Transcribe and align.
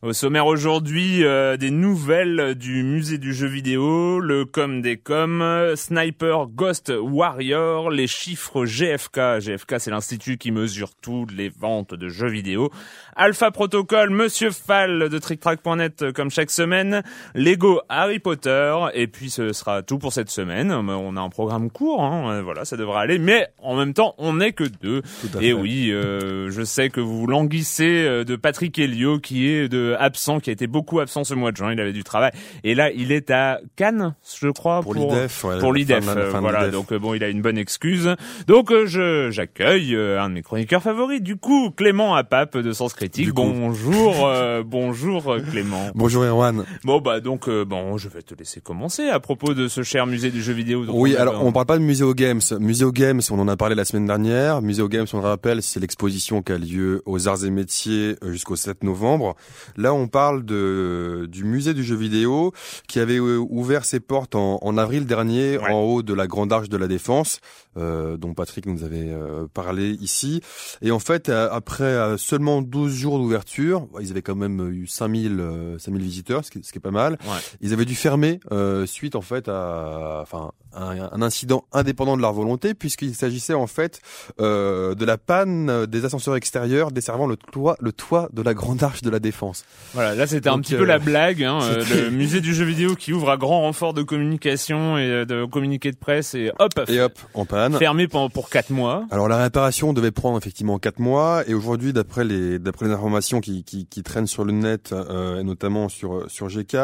Au 0.00 0.12
sommaire 0.12 0.46
aujourd'hui, 0.46 1.24
euh, 1.24 1.56
des 1.56 1.72
nouvelles 1.72 2.54
du 2.54 2.84
musée 2.84 3.18
du 3.18 3.34
jeu 3.34 3.48
vidéo, 3.48 4.20
le 4.20 4.44
com 4.44 4.80
des 4.80 4.96
com, 4.96 5.44
Sniper 5.74 6.46
Ghost 6.46 6.92
Warrior, 6.96 7.90
les 7.90 8.06
chiffres 8.06 8.64
GFK. 8.64 9.40
GFK, 9.40 9.74
c'est 9.80 9.90
l'institut 9.90 10.38
qui 10.38 10.52
mesure 10.52 10.90
toutes 11.02 11.32
les 11.32 11.48
ventes 11.48 11.94
de 11.94 12.08
jeux 12.08 12.28
vidéo. 12.28 12.70
Alpha 13.16 13.50
Protocol, 13.50 14.10
Monsieur 14.10 14.52
Fall 14.52 15.08
de 15.08 15.18
TrickTrack.net 15.18 16.12
comme 16.12 16.30
chaque 16.30 16.52
semaine, 16.52 17.02
Lego 17.34 17.80
Harry 17.88 18.20
Potter, 18.20 18.76
et 18.94 19.08
puis 19.08 19.30
ce 19.30 19.52
sera 19.52 19.82
tout 19.82 19.98
pour 19.98 20.12
cette 20.12 20.30
semaine. 20.30 20.70
On 20.70 21.16
a 21.16 21.20
un 21.20 21.28
programme 21.28 21.68
court, 21.68 22.04
hein, 22.04 22.40
voilà, 22.42 22.64
ça 22.64 22.76
devrait 22.76 23.00
aller, 23.00 23.18
mais 23.18 23.48
en 23.58 23.74
même 23.74 23.94
temps, 23.94 24.14
on 24.18 24.34
n'est 24.34 24.52
que 24.52 24.62
deux. 24.62 25.02
Et 25.40 25.52
oui, 25.52 25.90
euh, 25.90 26.48
je 26.50 26.62
sais 26.62 26.88
que 26.88 27.00
vous 27.00 27.26
languissez 27.26 28.04
euh, 28.06 28.22
de 28.22 28.36
Patrick 28.36 28.78
Helio 28.78 29.18
qui 29.18 29.48
est 29.48 29.68
de 29.68 29.87
absent, 29.98 30.40
qui 30.40 30.50
a 30.50 30.52
été 30.52 30.66
beaucoup 30.66 31.00
absent 31.00 31.24
ce 31.24 31.34
mois 31.34 31.52
de 31.52 31.56
juin. 31.56 31.72
Il 31.72 31.80
avait 31.80 31.92
du 31.92 32.04
travail. 32.04 32.32
Et 32.64 32.74
là, 32.74 32.90
il 32.90 33.12
est 33.12 33.30
à 33.30 33.60
Cannes, 33.76 34.14
je 34.40 34.48
crois, 34.48 34.82
pour, 34.82 34.94
l'IDEF. 34.94 35.44
pour 35.60 35.72
l'IDEF. 35.72 36.04
voilà. 36.40 36.68
Donc 36.68 36.92
euh, 36.92 36.98
bon, 36.98 37.14
il 37.14 37.24
a 37.24 37.28
une 37.28 37.42
bonne 37.42 37.58
excuse. 37.58 38.10
Donc 38.46 38.70
euh, 38.70 38.86
je 38.86 39.30
j'accueille 39.30 39.94
euh, 39.94 40.20
un 40.20 40.28
de 40.28 40.34
mes 40.34 40.42
chroniqueurs 40.42 40.82
favoris. 40.82 41.22
Du 41.22 41.36
coup, 41.36 41.70
Clément 41.70 42.14
Apap 42.14 42.56
de 42.56 42.72
Sens 42.72 42.94
Critique. 42.94 43.32
Bonjour, 43.32 44.28
bonjour 44.64 45.36
Clément. 45.50 45.90
Bonjour 45.94 46.24
Erwan. 46.24 46.64
Bon 46.84 47.00
bah 47.00 47.20
donc 47.20 47.48
bon, 47.48 47.96
je 47.98 48.08
vais 48.08 48.22
te 48.22 48.34
laisser 48.34 48.60
commencer 48.60 49.08
à 49.08 49.20
propos 49.20 49.54
de 49.54 49.68
ce 49.68 49.82
cher 49.82 50.06
musée 50.06 50.30
du 50.30 50.42
jeu 50.42 50.52
vidéo. 50.52 50.84
Oui, 50.88 51.16
alors 51.16 51.44
on 51.44 51.52
parle 51.52 51.66
pas 51.66 51.78
de 51.78 51.82
Muséo 51.82 52.14
Games. 52.14 52.40
Muséo 52.58 52.92
Games, 52.92 53.20
on 53.30 53.38
en 53.38 53.48
a 53.48 53.56
parlé 53.56 53.74
la 53.74 53.84
semaine 53.84 54.06
dernière. 54.06 54.62
Muséo 54.62 54.88
Games, 54.88 55.06
on 55.12 55.18
le 55.18 55.26
rappelle, 55.26 55.62
c'est 55.62 55.80
l'exposition 55.80 56.42
qui 56.42 56.52
a 56.52 56.58
lieu 56.58 57.02
aux 57.06 57.28
Arts 57.28 57.44
et 57.44 57.50
Métiers 57.50 58.16
jusqu'au 58.22 58.56
7 58.56 58.84
novembre. 58.84 59.36
Là, 59.78 59.94
on 59.94 60.08
parle 60.08 60.44
de, 60.44 61.28
du 61.30 61.44
musée 61.44 61.72
du 61.72 61.84
jeu 61.84 61.94
vidéo 61.94 62.52
qui 62.88 62.98
avait 62.98 63.18
euh, 63.18 63.38
ouvert 63.38 63.84
ses 63.84 64.00
portes 64.00 64.34
en, 64.34 64.58
en 64.60 64.76
avril 64.76 65.06
dernier 65.06 65.56
en 65.56 65.78
haut 65.82 66.02
de 66.02 66.12
la 66.12 66.26
Grande 66.26 66.52
Arche 66.52 66.68
de 66.68 66.76
la 66.76 66.88
Défense, 66.88 67.38
euh, 67.76 68.16
dont 68.16 68.34
Patrick 68.34 68.66
nous 68.66 68.82
avait 68.82 69.08
euh, 69.08 69.46
parlé 69.54 69.90
ici. 70.00 70.42
Et 70.82 70.90
en 70.90 70.98
fait, 70.98 71.28
après 71.28 72.18
seulement 72.18 72.60
12 72.60 72.92
jours 72.92 73.18
d'ouverture, 73.18 73.86
ils 74.00 74.10
avaient 74.10 74.20
quand 74.20 74.34
même 74.34 74.68
eu 74.68 74.88
5000, 74.88 75.76
5000 75.78 76.02
visiteurs, 76.02 76.44
ce 76.44 76.50
qui, 76.50 76.64
ce 76.64 76.72
qui, 76.72 76.78
est 76.78 76.80
pas 76.80 76.90
mal. 76.90 77.16
Ils 77.60 77.72
avaient 77.72 77.84
dû 77.84 77.94
fermer 77.94 78.40
suite 78.86 79.14
en 79.14 79.20
fait 79.20 79.48
à 79.48 80.18
enfin, 80.22 80.50
un, 80.72 81.08
un, 81.12 81.22
incident 81.22 81.64
indépendant 81.70 82.16
de 82.16 82.22
leur 82.22 82.32
volonté, 82.32 82.74
puisqu'il 82.74 83.14
s'agissait 83.14 83.54
en 83.54 83.68
fait 83.68 84.00
de 84.38 85.04
la 85.04 85.18
panne 85.18 85.86
des 85.86 86.04
ascenseurs 86.04 86.34
extérieurs 86.34 86.90
desservant 86.90 87.28
le 87.28 87.36
toit, 87.36 87.76
le 87.78 87.92
toit 87.92 88.28
de 88.32 88.42
la 88.42 88.54
Grande 88.54 88.82
Arche 88.82 89.02
de 89.02 89.10
la 89.10 89.20
Défense. 89.20 89.64
Voilà, 89.94 90.14
là 90.14 90.26
c'était 90.26 90.50
un 90.50 90.58
petit 90.60 90.74
peu 90.74 90.84
la 90.84 90.96
euh, 90.96 90.98
blague, 90.98 91.42
hein, 91.42 91.60
euh, 91.62 91.82
le 91.94 92.10
musée 92.10 92.40
du 92.40 92.54
jeu 92.54 92.64
vidéo 92.64 92.94
qui 92.94 93.12
ouvre 93.12 93.30
à 93.30 93.36
grand 93.38 93.62
renfort 93.62 93.94
de 93.94 94.02
communication 94.02 94.98
et 94.98 95.08
euh, 95.08 95.24
de 95.24 95.46
communiqué 95.46 95.90
de 95.90 95.96
presse 95.96 96.34
et 96.34 96.52
hop, 96.58 96.72
et 96.88 97.00
hop, 97.00 97.18
en 97.32 97.46
panne, 97.46 97.76
fermé 97.78 98.06
pendant 98.06 98.28
pour 98.28 98.50
quatre 98.50 98.70
mois. 98.70 99.06
Alors 99.10 99.28
la 99.28 99.38
réparation 99.38 99.94
devait 99.94 100.10
prendre 100.10 100.36
effectivement 100.36 100.78
quatre 100.78 100.98
mois 100.98 101.42
et 101.46 101.54
aujourd'hui, 101.54 101.94
d'après 101.94 102.24
les 102.24 102.58
d'après 102.58 102.86
les 102.86 102.92
informations 102.92 103.40
qui, 103.40 103.64
qui, 103.64 103.86
qui 103.86 104.02
traînent 104.02 104.26
sur 104.26 104.44
le 104.44 104.52
net 104.52 104.92
euh, 104.92 105.40
et 105.40 105.42
notamment 105.42 105.88
sur 105.88 106.30
sur 106.30 106.48
GK, 106.48 106.76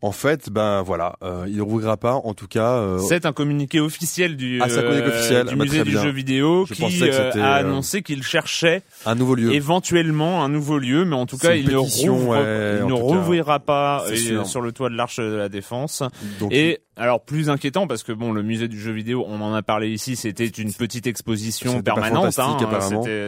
en 0.00 0.12
fait, 0.12 0.50
ben 0.50 0.82
voilà, 0.82 1.16
il 1.48 1.60
rouvrira 1.60 1.96
pas. 1.96 2.14
En 2.14 2.34
tout 2.34 2.48
cas, 2.48 2.80
c'est 3.08 3.26
un 3.26 3.32
communiqué 3.32 3.80
officiel 3.80 4.36
du, 4.36 4.60
ah, 4.62 4.68
communiqué 4.68 5.08
officiel. 5.08 5.46
du 5.46 5.56
bah, 5.56 5.64
musée 5.64 5.82
du 5.82 5.92
jeu 5.92 6.10
vidéo 6.10 6.64
qui 6.72 6.84
a 7.10 7.54
annoncé 7.54 8.02
qu'il 8.02 8.22
cherchait 8.22 8.82
un 9.04 9.16
nouveau 9.16 9.34
lieu, 9.34 9.52
éventuellement 9.52 10.44
un 10.44 10.48
nouveau 10.48 10.78
lieu, 10.78 11.04
mais 11.04 11.16
en 11.16 11.26
tout 11.26 11.38
cas 11.38 11.51
il 11.54 11.70
il 11.70 12.86
ne 12.86 12.92
rouvrira 12.92 13.60
pas 13.60 14.04
euh, 14.08 14.44
sur 14.44 14.60
le 14.60 14.72
toit 14.72 14.88
de 14.88 14.94
l'Arche 14.94 15.18
de 15.18 15.34
la 15.34 15.48
Défense. 15.48 16.02
et 16.50 16.80
alors 16.96 17.24
plus 17.24 17.48
inquiétant 17.50 17.86
parce 17.86 18.02
que 18.02 18.12
bon, 18.12 18.32
le 18.32 18.42
musée 18.42 18.68
du 18.68 18.80
jeu 18.80 18.92
vidéo, 18.92 19.24
on 19.26 19.40
en 19.40 19.54
a 19.54 19.62
parlé 19.62 19.90
ici, 19.90 20.16
c'était 20.16 20.46
une 20.46 20.72
petite 20.72 21.06
exposition 21.06 21.82
permanente. 21.82 22.38
Hein, 22.38 22.56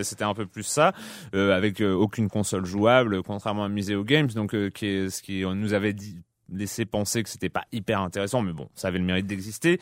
c'était 0.02 0.24
un 0.24 0.34
peu 0.34 0.46
plus 0.46 0.64
ça, 0.64 0.92
euh, 1.34 1.56
avec 1.56 1.80
euh, 1.80 1.92
aucune 1.92 2.28
console 2.28 2.66
jouable, 2.66 3.22
contrairement 3.22 3.64
à 3.64 3.68
Museo 3.68 4.04
Games, 4.04 4.28
donc 4.28 4.54
qui 4.72 4.86
est 4.86 5.10
ce 5.10 5.22
qui 5.22 5.44
nous 5.44 5.72
avait 5.72 5.92
dit 5.92 6.16
laissé 6.52 6.84
penser 6.84 7.22
que 7.22 7.30
c'était 7.30 7.48
pas 7.48 7.64
hyper 7.72 8.00
intéressant, 8.00 8.42
mais 8.42 8.52
bon, 8.52 8.68
ça 8.74 8.88
avait 8.88 8.98
le 8.98 9.04
mérite 9.04 9.26
d'exister 9.26 9.80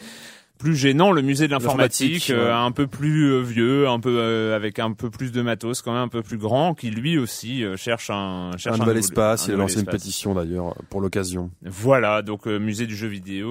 plus 0.62 0.76
gênant, 0.76 1.10
le 1.10 1.22
musée 1.22 1.48
de 1.48 1.52
l'informatique, 1.52 2.30
euh, 2.30 2.54
un 2.54 2.70
peu 2.70 2.86
plus 2.86 3.32
euh, 3.32 3.40
vieux, 3.40 3.88
un 3.88 3.98
peu 3.98 4.16
euh, 4.16 4.54
avec 4.54 4.78
un 4.78 4.92
peu 4.92 5.10
plus 5.10 5.32
de 5.32 5.42
matos, 5.42 5.82
quand 5.82 5.92
même 5.92 6.02
un 6.02 6.08
peu 6.08 6.22
plus 6.22 6.38
grand, 6.38 6.74
qui 6.74 6.90
lui 6.90 7.18
aussi 7.18 7.64
cherche 7.76 8.10
un 8.10 8.52
cherche 8.58 8.76
un, 8.76 8.78
nouvel 8.78 8.98
espace. 8.98 9.48
il 9.48 9.54
a 9.54 9.56
lancé 9.56 9.80
une 9.80 9.86
pétition 9.86 10.34
d'ailleurs 10.34 10.76
pour 10.88 11.00
l'occasion. 11.00 11.50
Voilà, 11.62 12.22
donc 12.22 12.46
musée 12.46 12.86
du 12.86 12.94
jeu 12.94 13.08
vidéo. 13.08 13.48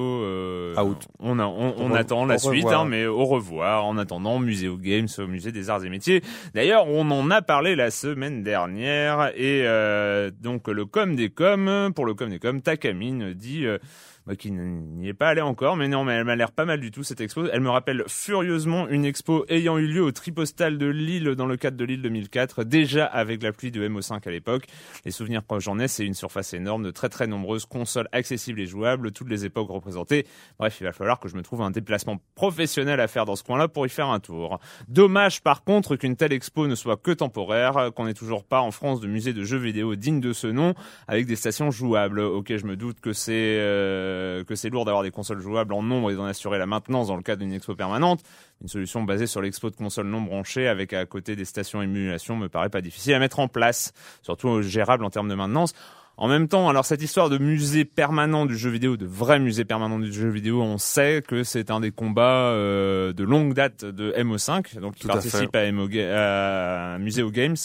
Out. 0.78 1.08
On, 1.20 1.38
a, 1.40 1.46
on, 1.46 1.94
attend 1.94 2.26
la 2.26 2.38
suite, 2.38 2.68
hein, 2.68 2.86
mais 2.86 3.06
au 3.06 3.26
revoir. 3.26 3.86
En 3.86 3.98
attendant, 3.98 4.40
musée 4.40 4.70
au 4.70 4.78
games, 4.78 5.08
au 5.18 5.28
musée 5.28 5.52
des 5.52 5.70
arts 5.70 5.84
et 5.84 5.90
métiers. 5.90 6.24
D'ailleurs, 6.54 6.88
on 6.88 7.12
en 7.12 7.30
a 7.30 7.42
parlé 7.42 7.76
la 7.76 7.92
semaine 7.92 8.42
dernière 8.42 9.32
et 9.36 9.66
donc 10.42 10.70
le 10.70 10.86
com 10.86 11.16
des 11.18 11.30
com 11.30 11.92
pour 11.94 12.06
le 12.06 12.14
com 12.14 12.30
des 12.30 12.40
com, 12.40 12.62
Takamine 12.62 13.34
dit 13.34 13.66
moi 14.28 14.36
qui 14.36 14.52
n'y 14.52 15.08
est 15.08 15.14
pas 15.14 15.30
allé 15.30 15.42
encore, 15.42 15.76
mais 15.76 15.88
non, 15.88 16.04
mais 16.04 16.14
elle 16.14 16.26
m'a 16.26 16.36
l'air 16.36 16.52
pas 16.52 16.66
mal 16.66 16.80
du 16.80 16.92
tout 16.92 17.04
cette 17.04 17.22
expo. 17.22 17.48
Elle 17.52 17.62
me 17.62 17.70
rappelle 17.70 18.04
furieusement 18.08 18.88
une 18.88 19.04
expo 19.04 19.46
ayant 19.50 19.80
eu 19.80 19.88
lieu 19.88 20.04
au 20.04 20.12
Tripostal 20.12 20.78
de 20.78 20.86
Lille 20.86 21.36
dans 21.36 21.48
le 21.48 21.58
cadre 21.58 21.76
de 21.78 21.86
Lille 21.86 22.04
2004, 22.04 22.64
déjà 22.64 23.06
avec 23.06 23.42
la 23.42 23.52
pluie 23.52 23.72
de 23.72 23.88
MO5 23.88 24.28
à 24.28 24.32
l'époque. 24.32 24.66
Les 25.06 25.12
souvenirs 25.12 25.42
proches 25.42 25.64
j'en 25.64 25.80
ai, 25.80 25.88
c'est 25.88 26.06
une 26.06 26.14
surface 26.14 26.54
énorme 26.54 26.84
de 26.84 26.92
très 26.92 27.10
très 27.10 27.26
nombreuses 27.26 27.66
consoles 27.66 28.08
accessibles 28.12 28.60
et 28.60 28.68
jouables, 28.68 29.12
toutes 29.12 29.30
les 29.30 29.46
époques 29.46 29.70
représentées. 29.70 30.28
Bref, 30.60 30.78
il 30.82 30.84
va 30.84 30.92
falloir 30.92 31.20
que 31.20 31.28
je 31.28 31.36
me 31.36 31.42
trouve 31.42 31.62
un 31.64 31.72
déplacement 31.72 32.22
professionnel 32.36 33.00
à 33.00 33.08
faire 33.08 33.26
dans 33.26 33.36
ce 33.36 33.44
coin-là 33.44 33.68
pour 33.70 33.88
y 33.88 33.90
faire 33.90 34.10
un 34.10 34.20
tour. 34.20 34.60
Dommage 34.88 35.42
par 35.42 35.64
contre 35.64 35.96
qu'une 35.96 36.16
telle 36.16 36.34
expo 36.34 36.68
ne 36.68 36.76
soit 36.76 36.98
que 36.98 37.12
temporaire, 37.12 37.90
qu'on 37.96 38.06
n'ait 38.06 38.14
toujours 38.14 38.44
pas 38.44 38.62
en 38.62 38.70
France 38.70 39.02
de 39.02 39.08
musée 39.08 39.34
de 39.34 39.44
jeux 39.44 39.58
vidéo 39.58 39.96
digne 39.96 40.20
de 40.20 40.34
ce 40.34 40.48
nom, 40.48 40.76
avec 41.08 41.26
des 41.26 41.36
stations 41.36 41.72
jouables. 41.72 42.20
Ok, 42.20 42.56
je 42.56 42.66
me 42.66 42.76
doute 42.76 43.00
que 43.00 43.14
c'est 43.14 43.32
euh, 43.34 44.11
euh, 44.12 44.44
que 44.44 44.56
c'est 44.56 44.70
lourd 44.70 44.86
d'avoir 44.86 45.04
des 45.04 45.12
consoles 45.12 45.42
jouables 45.42 45.74
en 45.74 45.82
nombre 45.82 46.12
et 46.12 46.16
d'en 46.16 46.26
assurer 46.26 46.58
la 46.58 46.66
maintenance 46.66 47.08
dans 47.08 47.16
le 47.16 47.24
cadre 47.24 47.42
d'une 47.42 47.54
expo 47.54 47.76
permanente. 47.76 48.22
Une 48.62 48.68
solution 48.68 49.04
basée 49.04 49.28
sur 49.28 49.42
l'expo 49.42 49.70
de 49.70 49.76
consoles 49.76 50.08
non 50.08 50.22
branchées 50.22 50.68
avec 50.68 50.94
à 50.94 51.06
côté 51.06 51.36
des 51.36 51.46
stations 51.46 51.82
émulation 51.82 52.36
me 52.36 52.50
paraît 52.50 52.70
pas 52.70 52.82
difficile 52.82 53.14
à 53.14 53.20
mettre 53.20 53.40
en 53.40 53.48
place, 53.48 53.94
surtout 54.22 54.62
gérable 54.62 55.04
en 55.06 55.10
termes 55.10 55.30
de 55.30 55.36
maintenance. 55.36 55.74
En 56.18 56.28
même 56.28 56.48
temps, 56.48 56.70
alors 56.70 56.86
cette 56.86 57.02
histoire 57.02 57.30
de 57.30 57.40
musée 57.40 57.86
permanent 57.86 58.46
du 58.46 58.56
jeu 58.56 58.70
vidéo, 58.70 58.96
de 58.96 59.08
vrai 59.08 59.40
musée 59.40 59.66
permanent 59.66 59.98
du 59.98 60.14
jeu 60.14 60.30
vidéo, 60.30 60.62
on 60.62 60.78
sait 60.78 61.24
que 61.28 61.44
c'est 61.44 61.72
un 61.72 61.80
des 61.80 61.92
combats 61.92 62.52
euh, 62.52 63.12
de 63.12 63.24
longue 63.24 63.54
date 63.54 63.86
de 63.86 64.12
MO5, 64.12 64.80
donc 64.80 64.96
qui 64.96 65.08
participe 65.08 65.56
à, 65.56 65.72
MO, 65.72 65.88
à 66.14 66.98
Museo 67.00 67.32
Games. 67.32 67.56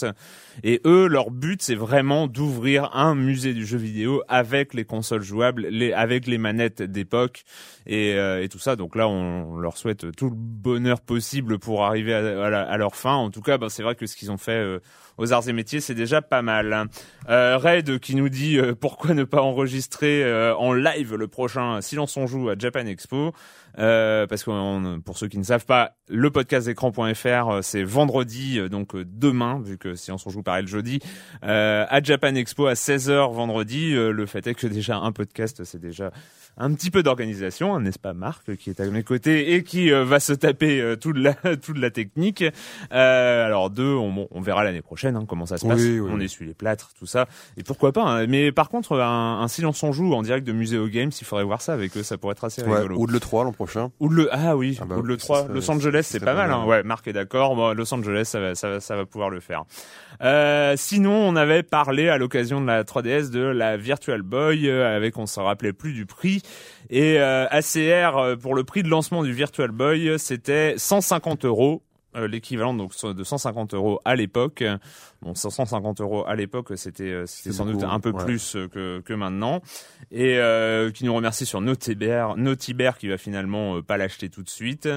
Et 0.63 0.81
eux, 0.85 1.07
leur 1.07 1.31
but, 1.31 1.61
c'est 1.61 1.75
vraiment 1.75 2.27
d'ouvrir 2.27 2.95
un 2.95 3.15
musée 3.15 3.53
du 3.53 3.65
jeu 3.65 3.77
vidéo 3.77 4.21
avec 4.27 4.73
les 4.73 4.85
consoles 4.85 5.21
jouables, 5.21 5.67
les, 5.67 5.93
avec 5.93 6.27
les 6.27 6.37
manettes 6.37 6.81
d'époque 6.81 7.43
et, 7.85 8.13
euh, 8.15 8.43
et, 8.43 8.49
tout 8.49 8.59
ça. 8.59 8.75
Donc 8.75 8.95
là, 8.95 9.07
on, 9.07 9.57
leur 9.57 9.77
souhaite 9.77 10.15
tout 10.15 10.29
le 10.29 10.35
bonheur 10.35 11.01
possible 11.01 11.59
pour 11.59 11.85
arriver 11.85 12.13
à, 12.13 12.77
leur 12.77 12.95
fin. 12.95 13.13
En 13.13 13.29
tout 13.29 13.41
cas, 13.41 13.57
ben, 13.57 13.69
c'est 13.69 13.83
vrai 13.83 13.95
que 13.95 14.05
ce 14.05 14.15
qu'ils 14.15 14.31
ont 14.31 14.37
fait 14.37 14.51
euh, 14.51 14.79
aux 15.17 15.33
arts 15.33 15.47
et 15.47 15.53
métiers, 15.53 15.79
c'est 15.79 15.95
déjà 15.95 16.21
pas 16.21 16.41
mal. 16.41 16.87
Euh, 17.29 17.57
Red 17.57 17.99
qui 17.99 18.15
nous 18.15 18.29
dit 18.29 18.57
euh, 18.57 18.73
pourquoi 18.73 19.13
ne 19.13 19.23
pas 19.23 19.41
enregistrer 19.41 20.07
en 20.53 20.73
live 20.73 21.15
le 21.15 21.27
prochain 21.27 21.81
Silence 21.81 22.17
on 22.17 22.27
joue 22.27 22.49
à 22.49 22.55
Japan 22.57 22.85
Expo? 22.85 23.33
Euh, 23.79 24.25
parce 24.27 24.43
que 24.43 24.97
pour 24.99 25.17
ceux 25.17 25.27
qui 25.27 25.37
ne 25.37 25.43
savent 25.43 25.65
pas, 25.65 25.97
le 26.09 26.31
podcast 26.31 26.67
écran.fr 26.67 27.49
euh, 27.49 27.61
c'est 27.61 27.83
vendredi, 27.83 28.59
euh, 28.59 28.69
donc 28.69 28.95
demain, 28.95 29.61
vu 29.63 29.77
que 29.77 29.93
si 29.93 30.11
on 30.11 30.17
s'en 30.17 30.29
joue 30.29 30.41
pareil 30.41 30.63
le 30.63 30.67
jeudi, 30.67 30.99
à 31.41 32.01
Japan 32.01 32.33
Expo 32.35 32.67
à 32.67 32.73
16h 32.73 33.33
vendredi. 33.33 33.91
le 33.91 34.25
fait 34.25 34.45
est 34.47 34.55
que 34.55 34.67
déjà 34.67 34.97
un 34.97 35.11
podcast, 35.11 35.63
c'est 35.63 35.79
déjà 35.79 36.11
un 36.57 36.73
petit 36.73 36.89
peu 36.89 37.03
d'organisation, 37.03 37.75
hein, 37.75 37.81
n'est-ce 37.81 37.99
pas 37.99 38.13
Marc, 38.13 38.55
qui 38.55 38.71
est 38.71 38.79
à 38.79 38.85
mes 38.85 39.03
côtés 39.03 39.53
et 39.53 39.63
qui 39.63 39.91
va 39.91 40.19
se 40.19 40.33
taper 40.33 40.95
toute 40.99 41.17
la 41.17 41.33
toute 41.61 41.77
la 41.77 41.91
technique. 41.91 42.43
alors 42.89 43.69
deux, 43.69 43.93
on, 43.93 44.27
on 44.31 44.41
verra 44.41 44.63
l'année 44.63 44.81
prochaine 44.81 45.15
hein, 45.15 45.25
comment 45.27 45.45
ça 45.45 45.57
se 45.57 45.67
passe. 45.67 45.81
On 46.09 46.19
essuie 46.19 46.45
les 46.45 46.53
plâtres, 46.53 46.91
tout 46.97 47.05
ça. 47.05 47.27
Et 47.57 47.63
pourquoi 47.63 47.91
pas 47.91 48.03
hein, 48.03 48.27
mais 48.27 48.51
par 48.51 48.69
contre, 48.69 48.99
un, 48.99 49.41
un 49.41 49.47
silence 49.47 49.83
on 49.83 49.91
joue 49.91 50.13
en 50.13 50.23
direct 50.23 50.45
de 50.45 50.51
Museo 50.51 50.87
Games, 50.87 51.11
il 51.19 51.25
faudrait 51.25 51.45
voir 51.45 51.61
ça 51.61 51.73
avec 51.73 51.95
eux, 51.97 52.03
ça 52.03 52.17
pourrait 52.17 52.33
être 52.33 52.45
assez 52.45 52.63
rigolo. 52.63 52.97
Ou 52.97 53.07
de 53.07 53.11
le 53.11 53.19
3 53.19 53.43
l'an 53.43 53.51
prochain. 53.51 53.66
Ou 53.99 54.09
de 54.09 54.15
le 54.15 54.29
ah 54.31 54.55
oui, 54.55 54.77
ah 54.81 54.85
bah 54.85 54.97
ou 54.97 55.01
le 55.01 55.17
3, 55.17 55.47
Los 55.49 55.69
Angeles, 55.69 56.03
c'est 56.03 56.19
pas, 56.19 56.33
mal. 56.33 56.51
Hein. 56.51 56.65
Ouais, 56.65 56.83
Marc 56.83 57.07
est 57.07 57.13
d'accord. 57.13 57.55
Bon, 57.55 57.73
Los 57.73 57.93
Angeles, 57.93 58.25
ça 58.25 58.39
va, 58.39 58.55
ça 58.55 58.69
va, 58.69 58.79
ça 58.79 58.95
va 58.95 59.05
pouvoir 59.05 59.29
le 59.29 59.39
faire. 59.39 59.63
Euh, 60.21 60.73
sinon, 60.77 61.13
on 61.13 61.35
avait 61.35 61.63
parlé 61.63 62.09
à 62.09 62.17
l'occasion 62.17 62.61
de 62.61 62.67
la 62.67 62.83
3DS 62.83 63.29
de 63.29 63.41
la 63.41 63.77
Virtual 63.77 64.21
Boy, 64.21 64.69
euh, 64.69 64.95
avec 64.95 65.17
on 65.17 65.25
se 65.25 65.39
rappelait 65.39 65.73
plus 65.73 65.93
du 65.93 66.05
prix. 66.05 66.41
Et 66.89 67.19
euh, 67.19 67.47
ACR 67.49 68.37
pour 68.41 68.55
le 68.55 68.63
prix 68.63 68.83
de 68.83 68.89
lancement 68.89 69.23
du 69.23 69.33
Virtual 69.33 69.71
Boy, 69.71 70.17
c'était 70.17 70.75
150 70.77 71.45
euros 71.45 71.83
l'équivalent 72.25 72.73
donc 72.73 72.93
de 73.03 73.23
150 73.23 73.73
euros 73.73 73.99
à 74.05 74.15
l'époque. 74.15 74.63
Bon, 75.21 75.35
150 75.35 76.01
euros 76.01 76.25
à 76.27 76.35
l'époque, 76.35 76.71
c'était 76.75 77.03
euh, 77.03 77.25
c'était 77.25 77.51
sans 77.51 77.65
doute 77.65 77.83
un 77.83 77.99
peu 77.99 78.13
plus 78.13 78.55
euh, 78.55 78.67
que 78.67 79.01
que 79.01 79.13
maintenant. 79.13 79.61
Et 80.11 80.39
qui 80.93 81.05
nous 81.05 81.13
remercie 81.13 81.45
sur 81.45 81.61
Notibert, 81.61 82.37
Notibert 82.37 82.97
qui 82.97 83.07
va 83.07 83.17
finalement 83.17 83.81
pas 83.81 83.97
l'acheter 83.97 84.29
tout 84.29 84.43
de 84.43 84.49
suite 84.49 84.87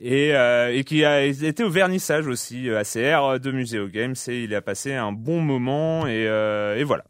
et 0.00 0.30
et 0.30 0.84
qui 0.84 1.04
a 1.04 1.22
été 1.22 1.62
au 1.64 1.70
vernissage 1.70 2.26
aussi 2.26 2.70
ACR 2.70 3.40
de 3.40 3.50
Museo 3.50 3.88
Games 3.88 4.14
et 4.28 4.44
il 4.44 4.54
a 4.54 4.60
passé 4.60 4.94
un 4.94 5.12
bon 5.12 5.40
moment 5.40 6.06
et 6.06 6.24
et 6.24 6.84
voilà. 6.84 7.04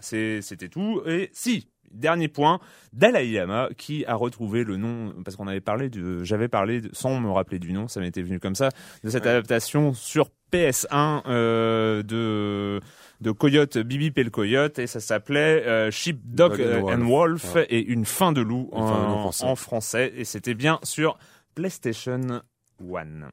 C'était 0.00 0.68
tout. 0.68 1.02
Et 1.06 1.30
si, 1.32 1.68
Dernier 1.96 2.28
point, 2.28 2.60
Dalai 2.92 3.32
Lama 3.32 3.68
qui 3.76 4.04
a 4.06 4.14
retrouvé 4.14 4.64
le 4.64 4.76
nom 4.76 5.14
parce 5.24 5.36
qu'on 5.36 5.48
avait 5.48 5.60
parlé 5.60 5.88
de, 5.88 6.22
j'avais 6.24 6.48
parlé 6.48 6.80
de, 6.80 6.90
sans 6.92 7.18
me 7.20 7.30
rappeler 7.30 7.58
du 7.58 7.72
nom, 7.72 7.88
ça 7.88 8.00
m'était 8.00 8.22
venu 8.22 8.38
comme 8.38 8.54
ça, 8.54 8.68
de 9.02 9.10
cette 9.10 9.26
adaptation 9.26 9.94
sur 9.94 10.28
PS1 10.52 11.22
euh, 11.26 12.02
de 12.02 12.80
de 13.20 13.30
Coyote, 13.30 13.78
Bibi 13.78 14.12
et 14.14 14.24
le 14.24 14.30
Coyote, 14.30 14.78
et 14.78 14.86
ça 14.86 15.00
s'appelait 15.00 15.64
euh, 15.66 15.90
Sheep, 15.90 16.20
Dog, 16.22 16.60
and 16.60 17.06
Wolf, 17.08 17.56
et 17.70 17.82
une 17.82 18.04
fin 18.04 18.32
de 18.32 18.42
loup 18.42 18.68
en, 18.72 19.30
en, 19.40 19.56
français. 19.56 20.12
et 20.16 20.24
c'était 20.24 20.54
bien 20.54 20.78
sur 20.82 21.16
PlayStation 21.54 22.42
1. 22.80 23.30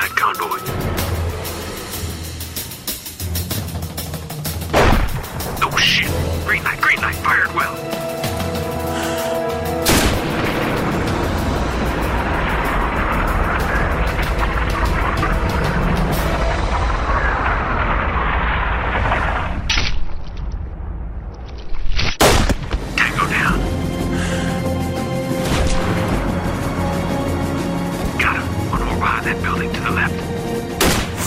I 0.00 0.08
got 0.16 1.07
Oh, 5.78 5.80
shit! 5.80 6.10
Green 6.44 6.64
light, 6.64 6.80
green 6.80 7.00
light, 7.00 7.14
fired 7.14 7.54
well. 7.54 8.27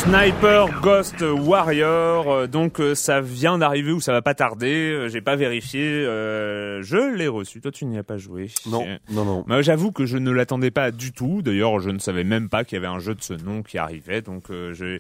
Sniper 0.02 0.82
Ghost 0.82 1.22
Warrior, 1.22 2.28
euh, 2.28 2.48
donc 2.48 2.82
euh, 2.82 2.96
ça 2.96 3.22
vient 3.22 3.60
d'arriver 3.60 3.92
ou 3.92 4.02
ça 4.02 4.12
va 4.12 4.24
pas 4.24 4.34
tarder. 4.34 4.92
Euh, 4.92 5.10
j'ai 5.10 5.22
pas 5.22 5.36
vérifié. 5.36 5.82
je 5.82 7.16
l'ai 7.16 7.28
reçu. 7.28 7.62
Toi, 7.62 7.72
tu 7.72 7.86
n'y 7.86 8.00
as 8.00 8.04
pas 8.04 8.18
joué. 8.18 8.50
Non, 8.66 8.84
non, 9.12 9.46
non. 9.48 9.62
J'avoue 9.62 9.92
que 9.92 10.08
je 10.08 10.18
ne 10.18 10.32
l'attendais 10.32 10.72
pas 10.72 10.90
du 10.90 11.12
tout. 11.12 11.44
D'ailleurs, 11.44 11.80
je 11.80 11.92
ne 11.92 12.00
savais 12.00 12.24
même 12.24 12.50
pas 12.50 12.64
qu'il 12.64 12.78
y 12.78 12.80
avait 12.80 12.88
un 12.88 12.98
jeu 12.98 13.14
de 13.14 13.22
ce 13.22 13.34
nom 13.34 13.62
qui 13.62 13.78
arrivait. 13.78 14.24
Donc, 14.24 14.46
j'ai 14.74 15.00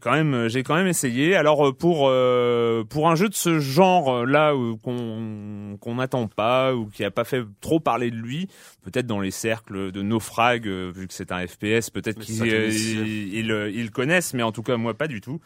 quand 0.00 0.12
même, 0.12 0.48
j'ai 0.48 0.64
quand 0.64 0.74
même 0.74 0.88
essayé. 0.88 1.36
Alors 1.36 1.72
pour 1.76 2.10
pour 2.88 3.08
un 3.08 3.14
jeu 3.14 3.28
de 3.28 3.34
ce 3.34 3.60
genre 3.60 4.26
là 4.26 4.52
qu'on 4.82 5.78
qu'on 5.80 5.94
n'attend 5.94 6.26
pas 6.26 6.74
ou 6.74 6.86
qui 6.86 7.04
a 7.04 7.12
pas 7.12 7.24
fait 7.24 7.44
trop 7.60 7.78
parler 7.78 8.10
de 8.10 8.16
lui, 8.16 8.48
peut-être 8.82 9.06
dans 9.06 9.20
les 9.20 9.30
cercles 9.30 9.92
de 9.92 10.02
naufrag, 10.02 10.66
vu 10.66 11.06
que 11.06 11.14
c'est 11.14 11.30
un 11.30 11.46
FPS, 11.46 11.90
peut-être 11.90 12.18
qu'ils 12.18 12.44
ils, 12.44 13.72
ils, 13.74 13.90
connaissent, 13.90 14.34
mais 14.34 14.39
en 14.42 14.52
tout 14.52 14.62
cas 14.62 14.76
moi 14.76 14.94
pas 14.94 15.06
du 15.06 15.20
tout. 15.20 15.40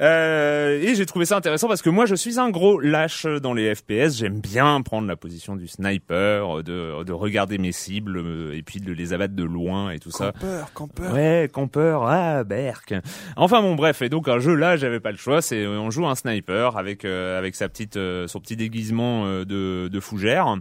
Euh, 0.00 0.80
et 0.80 0.94
j'ai 0.94 1.06
trouvé 1.06 1.24
ça 1.24 1.36
intéressant 1.36 1.68
parce 1.68 1.82
que 1.82 1.90
moi 1.90 2.04
je 2.06 2.14
suis 2.14 2.40
un 2.40 2.50
gros 2.50 2.80
lâche 2.80 3.26
dans 3.26 3.54
les 3.54 3.74
FPS. 3.74 4.16
J'aime 4.18 4.40
bien 4.40 4.80
prendre 4.82 5.06
la 5.06 5.16
position 5.16 5.56
du 5.56 5.68
sniper, 5.68 6.62
de, 6.62 7.04
de 7.04 7.12
regarder 7.12 7.58
mes 7.58 7.72
cibles 7.72 8.18
euh, 8.18 8.56
et 8.56 8.62
puis 8.62 8.80
de 8.80 8.92
les 8.92 9.12
abattre 9.12 9.34
de 9.34 9.44
loin 9.44 9.90
et 9.90 9.98
tout 9.98 10.10
ça. 10.10 10.32
Campeur, 10.32 10.72
campeur. 10.72 11.12
Ouais, 11.12 11.48
campeur. 11.52 12.04
Ah, 12.08 12.44
berk. 12.44 12.94
Enfin 13.36 13.60
bon, 13.62 13.74
bref. 13.74 14.02
Et 14.02 14.08
donc 14.08 14.28
un 14.28 14.40
jeu 14.40 14.54
là, 14.54 14.76
j'avais 14.76 15.00
pas 15.00 15.12
le 15.12 15.16
choix. 15.16 15.40
C'est 15.42 15.66
on 15.66 15.90
joue 15.90 16.06
un 16.06 16.14
sniper 16.14 16.76
avec 16.76 17.04
euh, 17.04 17.38
avec 17.38 17.54
sa 17.54 17.68
petite 17.68 17.94
son 17.94 18.40
petit 18.40 18.56
déguisement 18.56 19.26
de 19.44 19.88
de 19.88 20.00
fougère. 20.00 20.56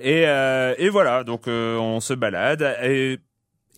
Et, 0.00 0.22
et 0.22 0.88
voilà, 0.90 1.24
donc 1.24 1.48
on 1.48 1.98
se 2.00 2.14
balade 2.14 2.62
et 2.84 3.18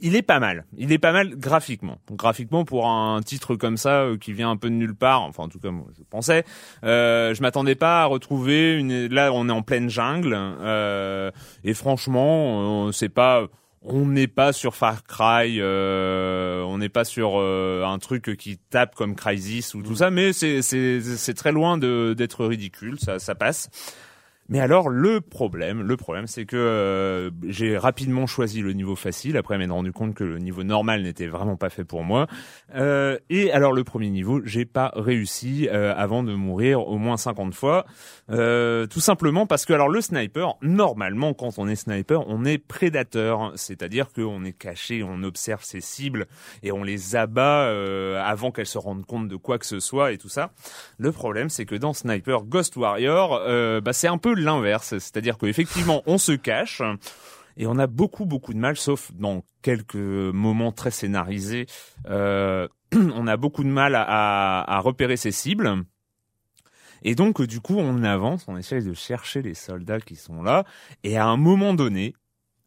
il 0.00 0.17
est 0.17 0.23
pas 0.23 0.41
mal. 0.41 0.64
Il 0.76 0.93
est 0.93 0.99
pas 0.99 1.12
mal 1.12 1.37
graphiquement. 1.37 1.99
graphiquement, 2.11 2.64
pour 2.64 2.88
un 2.88 3.20
titre 3.23 3.56
comme 3.56 3.76
ça 3.76 4.02
euh, 4.02 4.17
qui 4.17 4.32
vient 4.32 4.50
un 4.50 4.56
peu 4.56 4.69
de 4.69 4.75
nulle 4.75 4.94
part, 4.94 5.23
enfin 5.23 5.44
en 5.44 5.49
tout 5.49 5.61
cas 5.61 5.70
moi 5.70 5.87
je 5.97 6.02
pensais, 6.08 6.44
euh, 6.85 7.35
je 7.35 7.43
m'attendais 7.43 7.75
pas 7.75 8.02
à 8.02 8.06
retrouver 8.06 8.75
une. 8.75 9.06
Là, 9.06 9.32
on 9.32 9.49
est 9.49 9.52
en 9.52 9.62
pleine 9.62 9.88
jungle 9.88 10.37
euh, 10.37 11.31
et 11.64 11.75
franchement, 11.75 12.93
c'est 12.93 13.08
pas. 13.08 13.47
On 13.82 14.05
n'est 14.05 14.26
pas 14.26 14.52
sur 14.52 14.75
Far 14.75 15.05
Cry, 15.05 15.56
euh, 15.58 16.62
on 16.64 16.76
n'est 16.76 16.91
pas 16.91 17.05
sur 17.05 17.41
euh, 17.41 17.82
un 17.87 17.99
truc 17.99 18.37
qui 18.37 18.58
tape 18.58 18.94
comme 18.94 19.14
Crysis 19.14 19.75
ou 19.75 19.82
tout 19.82 19.97
ça, 19.97 20.11
mais 20.11 20.35
c'est 20.35 21.35
très 21.35 21.50
loin 21.50 21.79
d'être 21.79 22.44
ridicule, 22.44 23.00
ça 23.00 23.19
ça 23.19 23.35
passe. 23.35 23.70
Mais 24.50 24.58
alors 24.58 24.88
le 24.88 25.20
problème, 25.20 25.82
le 25.82 25.97
problème, 25.97 26.26
c'est 26.26 26.44
que 26.44 26.56
euh, 26.56 27.31
j'ai 27.47 27.79
rapidement 27.79 28.26
choisi 28.26 28.61
le 28.61 28.73
niveau 28.73 28.97
facile. 28.97 29.37
Après, 29.37 29.56
m'être 29.56 29.70
rendu 29.70 29.93
compte 29.93 30.14
que 30.14 30.25
le 30.25 30.38
niveau 30.38 30.64
normal 30.64 31.05
n'était 31.05 31.29
vraiment 31.29 31.56
pas 31.56 31.70
fait 31.70 31.85
pour 31.85 32.02
moi. 32.02 32.26
Euh, 32.75 33.17
et 33.31 33.52
alors 33.52 33.73
le 33.73 33.85
premier 33.85 34.11
niveau, 34.11 34.41
j'ai 34.44 34.64
pas 34.64 34.91
réussi 34.97 35.69
euh, 35.70 35.94
avant 35.97 36.25
de 36.25 36.35
mourir 36.35 36.81
au 36.88 36.99
moins 36.99 37.17
50 37.17 37.55
fois. 37.55 37.87
tout 38.29 39.00
simplement 39.00 39.47
parce 39.47 39.64
que 39.67 39.73
alors 39.73 39.88
le 39.88 40.00
sniper, 40.00 40.56
normalement, 40.62 41.32
quand 41.32 41.58
on 41.58 41.69
est 41.69 41.76
sniper, 41.76 42.26
on 42.26 42.44
est 42.44 42.58
prédateur, 42.58 43.52
c'est-à-dire 43.55 44.12
qu'on 44.12 44.44
est 44.44 44.52
caché, 44.52 45.05
on 45.05 45.23
observe 45.23 45.62
ses 45.62 45.81
cibles 45.81 46.26
et 46.64 46.73
on 46.73 46.82
les 46.82 47.14
abat 47.14 47.69
avant 48.25 48.50
qu'elles 48.50 48.67
se 48.67 48.79
rendent 48.79 49.06
compte 49.06 49.29
de 49.29 49.37
quoi 49.37 49.58
que 49.58 49.67
ce 49.67 49.79
soit 49.79 50.11
et 50.11 50.19
tout 50.19 50.29
ça. 50.29 50.50
Le 50.99 51.12
problème, 51.12 51.50
c'est 51.50 51.67
que 51.67 51.76
dans 51.76 51.93
Sniper 51.93 52.43
Ghost 52.43 52.76
Warrior, 52.76 53.41
bah, 53.82 53.93
c'est 53.93 54.08
un 54.08 54.19
peu 54.19 54.40
l'inverse, 54.41 54.99
c'est-à-dire 54.99 55.39
qu'effectivement 55.39 56.03
on 56.07 56.19
se 56.19 56.33
cache 56.33 56.83
et 57.57 57.67
on 57.67 57.79
a 57.79 57.87
beaucoup 57.87 58.27
beaucoup 58.27 58.55
de 58.55 58.59
mal, 58.59 58.77
sauf 58.77 59.13
dans 59.13 59.43
quelques 59.63 59.95
moments 59.95 60.73
très 60.73 60.91
scénarisés, 60.91 61.67
euh, 62.09 62.69
on 62.93 63.27
a 63.27 63.37
beaucoup 63.37 63.65
de 63.65 63.69
mal 63.69 63.95
à, 63.95 64.62
à 64.62 64.79
repérer 64.81 65.17
ses 65.17 65.33
cibles. 65.33 65.85
Et 67.03 67.14
donc, 67.14 67.41
du 67.41 67.61
coup, 67.61 67.79
on 67.79 68.03
avance, 68.03 68.45
on 68.47 68.59
essaye 68.59 68.85
de 68.85 68.93
chercher 68.93 69.41
les 69.41 69.55
soldats 69.55 70.00
qui 70.00 70.17
sont 70.17 70.43
là, 70.43 70.64
et 71.03 71.17
à 71.17 71.26
un 71.26 71.38
moment 71.38 71.73
donné, 71.73 72.14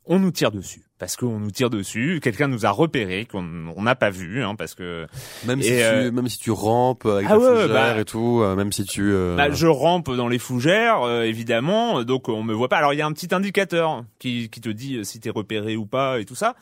on 0.05 0.19
nous 0.19 0.31
tire 0.31 0.51
dessus 0.51 0.83
parce 1.03 1.17
qu'on 1.17 1.37
nous 1.37 1.51
tire 1.51 1.69
dessus. 1.69 2.21
Quelqu'un 2.23 2.47
nous 2.47 2.65
a 2.65 2.69
repéré 2.69 3.25
qu'on 3.25 3.41
n'a 3.41 3.95
pas 3.95 4.09
vu, 4.09 4.41
hein, 4.41 4.55
parce 4.55 4.73
que 4.73 5.05
même 5.45 5.61
si 5.61 5.67
tu, 5.67 5.83
euh, 5.83 6.11
même 6.13 6.29
si 6.29 6.39
tu 6.39 6.51
rampes 6.51 7.05
avec 7.05 7.27
ah 7.29 7.35
fougère 7.35 7.67
bah, 7.67 7.99
et 7.99 8.05
tout, 8.05 8.39
euh, 8.41 8.55
même 8.55 8.71
si 8.71 8.85
tu 8.85 9.11
euh, 9.11 9.35
bah, 9.35 9.51
je 9.51 9.67
rampe 9.67 10.09
dans 10.15 10.29
les 10.29 10.39
fougères 10.39 11.05
évidemment, 11.23 12.03
donc 12.03 12.29
on 12.29 12.41
me 12.41 12.53
voit 12.53 12.69
pas. 12.69 12.77
Alors 12.77 12.93
il 12.93 12.99
y 12.99 13.01
a 13.01 13.05
un 13.05 13.11
petit 13.11 13.35
indicateur 13.35 14.05
qui 14.17 14.49
qui 14.49 14.61
te 14.61 14.69
dit 14.69 15.03
si 15.03 15.19
t'es 15.19 15.29
repéré 15.29 15.75
ou 15.75 15.85
pas 15.85 16.21
et 16.21 16.25
tout 16.25 16.35
ça 16.35 16.55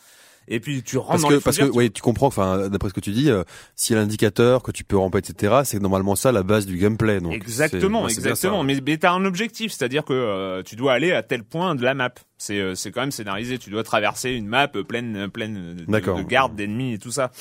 et 0.51 0.59
puis 0.59 0.83
tu 0.83 0.97
rentres 0.97 1.11
parce 1.11 1.21
dans 1.21 1.29
que, 1.29 1.33
les 1.35 1.39
parce 1.39 1.57
que 1.57 1.63
oui 1.63 1.91
tu 1.91 2.01
comprends 2.01 2.27
enfin 2.27 2.69
d'après 2.69 2.89
ce 2.89 2.93
que 2.93 2.99
tu 2.99 3.11
dis 3.11 3.31
euh, 3.31 3.43
si 3.75 3.93
l'indicateur 3.93 4.61
que 4.61 4.71
tu 4.71 4.83
peux 4.83 4.97
ramper 4.97 5.19
etc 5.19 5.61
c'est 5.63 5.81
normalement 5.81 6.15
ça 6.15 6.31
la 6.31 6.43
base 6.43 6.65
du 6.65 6.77
gameplay 6.77 7.19
donc 7.21 7.33
exactement 7.33 8.07
exactement. 8.07 8.63
Mais, 8.63 8.77
mais 8.85 8.97
t'as 8.97 9.13
un 9.13 9.25
objectif 9.25 9.71
c'est-à-dire 9.71 10.03
que 10.03 10.13
euh, 10.13 10.61
tu 10.63 10.75
dois 10.75 10.93
aller 10.93 11.11
à 11.11 11.23
tel 11.23 11.43
point 11.43 11.75
de 11.75 11.83
la 11.83 11.93
map. 11.93 12.11
C'est 12.37 12.59
euh, 12.59 12.75
c'est 12.75 12.91
quand 12.91 13.01
même 13.01 13.11
scénarisé. 13.11 13.59
Tu 13.59 13.69
dois 13.69 13.83
traverser 13.83 14.31
une 14.31 14.47
map 14.47 14.67
pleine 14.67 15.29
pleine 15.29 15.75
de, 15.75 15.85
de 15.85 16.21
gardes 16.23 16.55
d'ennemis 16.55 16.93
et 16.93 16.97
tout 16.97 17.11
ça. 17.11 17.31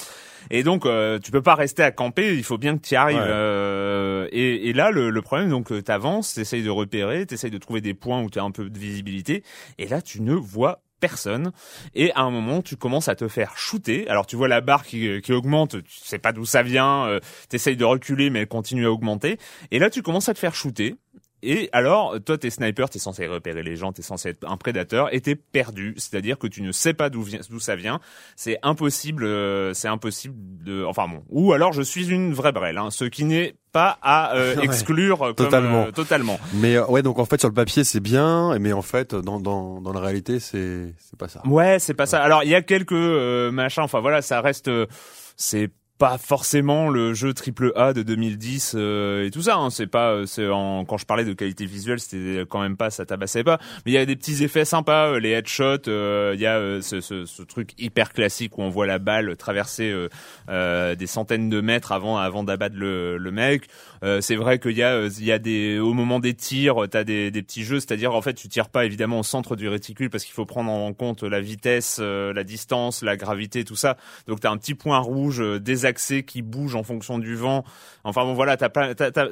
Et 0.50 0.62
donc 0.62 0.87
tu 1.23 1.31
peux 1.31 1.43
pas 1.43 1.55
rester 1.55 1.83
à 1.83 1.90
camper. 1.90 2.35
Il 2.37 2.45
faut 2.45 2.59
bien 2.59 2.76
que 2.76 2.87
tu 2.87 2.95
y 2.95 2.97
arrives 2.97 4.29
et, 4.33 4.69
et, 4.69 4.73
là 4.73 4.90
le, 4.90 5.11
le 5.11 5.23
problème 5.23 5.50
donc 5.50 5.73
t'avances 5.85 6.35
t'essayes 6.35 6.62
de 6.62 6.71
repérer 6.71 7.26
t'essayes 7.26 7.50
de 7.50 7.59
trouver 7.59 7.81
des 7.81 7.95
points 7.95 8.23
où 8.23 8.31
tu 8.31 8.38
as 8.38 8.43
un 8.45 8.50
peu 8.50 8.69
de 8.69 8.79
visibilité. 8.79 9.43
Et 9.79 9.88
là 9.88 10.02
tu 10.02 10.21
ne 10.23 10.35
vois 10.35 10.83
personne. 11.00 11.52
Et 11.95 12.12
à 12.12 12.21
un 12.21 12.30
moment 12.30 12.62
tu 12.62 12.76
commences 12.76 13.09
à 13.09 13.14
te 13.14 13.28
faire 13.28 13.57
shooter. 13.57 14.09
Alors 14.09 14.26
tu 14.26 14.37
vois 14.37 14.49
la 14.49 14.61
barre 14.61 14.85
qui, 14.85 15.21
qui 15.23 15.33
augmente 15.33 15.83
tu 15.83 15.99
sais 16.02 16.19
pas 16.19 16.33
d'où 16.33 16.45
ça 16.45 16.62
vient 16.62 17.07
euh, 17.07 17.21
t'essayes 17.49 17.76
de 17.76 17.85
reculer 17.85 18.30
mais 18.30 18.40
elle 18.40 18.49
continue 18.49 18.87
à 18.87 18.92
augmenter. 18.92 19.38
Et 19.71 19.78
là 19.78 19.90
tu 19.90 20.02
commences 20.02 20.28
à 20.28 20.35
te 20.35 20.38
faire 20.38 20.54
shooter 20.54 20.97
Et 21.42 21.68
alors, 21.73 22.16
toi, 22.25 22.37
t'es 22.38 22.50
sniper, 22.50 22.90
t'es 22.90 22.99
censé 22.99 23.26
repérer 23.26 23.62
les 23.62 23.76
gens, 23.76 23.92
t'es 23.92 24.02
censé 24.02 24.30
être 24.30 24.49
un 24.49 24.56
prédateur, 24.56 25.12
et 25.14 25.20
t'es 25.20 25.35
perdu. 25.35 25.94
C'est-à-dire 25.97 26.38
que 26.38 26.47
tu 26.47 26.62
ne 26.62 26.73
sais 26.73 26.94
pas 26.94 27.11
d'où 27.11 27.23
vient, 27.23 27.40
d'où 27.49 27.61
ça 27.61 27.76
vient. 27.76 28.00
C'est 28.37 28.59
impossible, 28.62 29.25
euh, 29.25 29.73
c'est 29.75 29.88
impossible 29.88 30.35
de, 30.62 30.85
enfin 30.85 31.09
bon. 31.09 31.23
Ou 31.28 31.52
alors, 31.52 31.73
je 31.73 31.82
suis 31.82 32.09
une 32.09 32.32
vraie 32.32 32.52
brêle, 32.52 32.78
hein, 32.78 32.90
ce 32.90 33.04
qui 33.04 33.25
n'est 33.25 33.54
pas 33.73 33.99
à 34.02 34.35
euh, 34.37 34.56
exclure 34.62 35.23
euh, 35.23 35.32
totalement. 35.32 35.90
totalement. 35.92 36.38
Mais 36.54 36.78
ouais, 36.78 37.02
donc 37.02 37.18
en 37.18 37.25
fait 37.25 37.38
sur 37.38 37.49
le 37.49 37.54
papier 37.54 37.85
c'est 37.85 38.00
bien, 38.00 38.59
mais 38.59 38.73
en 38.73 38.82
fait 38.82 39.14
dans 39.14 39.38
dans 39.38 39.80
dans 39.80 39.92
la 39.92 40.00
réalité 40.00 40.40
c'est 40.40 40.92
c'est 40.99 41.16
pas 41.16 41.28
ça. 41.28 41.40
Ouais, 41.47 41.78
c'est 41.78 41.94
pas 41.94 42.06
ça. 42.06 42.20
Alors 42.20 42.42
il 42.42 42.50
y 42.50 42.54
a 42.56 42.62
quelques 42.62 42.90
machins. 42.92 43.85
Enfin 43.85 44.00
voilà, 44.00 44.23
ça 44.23 44.40
reste 44.40 44.68
c'est 45.37 45.70
pas 46.00 46.16
forcément 46.16 46.88
le 46.88 47.12
jeu 47.12 47.35
triple 47.35 47.73
A 47.76 47.92
de 47.92 48.02
2010 48.02 48.73
euh, 48.75 49.26
et 49.26 49.30
tout 49.30 49.42
ça. 49.42 49.57
Hein. 49.57 49.69
C'est 49.69 49.87
pas, 49.87 50.12
euh, 50.12 50.25
c'est 50.25 50.49
en, 50.49 50.87
quand 50.87 50.97
je 50.97 51.04
parlais 51.04 51.26
de 51.26 51.35
qualité 51.35 51.66
visuelle, 51.66 52.00
c'était 52.00 52.47
quand 52.49 52.62
même 52.62 52.78
pas, 52.78 52.88
ça 52.88 53.04
tabassait 53.04 53.45
pas. 53.45 53.59
Mais 53.85 53.92
il 53.92 53.95
y 53.95 53.99
a 53.99 54.07
des 54.07 54.16
petits 54.16 54.42
effets 54.42 54.64
sympas, 54.64 55.09
euh, 55.11 55.21
les 55.21 55.33
headshots. 55.33 55.90
Il 56.33 56.40
y 56.40 56.47
a 56.47 56.80
ce, 56.80 57.02
ce, 57.02 57.26
ce, 57.26 57.42
truc 57.42 57.75
hyper 57.78 58.14
classique 58.14 58.57
où 58.57 58.62
on 58.62 58.71
voit 58.71 58.87
la 58.87 58.99
balle 58.99 59.37
traverser 59.37 59.95
des 60.49 61.07
centaines 61.07 61.50
de 61.50 61.61
mètres 61.61 61.92
avant 61.92 62.16
avant 62.16 62.45
d'abattre 62.45 62.76
le, 62.76 63.19
le 63.19 63.30
mec. 63.30 63.69
C'est 64.21 64.37
vrai 64.37 64.59
qu'il 64.59 64.76
y 64.76 64.83
a 64.83 65.07
il 65.07 65.25
y 65.25 65.33
a 65.33 65.38
des 65.38 65.78
au 65.78 65.92
moment 65.92 66.21
des 66.21 66.35
tirs, 66.35 66.76
t'as 66.90 67.04
des, 67.04 67.30
des 67.30 67.42
petits 67.42 67.64
jeux, 67.64 67.80
c'est-à-dire 67.80 68.14
en 68.14 68.23
fait 68.23 68.35
tu 68.35 68.49
tires 68.49 68.69
pas 68.69 68.87
évidemment 68.87 69.21
au 69.21 69.23
centre 69.23 69.57
du 69.57 69.69
réticule 69.69 70.09
parce 70.09 70.25
qu'il 70.25 70.35
faut 70.35 70.47
prendre 70.47 70.71
en 70.71 70.92
compte 70.92 71.23
la 71.23 71.40
vitesse, 71.40 71.99
la 71.99 72.45
distance, 72.45 73.02
la 73.02 73.16
gravité, 73.16 73.64
tout 73.64 73.76
ça. 73.76 73.97
Donc 74.26 74.40
t'as 74.40 74.50
un 74.50 74.57
petit 74.57 74.75
point 74.75 74.99
rouge 74.99 75.42
désactivé 75.61 75.90
accès 75.90 76.23
qui 76.23 76.40
bouge 76.40 76.76
en 76.76 76.83
fonction 76.83 77.19
du 77.19 77.35
vent. 77.35 77.64
Enfin 78.04 78.25
bon 78.25 78.33
voilà, 78.33 78.57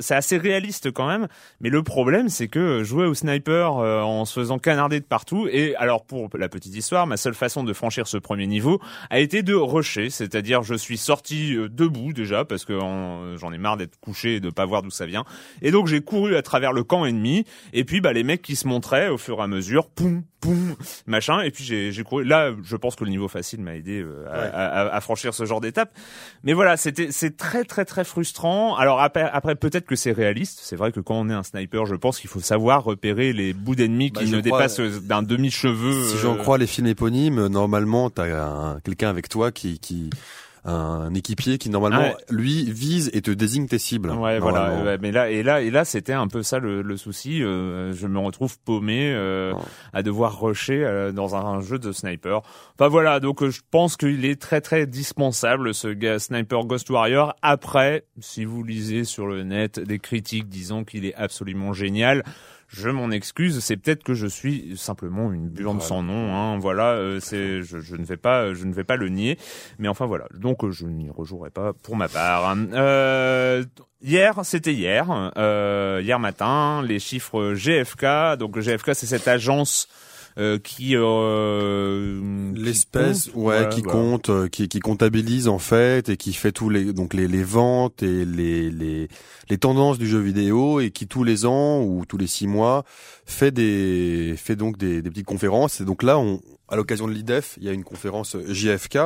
c'est 0.00 0.14
assez 0.14 0.36
réaliste 0.36 0.90
quand 0.90 1.06
même. 1.06 1.28
Mais 1.60 1.70
le 1.70 1.82
problème, 1.82 2.28
c'est 2.28 2.48
que 2.48 2.82
jouer 2.82 3.06
au 3.06 3.14
sniper 3.14 3.78
euh, 3.78 4.02
en 4.02 4.24
se 4.24 4.40
faisant 4.40 4.58
canarder 4.58 5.00
de 5.00 5.04
partout. 5.04 5.48
Et 5.50 5.74
alors 5.76 6.04
pour 6.04 6.28
la 6.36 6.48
petite 6.48 6.74
histoire, 6.74 7.06
ma 7.06 7.16
seule 7.16 7.34
façon 7.34 7.64
de 7.64 7.72
franchir 7.72 8.06
ce 8.06 8.18
premier 8.18 8.46
niveau 8.46 8.80
a 9.08 9.20
été 9.20 9.42
de 9.42 9.54
rusher, 9.54 10.10
c'est-à-dire 10.10 10.62
je 10.62 10.74
suis 10.74 10.98
sorti 10.98 11.54
euh, 11.54 11.68
debout 11.68 12.12
déjà 12.12 12.44
parce 12.44 12.64
que 12.64 12.78
j'en 12.78 13.52
ai 13.52 13.58
marre 13.58 13.76
d'être 13.76 13.98
couché 14.00 14.40
de 14.40 14.50
pas 14.58 14.66
voir 14.66 14.82
d'où 14.82 14.90
ça 14.90 15.06
vient. 15.06 15.24
Et 15.62 15.70
donc 15.70 15.86
j'ai 15.86 16.00
couru 16.00 16.34
à 16.34 16.42
travers 16.42 16.72
le 16.72 16.82
camp 16.82 17.04
ennemi. 17.04 17.44
Et 17.72 17.84
puis 17.84 18.00
bah 18.00 18.12
les 18.12 18.24
mecs 18.24 18.42
qui 18.42 18.56
se 18.56 18.66
montraient 18.66 19.08
au 19.08 19.16
fur 19.16 19.38
et 19.38 19.42
à 19.42 19.46
mesure, 19.46 19.88
poum 19.88 20.24
poum 20.40 20.74
machin. 21.06 21.42
Et 21.42 21.52
puis 21.52 21.62
j'ai 21.64 22.02
couru. 22.02 22.24
Là, 22.24 22.50
je 22.64 22.76
pense 22.76 22.96
que 22.96 23.04
le 23.04 23.10
niveau 23.10 23.28
facile 23.28 23.60
m'a 23.60 23.76
aidé 23.76 24.02
euh, 24.02 24.26
à, 24.28 24.94
à, 24.94 25.00
franchir 25.00 25.32
ce 25.32 25.44
genre 25.44 25.60
d'étape. 25.60 25.96
Mais 26.42 26.54
voilà, 26.54 26.76
c'était 26.76 27.12
c'est 27.12 27.36
très 27.36 27.62
très 27.64 27.84
très 27.84 28.02
frustrant. 28.02 28.74
Alors 28.74 29.00
après, 29.00 29.22
après 29.32 29.54
peut-être 29.54 29.86
que 29.86 29.96
c'est 29.96 30.12
réaliste. 30.12 30.58
C'est 30.62 30.76
vrai 30.76 30.90
que 30.90 31.00
quand 31.00 31.14
on 31.14 31.30
est 31.30 31.34
un 31.34 31.44
sniper, 31.44 31.86
je 31.86 31.94
pense 31.94 32.18
qu'il 32.18 32.30
faut 32.30 32.40
savoir 32.40 32.82
repérer 32.82 33.32
les 33.32 33.52
bouts 33.52 33.76
d'ennemis 33.76 34.10
qui 34.10 34.24
bah, 34.24 34.36
ne 34.36 34.40
dépassent 34.40 34.80
d'un 34.80 35.22
demi 35.22 35.52
cheveu. 35.52 36.08
Si 36.08 36.18
j'en 36.18 36.34
euh, 36.34 36.38
crois 36.38 36.58
les 36.58 36.66
films 36.66 36.88
éponymes, 36.88 37.46
normalement 37.46 38.10
t'as 38.10 38.80
quelqu'un 38.80 39.10
avec 39.10 39.28
toi 39.28 39.52
qui 39.52 39.78
qui 39.78 40.10
un 40.64 41.14
équipier 41.14 41.58
qui 41.58 41.70
normalement 41.70 42.12
lui 42.30 42.70
vise 42.70 43.10
et 43.12 43.22
te 43.22 43.30
désigne 43.30 43.66
tes 43.66 43.78
cibles. 43.78 44.10
Ouais, 44.10 44.38
voilà. 44.38 44.98
mais 45.00 45.12
là 45.12 45.30
et 45.30 45.42
là 45.42 45.60
et 45.60 45.70
là 45.70 45.84
c'était 45.84 46.12
un 46.12 46.28
peu 46.28 46.42
ça 46.42 46.58
le, 46.58 46.82
le 46.82 46.96
souci. 46.96 47.42
Euh, 47.42 47.92
je 47.92 48.06
me 48.06 48.18
retrouve 48.18 48.58
paumé 48.60 49.12
euh, 49.12 49.54
à 49.92 50.02
devoir 50.02 50.40
rusher 50.40 50.84
euh, 50.84 51.12
dans 51.12 51.36
un, 51.36 51.60
jeu 51.60 51.78
de 51.78 51.92
sniper. 51.92 52.42
Enfin 52.78 52.88
voilà, 52.88 53.20
donc 53.20 53.44
je 53.44 53.60
pense 53.70 53.96
qu'il 53.96 54.24
est 54.24 54.40
très 54.40 54.60
très 54.60 54.86
dispensable 54.86 55.74
ce 55.74 55.88
gars 55.88 56.18
Sniper 56.18 56.64
Ghost 56.64 56.90
Warrior. 56.90 57.34
Après, 57.42 58.04
si 58.20 58.44
vous 58.44 58.62
lisez 58.62 59.04
sur 59.04 59.26
le 59.26 59.42
net 59.42 59.80
des 59.80 59.98
critiques 59.98 60.48
disant 60.48 60.84
qu'il 60.84 61.04
est 61.04 61.14
absolument 61.14 61.72
génial 61.72 62.22
je 62.68 62.90
m'en 62.90 63.10
excuse. 63.10 63.60
C'est 63.60 63.76
peut-être 63.76 64.04
que 64.04 64.14
je 64.14 64.26
suis 64.26 64.76
simplement 64.76 65.32
une 65.32 65.48
burne 65.48 65.80
sans 65.80 66.02
nom. 66.02 66.34
Hein. 66.34 66.58
Voilà, 66.58 66.92
euh, 66.92 67.18
c'est, 67.18 67.62
je, 67.62 67.80
je, 67.80 67.96
ne 67.96 68.04
vais 68.04 68.18
pas, 68.18 68.52
je 68.52 68.64
ne 68.64 68.74
vais 68.74 68.84
pas 68.84 68.96
le 68.96 69.08
nier. 69.08 69.38
Mais 69.78 69.88
enfin 69.88 70.06
voilà. 70.06 70.26
Donc 70.34 70.64
euh, 70.64 70.70
je 70.70 70.86
n'y 70.86 71.08
rejouerai 71.08 71.50
pas 71.50 71.72
pour 71.72 71.96
ma 71.96 72.08
part. 72.08 72.54
Euh, 72.74 73.64
hier, 74.02 74.40
c'était 74.44 74.74
hier, 74.74 75.32
euh, 75.38 76.00
hier 76.02 76.18
matin, 76.18 76.82
les 76.82 76.98
chiffres 76.98 77.54
GFK. 77.54 78.36
Donc 78.38 78.58
GFK, 78.58 78.94
c'est 78.94 79.06
cette 79.06 79.28
agence 79.28 79.88
qui 80.62 80.94
euh, 80.94 82.52
l'espèce 82.54 83.28
ouais 83.34 83.68
qui 83.70 83.82
compte 83.82 84.30
euh, 84.30 84.48
qui, 84.48 84.68
qui 84.68 84.78
comptabilise 84.78 85.48
en 85.48 85.58
fait 85.58 86.08
et 86.08 86.16
qui 86.16 86.32
fait 86.32 86.52
tous 86.52 86.70
les 86.70 86.92
donc 86.92 87.12
les, 87.12 87.26
les 87.26 87.42
ventes 87.42 88.04
et 88.04 88.24
les, 88.24 88.70
les 88.70 89.08
les 89.50 89.58
tendances 89.58 89.98
du 89.98 90.06
jeu 90.06 90.20
vidéo 90.20 90.78
et 90.78 90.92
qui 90.92 91.08
tous 91.08 91.24
les 91.24 91.44
ans 91.44 91.82
ou 91.82 92.04
tous 92.06 92.18
les 92.18 92.28
six 92.28 92.46
mois 92.46 92.84
fait 93.26 93.50
des 93.50 94.34
fait 94.36 94.54
donc 94.54 94.78
des, 94.78 95.02
des 95.02 95.10
petites 95.10 95.26
conférences 95.26 95.80
et 95.80 95.84
donc 95.84 96.04
là 96.04 96.18
on 96.18 96.40
à 96.70 96.76
l'occasion 96.76 97.08
de 97.08 97.12
l'IDEF, 97.12 97.56
il 97.56 97.64
y 97.64 97.70
a 97.70 97.72
une 97.72 97.82
conférence 97.82 98.36
JFK 98.46 98.98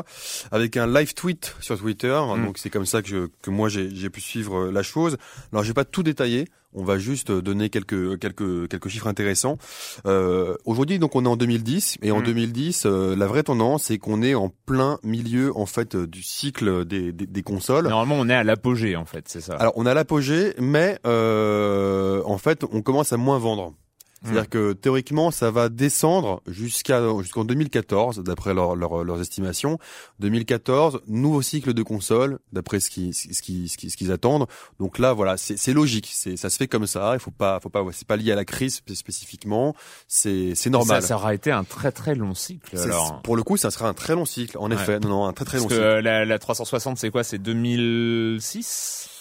avec 0.51 0.77
un 0.77 0.93
live 0.93 1.15
tweet 1.15 1.55
sur 1.61 1.79
Twitter. 1.79 2.21
Mm. 2.37 2.45
Donc 2.45 2.59
c'est 2.59 2.71
comme 2.71 2.87
ça 2.87 3.03
que, 3.03 3.31
que 3.41 3.51
moi 3.51 3.69
j'ai 3.69 4.11
pu 4.11 4.21
suivre 4.21 4.69
la 4.71 4.83
chose. 4.83 5.17
Alors 5.53 5.63
j'ai 5.63 5.75
pas 5.75 5.85
tout 5.85 6.03
détaillé. 6.03 6.49
On 6.75 6.85
va 6.85 6.99
juste 6.99 7.31
donner 7.31 7.71
quelques 7.71 8.19
quelques 8.19 8.69
quelques 8.69 8.89
chiffres 8.89 9.07
intéressants. 9.07 9.59
Euh, 10.07 10.57
Aujourd'hui, 10.65 10.99
donc 10.99 11.17
on 11.17 11.25
est 11.25 11.29
en 11.29 11.37
2010 11.37 11.99
et 12.03 12.13
en 12.13 12.21
2010, 12.21 12.85
mm. 12.85 12.89
euh, 12.89 13.17
la 13.17 13.27
vraie 13.27 13.43
tendance 13.43 13.85
c'est 13.85 13.99
qu'on 13.99 14.23
est 14.23 14.35
en 14.35 14.51
plein 14.67 14.99
milieu 15.03 15.57
en 15.57 15.67
fait 15.67 15.97
du 15.97 16.23
cycle 16.23 16.85
des, 16.85 17.13
des, 17.13 17.27
des 17.27 17.43
consoles. 17.43 17.89
Normalement, 17.89 18.17
on 18.19 18.29
est 18.29 18.35
à 18.35 18.45
l'apogée 18.45 18.97
en 18.97 19.05
fait, 19.05 19.29
c'est 19.29 19.41
ça. 19.41 19.55
Alors 19.57 19.73
on 19.77 19.87
est 19.87 19.91
à 19.91 19.95
l'apogée, 19.95 20.55
mais 20.59 20.99
euh, 21.07 22.23
en 22.25 22.39
fait, 22.39 22.65
on 22.71 22.83
commence 22.83 23.13
à 23.13 23.17
moins 23.17 23.39
vendre. 23.39 23.75
C'est-à-dire 24.25 24.49
que 24.49 24.73
théoriquement, 24.73 25.31
ça 25.31 25.51
va 25.51 25.69
descendre 25.69 26.43
jusqu'à 26.47 27.01
jusqu'en 27.21 27.45
2014, 27.45 28.21
d'après 28.21 28.55
leur, 28.55 28.77
leurs 28.77 29.21
estimations. 29.21 29.79
2014, 30.21 31.01
nouveau 31.09 31.43
cycle 31.43 31.75
de 31.75 31.83
console, 31.83 32.39
d'après 32.53 32.81
ce 32.81 32.91
qu'ils 32.91 33.15
ce 33.15 33.43
qui, 33.43 33.69
ce 33.69 33.89
ce 33.89 33.97
qu'ils 33.97 34.13
attendent. 34.13 34.47
Donc 34.79 34.99
là, 34.99 35.13
voilà, 35.13 35.37
c'est 35.37 35.73
logique, 35.73 36.11
c'est 36.13 36.37
ça 36.37 36.51
se 36.51 36.57
fait 36.57 36.69
comme 36.69 36.87
ça. 36.87 37.13
Il 37.15 37.21
faut 37.21 37.31
pas, 37.31 37.59
faut 37.61 37.69
pas, 37.69 37.85
c'est 37.93 38.07
pas 38.07 38.17
lié 38.17 38.33
à 38.33 38.37
la 38.37 38.45
crise 38.45 38.83
spécifiquement. 38.95 39.75
C'est 40.07 40.55
c'est 40.55 40.71
normal. 40.71 41.03
Ça, 41.03 41.09
ça 41.09 41.17
aura 41.17 41.35
été 41.35 41.51
un 41.51 41.65
très 41.65 41.91
très 41.93 42.15
long 42.15 42.35
cycle. 42.35 42.79
Alors. 42.79 43.23
Pour 43.23 43.37
le 43.37 43.43
coup, 43.43 43.57
ça 43.57 43.71
sera 43.71 43.89
un 43.89 43.95
très 43.95 44.15
long 44.15 44.25
cycle. 44.25 44.57
En 44.59 44.71
effet, 44.71 45.01
non, 45.01 45.09
non, 45.09 45.27
un 45.27 45.33
très 45.33 45.45
très 45.45 45.59
long 45.59 45.69
cycle. 45.69 45.75
Que 45.75 46.01
la, 46.01 46.25
la 46.25 46.39
360, 46.39 46.99
c'est 46.99 47.11
quoi? 47.11 47.25
C'est 47.25 47.39
2006 47.39 49.12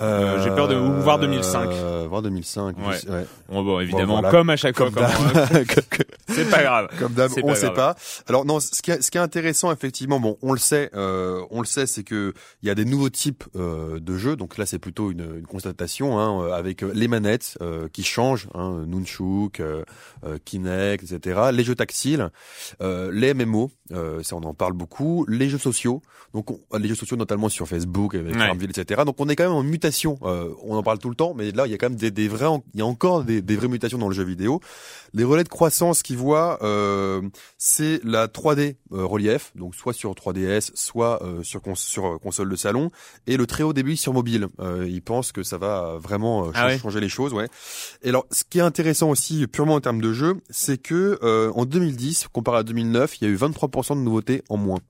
euh, 0.00 0.42
J'ai 0.42 0.50
peur 0.50 0.68
de 0.68 0.74
voir 0.74 1.18
2005. 1.18 1.70
Euh, 1.70 2.06
voir 2.08 2.22
2005. 2.22 2.76
Ouais. 2.78 2.84
ouais. 3.10 3.26
Bon, 3.48 3.62
bon, 3.62 3.80
évidemment, 3.80 4.22
comme 4.22 4.50
à 4.50 4.56
chaque 4.56 4.76
comme 4.76 4.92
fois. 4.92 5.08
c'est 6.28 6.50
pas 6.50 6.62
grave. 6.62 6.88
Comme 6.98 7.12
d'hab, 7.12 7.30
on 7.42 7.54
sait 7.54 7.70
pas. 7.70 7.96
Alors 8.28 8.44
non, 8.44 8.60
ce 8.60 8.82
qui, 8.82 8.90
est, 8.90 9.02
ce 9.02 9.10
qui 9.10 9.18
est 9.18 9.20
intéressant 9.20 9.72
effectivement, 9.72 10.20
bon, 10.20 10.36
on 10.42 10.52
le 10.52 10.58
sait, 10.58 10.90
euh, 10.94 11.42
on 11.50 11.60
le 11.60 11.66
sait, 11.66 11.86
c'est 11.86 12.04
que 12.04 12.32
il 12.62 12.68
y 12.68 12.70
a 12.70 12.74
des 12.74 12.84
nouveaux 12.84 13.10
types 13.10 13.44
euh, 13.56 13.98
de 14.00 14.16
jeux. 14.16 14.36
Donc 14.36 14.58
là, 14.58 14.66
c'est 14.66 14.78
plutôt 14.78 15.10
une, 15.10 15.38
une 15.38 15.46
constatation 15.46 16.18
hein, 16.18 16.42
euh, 16.42 16.52
avec 16.52 16.82
euh, 16.82 16.92
les 16.94 17.08
manettes 17.08 17.58
euh, 17.60 17.88
qui 17.92 18.02
changent, 18.02 18.48
hein, 18.54 18.84
Nunchuk, 18.86 19.62
Kinect, 20.44 21.10
etc. 21.10 21.40
Les 21.52 21.64
jeux 21.64 21.74
tactiles, 21.74 22.30
les 22.80 23.34
MMO, 23.34 23.70
ça 23.90 24.36
on 24.36 24.42
en 24.42 24.54
parle 24.54 24.72
beaucoup. 24.72 25.24
Les 25.28 25.48
jeux 25.48 25.58
sociaux, 25.58 26.02
donc 26.34 26.46
les 26.78 26.88
jeux 26.88 26.94
sociaux 26.94 27.16
notamment 27.16 27.48
sur 27.48 27.66
Facebook, 27.66 28.14
avec 28.14 28.36
Farmville, 28.36 28.70
etc. 28.70 29.02
Donc 29.04 29.16
on 29.18 29.28
est 29.28 29.36
quand 29.36 29.44
même 29.44 29.52
en 29.52 29.62
mutation 29.62 29.87
euh, 30.22 30.54
on 30.62 30.76
en 30.76 30.82
parle 30.82 30.98
tout 30.98 31.08
le 31.08 31.14
temps, 31.14 31.34
mais 31.34 31.50
là 31.50 31.66
il 31.66 31.70
y 31.70 31.74
a 31.74 31.78
quand 31.78 31.88
même 31.88 31.98
des, 31.98 32.10
des 32.10 32.28
vrais, 32.28 32.46
il 32.74 32.80
y 32.80 32.82
a 32.82 32.86
encore 32.86 33.24
des, 33.24 33.42
des, 33.42 33.56
vraies 33.56 33.68
mutations 33.68 33.98
dans 33.98 34.08
le 34.08 34.14
jeu 34.14 34.24
vidéo. 34.24 34.60
Les 35.14 35.24
relais 35.24 35.44
de 35.44 35.48
croissance 35.48 36.02
qu'ils 36.02 36.18
voient, 36.18 36.58
euh, 36.62 37.22
c'est 37.56 38.00
la 38.04 38.26
3D 38.26 38.76
euh, 38.92 39.04
relief, 39.04 39.52
donc 39.54 39.74
soit 39.74 39.92
sur 39.92 40.12
3DS, 40.12 40.70
soit 40.74 41.22
sur, 41.42 41.62
sur 41.76 42.20
console 42.20 42.50
de 42.50 42.56
salon, 42.56 42.90
et 43.26 43.36
le 43.36 43.46
très 43.46 43.62
haut 43.62 43.72
débit 43.72 43.96
sur 43.96 44.12
mobile. 44.12 44.48
ils 44.86 45.02
pensent 45.02 45.32
que 45.32 45.42
ça 45.42 45.58
va 45.58 45.96
vraiment 45.98 46.50
ah 46.54 46.76
changer 46.78 47.00
les 47.00 47.08
choses, 47.08 47.32
ouais. 47.32 47.46
Et 48.02 48.10
alors, 48.10 48.26
ce 48.30 48.44
qui 48.48 48.58
est 48.58 48.62
intéressant 48.62 49.10
aussi, 49.10 49.46
purement 49.46 49.74
en 49.74 49.80
termes 49.80 50.00
de 50.00 50.12
jeu, 50.12 50.34
c'est 50.50 50.78
que 50.78 51.18
en 51.54 51.64
2010, 51.64 52.28
comparé 52.32 52.58
à 52.58 52.62
2009, 52.62 53.20
il 53.20 53.24
y 53.24 53.30
a 53.30 53.30
eu 53.30 53.36
23% 53.36 53.96
de 53.96 54.00
nouveautés 54.00 54.42
en 54.48 54.56
moins. 54.56 54.80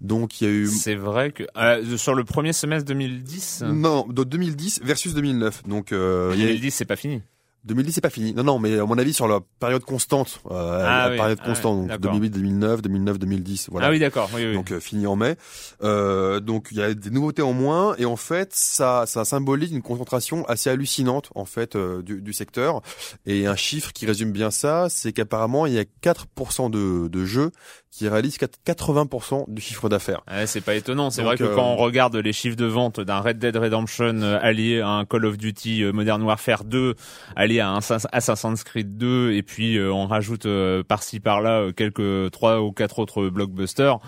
Donc 0.00 0.40
il 0.40 0.44
y 0.44 0.50
a 0.50 0.52
eu. 0.52 0.66
C'est 0.66 0.94
vrai 0.94 1.32
que 1.32 1.44
euh, 1.56 1.96
sur 1.96 2.14
le 2.14 2.24
premier 2.24 2.52
semestre 2.52 2.86
2010. 2.86 3.64
Non, 3.68 4.06
de 4.08 4.24
2010 4.24 4.80
versus 4.82 5.14
2009. 5.14 5.62
Donc 5.66 5.92
euh, 5.92 6.34
2010 6.34 6.70
c'est 6.70 6.84
pas 6.84 6.96
fini. 6.96 7.22
2010 7.64 7.92
c'est 7.92 8.00
pas 8.00 8.10
fini. 8.10 8.32
Non 8.32 8.42
non, 8.42 8.58
mais 8.58 8.78
à 8.78 8.86
mon 8.86 8.96
avis 8.96 9.12
sur 9.12 9.28
la 9.28 9.40
période 9.58 9.84
constante, 9.84 10.40
euh, 10.50 10.82
ah 10.82 11.10
la 11.10 11.16
période 11.16 11.38
ah 11.42 11.46
constante, 11.46 11.88
donc 11.88 12.00
2008, 12.00 12.30
2009, 12.30 12.82
2009, 12.82 13.18
2010, 13.18 13.68
voilà. 13.70 13.88
Ah 13.88 13.90
oui 13.90 13.98
d'accord. 13.98 14.30
Oui. 14.34 14.54
Donc 14.54 14.70
euh, 14.70 14.80
fini 14.80 15.06
en 15.06 15.16
mai. 15.16 15.36
Euh, 15.82 16.40
donc 16.40 16.68
il 16.70 16.78
y 16.78 16.82
a 16.82 16.94
des 16.94 17.10
nouveautés 17.10 17.42
en 17.42 17.52
moins 17.52 17.94
et 17.98 18.06
en 18.06 18.16
fait 18.16 18.50
ça 18.54 19.04
ça 19.06 19.24
symbolise 19.26 19.72
une 19.72 19.82
concentration 19.82 20.46
assez 20.46 20.70
hallucinante 20.70 21.30
en 21.34 21.44
fait 21.44 21.76
euh, 21.76 22.02
du, 22.02 22.22
du, 22.22 22.32
secteur 22.32 22.80
et 23.26 23.46
un 23.46 23.56
chiffre 23.56 23.92
qui 23.92 24.06
résume 24.06 24.32
bien 24.32 24.50
ça, 24.50 24.86
c'est 24.88 25.12
qu'apparemment 25.12 25.66
il 25.66 25.74
y 25.74 25.78
a 25.78 25.84
4% 26.02 26.70
de, 26.70 27.08
de 27.08 27.24
jeux 27.26 27.50
qui 27.90 28.08
réalise 28.08 28.38
80% 28.38 29.52
du 29.52 29.60
chiffre 29.60 29.88
d'affaires. 29.88 30.22
Ouais, 30.30 30.46
c'est 30.46 30.60
pas 30.60 30.74
étonnant. 30.74 31.10
C'est 31.10 31.22
vrai 31.22 31.36
que 31.36 31.44
quand 31.54 31.72
on 31.72 31.76
regarde 31.76 32.16
les 32.16 32.32
chiffres 32.32 32.56
de 32.56 32.66
vente 32.66 33.00
d'un 33.00 33.20
Red 33.20 33.38
Dead 33.38 33.56
Redemption 33.56 34.22
allié 34.22 34.80
à 34.80 34.88
un 34.88 35.04
Call 35.04 35.26
of 35.26 35.36
Duty 35.36 35.84
Modern 35.92 36.22
Warfare 36.22 36.64
2, 36.64 36.94
allié 37.34 37.60
à 37.60 37.70
un 37.70 37.80
Assassin's 38.12 38.62
Creed 38.62 38.96
2, 38.96 39.32
et 39.32 39.42
puis 39.42 39.78
on 39.80 40.06
rajoute 40.06 40.46
par-ci 40.86 41.18
par-là 41.18 41.72
quelques 41.72 42.30
trois 42.30 42.60
ou 42.60 42.70
quatre 42.72 43.00
autres 43.00 43.28
blockbusters. 43.28 43.98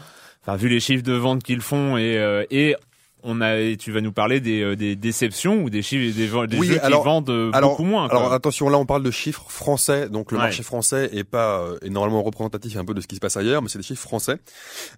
Enfin, 0.43 0.57
vu 0.57 0.69
les 0.69 0.81
chiffres 0.81 1.05
de 1.05 1.15
vente 1.15 1.43
qu'ils 1.43 1.61
font 1.61 1.97
et, 1.97 2.47
et 2.51 2.77
on 3.23 3.41
a, 3.41 3.77
tu 3.77 3.93
vas 3.93 4.01
nous 4.01 4.13
parler 4.13 4.41
des, 4.41 4.63
euh, 4.63 4.77
des 4.77 4.97
déceptions 4.97 5.63
ou 5.63 5.71
des 5.71 5.83
chiffres, 5.83 6.15
des, 6.15 6.27
des 6.47 6.63
jeux 6.63 6.79
qui 6.79 6.93
vendent 6.93 7.31
euh, 7.31 7.51
beaucoup 7.61 7.85
moins. 7.85 8.09
Alors 8.09 8.33
attention, 8.33 8.69
là 8.69 8.79
on 8.79 8.87
parle 8.87 9.03
de 9.03 9.11
chiffres 9.11 9.45
français, 9.49 10.09
donc 10.09 10.33
le 10.33 10.39
marché 10.39 10.63
français 10.63 11.11
est 11.13 11.25
pas 11.25 11.61
euh, 11.61 11.79
est 11.83 11.91
normalement 11.91 12.23
représentatif 12.23 12.77
un 12.77 12.85
peu 12.85 12.95
de 12.95 13.01
ce 13.01 13.07
qui 13.07 13.17
se 13.17 13.21
passe 13.21 13.37
ailleurs, 13.37 13.63
mais 13.63 13.69
c'est 13.69 13.79
des 13.79 13.85
chiffres 13.85 14.03
français. 14.03 14.39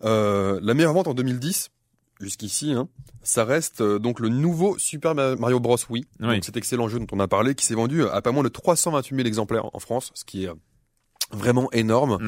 Euh, 0.05 0.59
la 0.63 0.75
meilleure 0.75 0.95
vente 0.95 1.09
en 1.09 1.15
2010, 1.15 1.71
jusqu'ici, 2.21 2.73
hein, 2.73 2.89
ça 3.23 3.45
reste 3.45 3.83
donc 3.83 4.21
le 4.21 4.29
nouveau 4.29 4.79
Super 4.79 5.15
Mario 5.15 5.61
Bros. 5.61 5.77
Wii, 5.91 6.05
oui. 6.21 6.35
donc 6.35 6.45
cet 6.45 6.57
excellent 6.57 6.89
jeu 6.89 6.99
dont 6.99 7.07
on 7.13 7.21
a 7.21 7.29
parlé, 7.29 7.55
qui 7.55 7.67
s'est 7.67 7.75
vendu 7.75 8.05
à 8.07 8.23
pas 8.23 8.33
moins 8.33 8.43
de 8.43 8.49
328 8.49 9.17
000 9.17 9.27
exemplaires 9.27 9.67
en 9.73 9.79
France, 9.79 10.11
ce 10.15 10.25
qui 10.25 10.45
est 10.45 10.51
vraiment 11.33 11.69
énorme. 11.73 12.19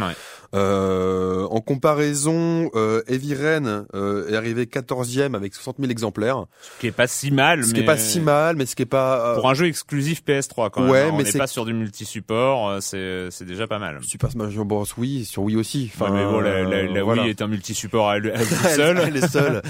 Euh, 0.55 1.45
en 1.51 1.61
comparaison, 1.61 2.71
euh, 2.75 3.03
Heavy 3.09 3.35
Rain 3.35 3.87
euh, 3.95 4.29
est 4.29 4.37
arrivé 4.37 4.65
14e 4.65 5.35
avec 5.35 5.55
60 5.55 5.77
000 5.79 5.91
exemplaires. 5.91 6.45
Ce 6.63 6.81
qui 6.81 6.87
est 6.87 6.93
pas 6.93 7.07
si 7.07 7.31
mal. 7.31 7.63
Ce 7.63 7.69
mais... 7.69 7.75
qui 7.75 7.81
est 7.81 7.87
pas 7.87 7.97
si 7.97 8.21
mal, 8.21 8.57
mais 8.57 8.65
ce 8.65 8.77
qui 8.77 8.83
est 8.83 8.87
pas... 8.87 9.33
Euh, 9.33 9.35
Pour 9.35 9.49
un 9.49 9.55
jeu 9.55 9.67
exclusif 9.67 10.23
PS3 10.27 10.71
quand 10.71 10.83
même. 10.83 10.91
Ouais, 10.91 11.03
hein. 11.03 11.15
mais 11.17 11.25
c'est 11.25 11.39
pas 11.39 11.47
sur 11.47 11.65
du 11.65 11.75
multi-support, 11.75 12.69
euh, 12.69 12.79
c'est 12.81 13.29
c'est 13.31 13.45
déjà 13.45 13.67
pas 13.67 13.79
mal. 13.79 13.99
Super 14.03 14.31
Smash 14.31 14.55
Bros. 14.57 14.87
Wii, 14.97 15.25
sur 15.25 15.43
Wii 15.43 15.57
aussi. 15.57 15.91
Enfin, 15.95 16.11
mais 16.13 16.25
bon, 16.25 16.41
la, 16.41 16.63
la, 16.63 16.85
la 16.85 17.05
Wii 17.05 17.29
est 17.29 17.43
un 17.43 17.49
multi-support 17.49 18.09
à 18.09 18.17
elle, 18.19 18.33
seule. 18.75 18.99
elle 19.05 19.17
est 19.17 19.29
seule. 19.29 19.63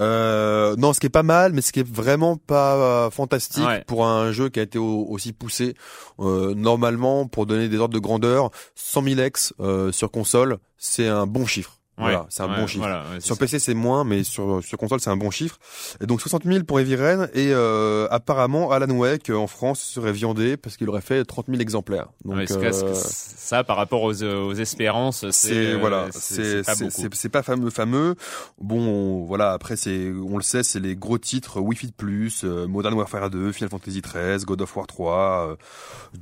euh, 0.00 0.74
non, 0.76 0.92
ce 0.92 1.00
qui 1.00 1.06
est 1.06 1.10
pas 1.10 1.22
mal, 1.22 1.52
mais 1.52 1.62
ce 1.62 1.72
qui 1.72 1.80
est 1.80 1.88
vraiment 1.88 2.36
pas 2.36 3.08
fantastique 3.10 3.64
pour 3.86 4.06
un 4.06 4.32
jeu 4.32 4.48
qui 4.48 4.60
a 4.60 4.62
été 4.62 4.78
aussi 4.78 5.32
poussé. 5.32 5.74
normalement, 6.18 7.26
pour 7.26 7.46
donner 7.46 7.68
des 7.68 7.78
ordres 7.78 7.94
de 7.94 7.98
grandeur, 8.00 8.50
100 8.74 9.02
000 9.02 9.20
ex 9.20 9.54
euh, 9.60 9.92
sur 9.92 10.10
console, 10.10 10.58
c'est 10.78 11.08
un 11.08 11.26
bon 11.26 11.46
chiffre. 11.46 11.78
Voilà, 11.96 12.26
c'est 12.28 12.42
un 12.42 12.48
bon 12.48 12.66
chiffre. 12.66 12.88
sur 13.20 13.38
PC 13.38 13.58
c'est 13.58 13.74
moins, 13.74 14.04
mais 14.04 14.24
sur 14.24 14.62
sur 14.64 14.78
console 14.78 15.00
c'est 15.00 15.10
un 15.10 15.16
bon 15.16 15.30
chiffre. 15.30 15.58
Et 16.00 16.06
donc 16.06 16.20
60 16.20 16.44
000 16.44 16.64
pour 16.64 16.80
Heavy 16.80 16.96
Rain 16.96 17.28
et 17.34 17.52
euh, 17.52 18.08
apparemment 18.10 18.70
Alan 18.72 18.90
Wake 18.90 19.30
en 19.30 19.46
France 19.46 19.80
serait 19.80 20.12
viandé 20.12 20.56
parce 20.56 20.76
qu'il 20.76 20.88
aurait 20.88 21.00
fait 21.00 21.24
30 21.24 21.46
000 21.48 21.60
exemplaires. 21.60 22.08
Donc 22.24 22.50
euh, 22.50 22.72
ça 22.94 23.62
par 23.62 23.76
rapport 23.76 24.02
aux, 24.02 24.22
aux 24.22 24.54
espérances, 24.54 25.30
c'est 25.30 25.74
voilà, 25.74 26.08
c'est 26.10 26.62
c'est 26.64 27.28
pas, 27.28 27.42
fameux 27.42 27.70
fameux. 27.70 28.16
Bon 28.60 29.24
voilà 29.24 29.52
après 29.52 29.76
c'est 29.76 30.10
on 30.10 30.36
le 30.36 30.42
sait 30.42 30.62
c'est 30.62 30.80
les 30.80 30.96
gros 30.96 31.18
titres 31.18 31.60
Wii 31.60 31.76
Fit 31.76 31.92
Plus, 31.92 32.42
euh, 32.44 32.66
Modern 32.66 32.94
Warfare 32.94 33.30
2, 33.30 33.52
Final 33.52 33.70
Fantasy 33.70 34.02
13, 34.02 34.44
God 34.44 34.62
of 34.62 34.76
War 34.76 34.86
3, 34.86 35.50
euh, 35.50 35.56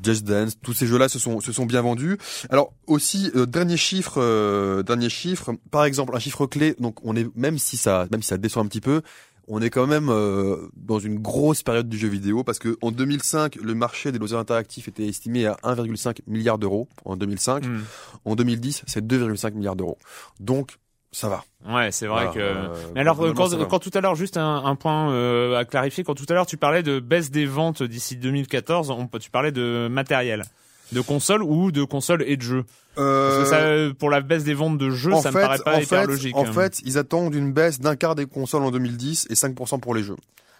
Just 0.03 0.25
Dance, 0.25 0.53
tous 0.63 0.75
ces 0.75 0.87
jeux 0.87 0.99
là 0.99 1.09
se 1.09 1.19
sont 1.19 1.41
se 1.41 1.53
sont 1.53 1.65
bien 1.65 1.81
vendus. 1.81 2.19
Alors 2.51 2.75
aussi 2.87 3.31
dernier 3.35 3.77
chiffre 3.79 4.83
dernier 4.83 5.09
chiffre 5.09 5.53
par 5.71 5.85
exemple, 5.85 6.15
un 6.15 6.19
chiffre 6.19 6.47
clé, 6.47 6.75
donc 6.79 6.97
on 7.05 7.17
est 7.17 7.27
même 7.37 7.59
si 7.59 7.77
ça, 7.77 8.07
même 8.11 8.23
si 8.23 8.29
ça 8.29 8.39
descend 8.39 8.67
un 8.67 8.69
petit 8.69 8.81
peu, 8.81 9.03
on 9.49 9.61
est 9.61 9.71
quand 9.71 9.87
même 9.87 10.09
euh, 10.09 10.69
dans 10.77 10.99
une 10.99 11.19
grosse 11.19 11.63
période 11.63 11.89
du 11.89 11.99
jeu 11.99 12.09
vidéo 12.09 12.45
parce 12.45 12.59
que 12.59 12.77
en 12.81 12.91
2005, 12.91 13.57
le 13.57 13.75
marché 13.75 14.13
des 14.13 14.19
loisirs 14.19 14.39
interactifs 14.39 14.89
était 14.89 15.07
estimé 15.07 15.47
à 15.47 15.57
1,5 15.65 16.19
milliard 16.27 16.59
d'euros 16.59 16.89
en 17.05 17.17
2005. 17.17 17.67
Hmm. 17.67 17.81
En 18.25 18.37
2010, 18.37 18.83
c'est 18.87 19.05
2,5 19.05 19.55
milliards 19.55 19.77
d'euros. 19.77 19.99
Donc 20.41 20.79
ça 21.11 21.29
va. 21.29 21.45
Ouais, 21.69 21.93
c'est 21.93 22.07
vrai 22.07 22.31
que. 22.33 22.39
Euh, 22.39 22.69
Mais 22.95 23.01
alors, 23.01 23.19
quand, 23.35 23.51
quand, 23.69 23.79
tout 23.79 23.91
à 23.93 24.01
l'heure, 24.01 24.15
juste 24.15 24.39
un, 24.39 24.65
un 24.65 24.75
point 24.75 25.13
euh, 25.13 25.59
à 25.59 25.65
clarifier, 25.67 26.05
quand 26.05 26.15
tout 26.15 26.25
à 26.29 26.33
l'heure 26.33 26.47
tu 26.47 26.57
parlais 26.57 26.83
de 26.83 27.01
baisse 27.01 27.31
des 27.31 27.45
ventes 27.45 27.83
d'ici 27.83 28.17
2014, 28.17 28.91
on, 28.91 29.07
tu 29.19 29.31
parlais 29.31 29.53
de 29.53 29.89
matériel 29.91 30.45
de 30.93 31.01
console 31.01 31.43
ou 31.43 31.73
de 31.73 31.85
console 31.85 32.25
et 32.27 32.37
de 32.37 32.43
jeux 32.43 32.65
euh... 32.99 33.39
Parce 33.39 33.51
que 33.51 33.57
ça, 33.89 33.95
pour 33.99 34.11
la 34.11 34.21
baisse 34.21 34.45
des 34.45 34.55
ventes 34.55 34.79
de 34.79 34.91
jeux, 34.91 35.15
ça 35.17 35.31
me 35.31 35.41
paraît 35.41 35.59
pas 35.59 35.81
hyper 35.81 36.07
logique. 36.07 36.37
En 36.37 36.45
fait, 36.45 36.81
ils 36.85 36.99
attendent 36.99 37.35
une 37.35 37.53
baisse 37.53 37.81
d'un 37.81 37.97
quart 37.97 38.15
des 38.15 38.27
consoles 38.27 38.65
en 38.65 38.71
2010 38.71 39.29
et 39.31 39.35
5% 39.35 39.81
pour 39.81 39.95
les 39.95 40.03
jeux. 40.03 40.17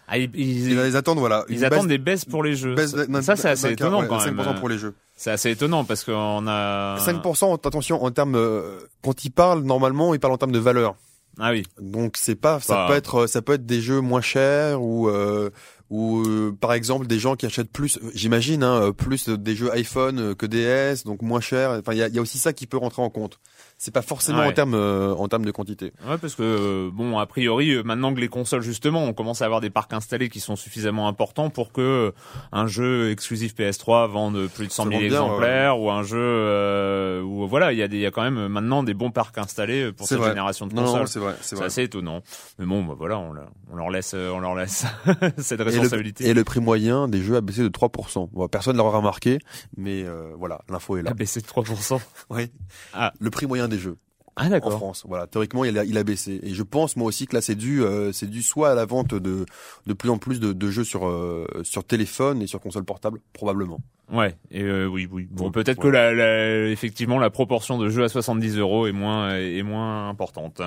Ah, 0.07 0.17
ils, 0.17 0.29
ils, 0.35 0.97
attendent 0.97 1.19
voilà. 1.19 1.45
Ils 1.47 1.63
attendent 1.63 1.87
des 1.87 1.97
baisses 1.97 2.25
pour 2.25 2.43
les 2.43 2.55
jeux. 2.55 2.75
ça, 3.21 3.35
c'est 3.35 3.49
assez 3.49 3.71
étonnant 3.71 4.05
quand 4.05 4.23
même. 4.25 4.35
5% 4.35 4.59
pour 4.59 4.69
les 4.69 4.77
jeux. 4.77 4.93
C'est 5.15 5.31
assez 5.31 5.51
étonnant 5.51 5.85
parce 5.85 6.03
qu'on 6.03 6.45
a 6.47 6.97
5%. 6.97 7.55
Attention 7.55 8.03
en 8.03 8.11
termes 8.11 8.35
euh, 8.35 8.79
quand 9.01 9.23
ils 9.23 9.31
parlent 9.31 9.63
normalement, 9.63 10.13
ils 10.13 10.19
parlent 10.19 10.33
en 10.33 10.37
termes 10.37 10.51
de 10.51 10.59
valeur. 10.59 10.95
Ah 11.39 11.51
oui. 11.51 11.63
Donc 11.79 12.17
c'est 12.17 12.35
pas, 12.35 12.59
ça 12.59 12.85
peut 12.87 12.95
être, 12.95 13.27
ça 13.27 13.41
peut 13.41 13.53
être 13.53 13.65
des 13.65 13.81
jeux 13.81 14.01
moins 14.01 14.21
chers 14.21 14.81
ou 14.81 15.07
euh, 15.07 15.49
ou 15.93 16.23
euh, 16.25 16.57
par 16.59 16.73
exemple 16.73 17.05
des 17.05 17.19
gens 17.19 17.35
qui 17.35 17.45
achètent 17.45 17.71
plus, 17.71 17.99
j'imagine, 18.15 18.63
hein, 18.63 18.91
plus 18.93 19.29
des 19.29 19.55
jeux 19.55 19.71
iPhone 19.73 20.33
que 20.33 20.47
DS, 20.47 21.03
donc 21.05 21.21
moins 21.21 21.39
cher. 21.39 21.69
Enfin, 21.69 21.93
il 21.93 21.99
y 21.99 22.01
a, 22.01 22.07
y 22.07 22.17
a, 22.17 22.21
aussi 22.21 22.39
ça 22.39 22.51
qui 22.51 22.65
peut 22.65 22.77
rentrer 22.77 23.03
en 23.03 23.11
compte 23.11 23.39
c'est 23.83 23.91
pas 23.91 24.01
forcément 24.01 24.43
en 24.43 24.51
termes 24.53 24.75
euh, 24.75 25.13
en 25.13 25.27
termes 25.27 25.43
de 25.43 25.51
quantité. 25.51 25.91
Ouais, 26.07 26.17
parce 26.17 26.35
que 26.35 26.43
euh, 26.43 26.89
bon, 26.89 27.19
a 27.19 27.25
priori, 27.25 27.71
euh, 27.71 27.83
maintenant 27.83 28.13
que 28.13 28.21
les 28.21 28.29
consoles 28.29 28.61
justement, 28.61 29.03
on 29.03 29.11
commence 29.11 29.41
à 29.41 29.45
avoir 29.45 29.59
des 29.59 29.69
parcs 29.69 29.91
installés 29.91 30.29
qui 30.29 30.39
sont 30.39 30.55
suffisamment 30.55 31.09
importants 31.09 31.49
pour 31.49 31.73
que 31.73 32.13
un 32.53 32.65
jeu 32.67 33.11
exclusif 33.11 33.53
PS3 33.55 34.09
vende 34.09 34.47
plus 34.47 34.67
de 34.67 34.71
100 34.71 34.87
000 34.87 35.01
exemplaires 35.01 35.77
ou 35.81 35.91
un 35.91 36.01
jeu 36.01 37.21
où 37.23 37.45
voilà, 37.45 37.73
il 37.73 37.77
y 37.77 37.83
a 37.83 37.89
des, 37.89 37.97
il 37.97 38.01
y 38.01 38.05
a 38.05 38.11
quand 38.11 38.23
même 38.23 38.47
maintenant 38.47 38.83
des 38.83 38.93
bons 38.93 39.11
parcs 39.11 39.37
installés 39.37 39.91
pour 39.91 40.07
cette 40.07 40.23
génération 40.23 40.65
de 40.65 40.73
consoles. 40.73 41.09
c'est 41.09 41.19
vrai, 41.19 41.35
c'est 41.41 41.61
assez 41.61 41.83
étonnant. 41.83 42.21
Mais 42.59 42.65
bon, 42.65 42.85
bah, 42.85 42.95
voilà, 42.97 43.19
on, 43.19 43.35
on, 43.69 43.75
leur 43.75 43.89
laisse, 43.89 44.13
on 44.13 44.39
leur 44.39 44.55
laisse 44.55 44.85
cette 45.39 45.59
responsabilité. 45.59 46.25
Et 46.25 46.33
le, 46.33 46.45
prix 46.45 46.61
moyen 46.61 47.09
des 47.09 47.21
jeux 47.21 47.35
a 47.35 47.41
baissé 47.41 47.63
de 47.63 47.67
3%. 47.67 48.29
Bon, 48.31 48.47
personne 48.47 48.77
l'aura 48.77 48.97
remarqué, 48.97 49.39
mais 49.75 50.05
voilà, 50.37 50.61
l'info 50.69 50.95
est 50.95 51.01
là. 51.01 51.11
A 51.11 51.13
baissé 51.13 51.41
de 51.41 51.47
3%. 51.47 51.99
oui. 52.29 52.49
Ah. 52.93 53.11
Le 53.19 53.29
prix 53.29 53.45
moyen 53.45 53.67
des 53.73 53.79
jeux. 53.79 53.97
Ah, 54.35 54.47
en 54.63 54.71
France. 54.71 55.03
Voilà, 55.07 55.27
théoriquement 55.27 55.63
il 55.63 55.77
a, 55.77 55.83
il 55.83 55.95
a 55.95 56.03
baissé 56.03 56.39
et 56.41 56.55
je 56.55 56.63
pense 56.63 56.95
moi 56.95 57.05
aussi 57.05 57.27
que 57.27 57.35
là 57.35 57.41
c'est 57.41 57.53
dû 57.53 57.83
euh, 57.83 58.11
c'est 58.11 58.25
dû 58.27 58.41
soit 58.41 58.71
à 58.71 58.75
la 58.75 58.85
vente 58.85 59.13
de 59.13 59.45
de 59.85 59.93
plus 59.93 60.09
en 60.09 60.17
plus 60.17 60.39
de, 60.39 60.53
de 60.53 60.71
jeux 60.71 60.83
sur 60.83 61.07
euh, 61.07 61.45
sur 61.61 61.83
téléphone 61.83 62.41
et 62.41 62.47
sur 62.47 62.59
console 62.59 62.83
portable 62.83 63.19
probablement. 63.33 63.79
Ouais, 64.11 64.35
et 64.49 64.63
euh, 64.63 64.87
oui, 64.87 65.07
oui. 65.11 65.27
Bon, 65.29 65.51
peut-être 65.51 65.79
que 65.79 65.87
la, 65.87 66.13
la, 66.13 66.67
effectivement 66.69 67.19
la 67.19 67.29
proportion 67.29 67.77
de 67.77 67.89
jeux 67.89 68.03
à 68.03 68.09
70 68.09 68.57
euros 68.57 68.87
est 68.87 68.91
moins 68.91 69.35
est 69.35 69.63
moins 69.63 70.09
importante. 70.09 70.61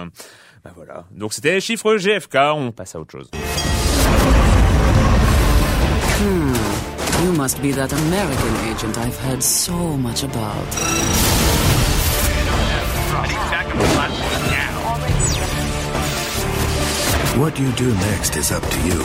Bah 0.64 0.72
voilà. 0.76 1.04
Donc 1.10 1.32
c'était 1.32 1.54
les 1.54 1.60
chiffres 1.60 1.96
GFK. 1.96 2.36
On 2.54 2.70
passe 2.70 2.94
à 2.94 3.00
autre 3.00 3.10
chose. 3.10 3.30
Hmm. 6.20 6.54
You 7.24 7.32
must 7.32 7.60
be 7.60 7.72
that 7.74 7.92
American 7.92 8.54
agent 8.70 8.96
I've 8.96 9.18
heard 9.24 9.42
so 9.42 9.96
much 9.96 10.22
about. 10.22 11.45
What 17.38 17.58
you 17.58 17.70
do 17.72 17.94
next 17.94 18.36
is 18.36 18.50
up 18.50 18.62
to 18.62 18.80
you. 18.86 18.98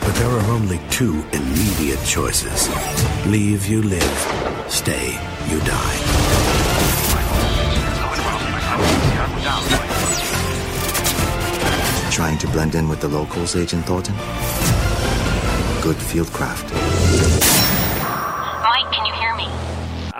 But 0.00 0.14
there 0.14 0.28
are 0.30 0.50
only 0.50 0.80
two 0.90 1.24
immediate 1.32 2.02
choices. 2.04 2.68
Leave, 3.26 3.66
you 3.66 3.82
live. 3.82 4.64
Stay, 4.68 5.12
you 5.48 5.60
die. 5.60 5.96
Trying 12.10 12.38
to 12.38 12.48
blend 12.48 12.74
in 12.74 12.88
with 12.88 13.00
the 13.00 13.08
locals, 13.08 13.56
Agent 13.56 13.84
Thornton? 13.84 14.14
Good 15.82 15.96
field 15.96 16.32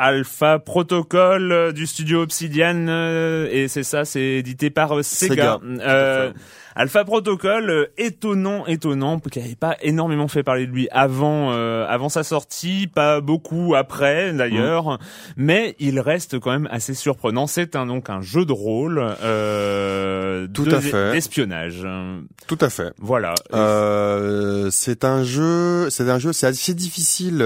Alpha 0.02 0.58
Protocol 0.58 1.52
euh, 1.52 1.72
du 1.72 1.86
studio 1.86 2.22
Obsidian 2.22 2.86
euh, 2.88 3.46
et 3.50 3.68
c'est 3.68 3.82
ça, 3.82 4.06
c'est 4.06 4.22
édité 4.22 4.70
par 4.70 4.98
euh, 4.98 5.02
Sega. 5.02 5.58
Sega. 5.60 6.32
Alpha 6.74 7.04
Protocol, 7.04 7.88
étonnant, 7.98 8.64
étonnant, 8.66 9.18
qui 9.18 9.40
n'avait 9.40 9.54
pas 9.54 9.76
énormément 9.82 10.28
fait 10.28 10.42
parler 10.42 10.66
de 10.66 10.72
lui 10.72 10.88
avant, 10.92 11.52
euh, 11.52 11.84
avant 11.88 12.08
sa 12.08 12.22
sortie, 12.22 12.86
pas 12.86 13.20
beaucoup 13.20 13.74
après 13.74 14.32
d'ailleurs, 14.32 14.92
mm. 14.92 14.98
mais 15.36 15.76
il 15.78 15.98
reste 16.00 16.38
quand 16.38 16.52
même 16.52 16.68
assez 16.70 16.94
surprenant. 16.94 17.46
C'est 17.46 17.76
un 17.76 17.86
donc 17.86 18.08
un 18.08 18.22
jeu 18.22 18.44
de 18.44 18.52
rôle, 18.52 19.04
euh, 19.22 20.46
tout 20.54 20.68
à 20.70 20.80
fait, 20.80 21.12
d'espionnage. 21.12 21.86
Tout 22.46 22.58
à 22.60 22.70
fait. 22.70 22.92
Voilà. 22.98 23.34
Euh, 23.52 24.68
c'est 24.70 25.04
un 25.04 25.24
jeu, 25.24 25.90
c'est 25.90 26.08
un 26.08 26.18
jeu, 26.18 26.32
c'est 26.32 26.46
assez 26.46 26.74
difficile 26.74 27.38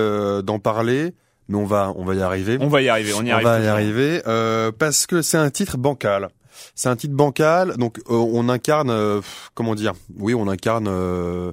d'en 0.45 0.59
parler 0.59 1.14
mais 1.49 1.57
on 1.57 1.65
va 1.65 1.93
on 1.97 2.05
va 2.05 2.15
y 2.15 2.23
arriver. 2.23 2.59
On 2.61 2.69
va 2.69 2.83
y 2.83 2.89
arriver, 2.89 3.13
on 3.15 3.25
y 3.25 3.31
arrive. 3.31 3.47
On 3.47 3.51
va 3.51 3.61
y 3.61 3.67
arriver 3.67 4.23
euh, 4.27 4.73
parce 4.77 5.07
que 5.07 5.23
c'est 5.23 5.39
un 5.39 5.51
titre 5.51 5.77
bancal. 5.79 6.31
C'est 6.75 6.89
un 6.89 6.97
titre 6.97 7.15
bancal, 7.15 7.77
donc 7.77 7.99
euh, 8.11 8.15
on 8.15 8.49
incarne, 8.49 8.91
euh, 8.91 9.21
comment 9.55 9.75
dire? 9.75 9.93
Oui, 10.19 10.35
on 10.35 10.49
incarne. 10.49 10.89
Euh, 10.89 11.53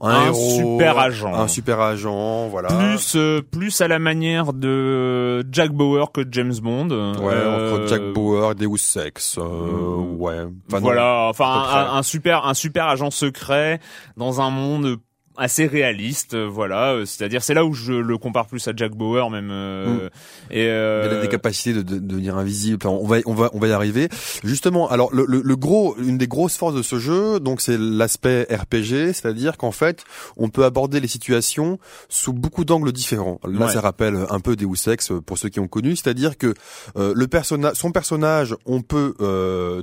un, 0.00 0.32
super 0.32 0.96
agent, 0.96 1.34
un 1.34 1.48
super 1.48 1.80
agent, 1.80 2.46
voilà. 2.48 2.68
Plus 2.68 3.16
euh, 3.16 3.42
plus 3.42 3.80
à 3.80 3.88
la 3.88 3.98
manière 3.98 4.52
de 4.52 5.44
Jack 5.50 5.72
Bauer 5.72 6.12
que 6.12 6.20
James 6.30 6.54
Bond. 6.62 6.88
Ouais, 7.20 7.34
entre 7.34 7.88
Jack 7.88 8.12
Bauer, 8.12 8.54
Deus 8.54 8.96
Ex, 9.04 9.38
ouais. 9.38 10.46
voilà, 10.68 11.26
enfin 11.28 11.46
un, 11.46 11.96
un, 11.96 12.02
super 12.04 12.46
un 12.46 12.54
super 12.54 12.86
agent 12.86 13.10
secret 13.10 13.80
dans 14.16 14.40
un 14.40 14.50
monde 14.50 14.98
assez 15.38 15.66
réaliste, 15.66 16.34
euh, 16.34 16.46
voilà. 16.46 16.92
Euh, 16.92 17.04
c'est-à-dire, 17.04 17.42
c'est 17.42 17.54
là 17.54 17.64
où 17.64 17.72
je 17.72 17.92
le 17.92 18.18
compare 18.18 18.46
plus 18.46 18.66
à 18.68 18.72
Jack 18.74 18.92
Bauer 18.92 19.30
même. 19.30 19.50
Euh, 19.50 19.86
mm. 19.86 20.10
Et 20.50 20.66
euh... 20.66 21.08
il 21.10 21.16
a 21.16 21.20
des 21.22 21.28
capacités 21.28 21.72
de, 21.72 21.82
de, 21.82 21.98
devenir 21.98 22.36
invisible. 22.36 22.78
Enfin, 22.82 22.94
on 22.94 23.06
va, 23.06 23.18
on 23.26 23.34
va, 23.34 23.50
on 23.52 23.58
va 23.58 23.68
y 23.68 23.72
arriver. 23.72 24.08
Justement, 24.44 24.88
alors 24.90 25.14
le, 25.14 25.24
le, 25.26 25.40
le 25.40 25.56
gros, 25.56 25.96
une 25.98 26.18
des 26.18 26.26
grosses 26.28 26.56
forces 26.56 26.74
de 26.74 26.82
ce 26.82 26.98
jeu, 26.98 27.40
donc 27.40 27.60
c'est 27.60 27.78
l'aspect 27.78 28.46
RPG, 28.50 29.12
c'est-à-dire 29.12 29.56
qu'en 29.56 29.72
fait, 29.72 30.04
on 30.36 30.48
peut 30.48 30.64
aborder 30.64 31.00
les 31.00 31.08
situations 31.08 31.78
sous 32.08 32.32
beaucoup 32.32 32.64
d'angles 32.64 32.92
différents. 32.92 33.40
Là, 33.46 33.68
ça 33.68 33.80
rappelle 33.80 34.26
un 34.30 34.40
peu 34.40 34.56
Deus 34.56 34.90
Ex 34.90 35.12
pour 35.24 35.38
ceux 35.38 35.48
qui 35.48 35.60
ont 35.60 35.68
connu, 35.68 35.94
c'est-à-dire 35.94 36.36
que 36.36 36.54
le 36.96 37.26
personnage, 37.26 37.74
son 37.74 37.92
personnage, 37.92 38.56
on 38.66 38.82
peut 38.82 39.14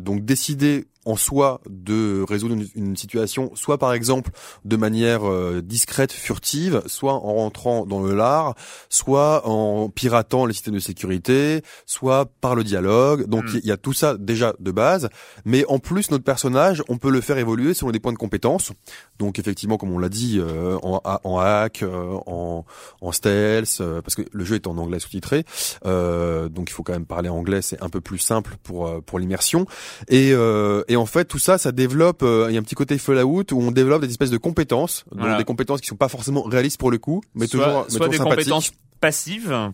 donc 0.02 0.26
décider 0.26 0.86
en 1.06 1.16
soi 1.16 1.62
de 1.70 2.26
résoudre 2.28 2.56
une, 2.76 2.96
situation, 2.96 3.52
soit 3.54 3.78
par 3.78 3.94
exemple 3.94 4.32
de 4.66 4.76
manière 4.76 5.30
euh, 5.30 5.62
discrète, 5.62 6.12
furtive, 6.12 6.82
soit 6.88 7.14
en 7.14 7.36
rentrant 7.36 7.86
dans 7.86 8.02
le 8.02 8.16
lard, 8.16 8.56
soit 8.90 9.48
en 9.48 9.90
piratant 9.90 10.48
les 10.48 10.54
systèmes 10.54 10.74
de 10.74 10.80
sécurité, 10.80 11.62
soit 11.86 12.26
par 12.42 12.56
le 12.56 12.64
dialogue. 12.64 13.28
Donc 13.28 13.46
hmm. 13.46 13.60
il 13.64 13.68
y, 13.68 13.72
a 13.72 13.78
tout 13.78 13.94
ça 13.94 14.18
déjà 14.18 14.54
de 14.60 14.72
base, 14.72 15.10
mais 15.46 15.64
en 15.68 15.78
plus 15.78 16.10
notre 16.10 16.24
personnage, 16.24 16.84
on 16.90 16.98
peut 16.98 17.12
le 17.12 17.22
faire 17.22 17.38
évoluer 17.38 17.76
selon 17.76 17.92
des 17.92 18.00
points 18.00 18.14
de 18.14 18.18
compétence. 18.18 18.72
Donc 19.20 19.38
effectivement, 19.38 19.78
comme 19.78 19.92
on 19.92 20.00
l'a 20.00 20.10
dit, 20.10 20.40
euh, 20.40 20.78
en, 20.82 21.02
en, 21.04 21.38
hack, 21.38 21.84
euh, 21.84 22.18
en, 22.26 22.66
en 23.02 23.12
stealth, 23.12 23.82
parce 24.04 24.16
que 24.16 24.24
le 24.32 24.44
jeu 24.44 24.56
est 24.56 24.66
en 24.66 24.78
anglais 24.78 25.00
sous-titré, 25.00 25.46
donc 25.84 26.70
il 26.70 26.74
faut 26.74 26.84
quand 26.84 26.94
même 26.94 27.06
parler 27.06 27.30
anglais, 27.30 27.62
c'est 27.62 27.82
un 27.84 27.90
peu 27.90 28.02
plus 28.02 28.18
simple 28.18 28.56
pour 28.64 29.04
pour 29.04 29.20
l'immersion. 29.20 29.68
Et, 30.08 30.30
et 30.30 30.95
et 30.96 30.98
en 30.98 31.06
fait, 31.06 31.26
tout 31.26 31.40
ça, 31.40 31.58
ça 31.58 31.74
développe. 31.74 32.24
Euh, 32.24 32.48
il 32.50 32.54
y 32.54 32.58
a 32.58 32.60
un 32.62 32.64
petit 32.64 32.74
côté 32.74 32.98
Fallout 32.98 33.44
où 33.52 33.62
on 33.62 33.72
développe 33.72 34.02
des 34.02 34.10
espèces 34.10 34.30
de 34.30 34.38
compétences, 34.38 35.04
donc 35.12 35.38
des 35.38 35.44
compétences 35.44 35.82
qui 35.82 35.88
sont 35.88 35.98
pas 35.98 36.08
forcément 36.08 36.44
réalistes 36.44 36.80
pour 36.80 36.90
le 36.90 36.98
coup, 36.98 37.22
mais 37.34 37.48
toujours, 37.48 37.86
mais 37.90 37.98
soit 37.98 38.08
des 38.08 38.18
compétences 38.18 38.72
passives 39.02 39.74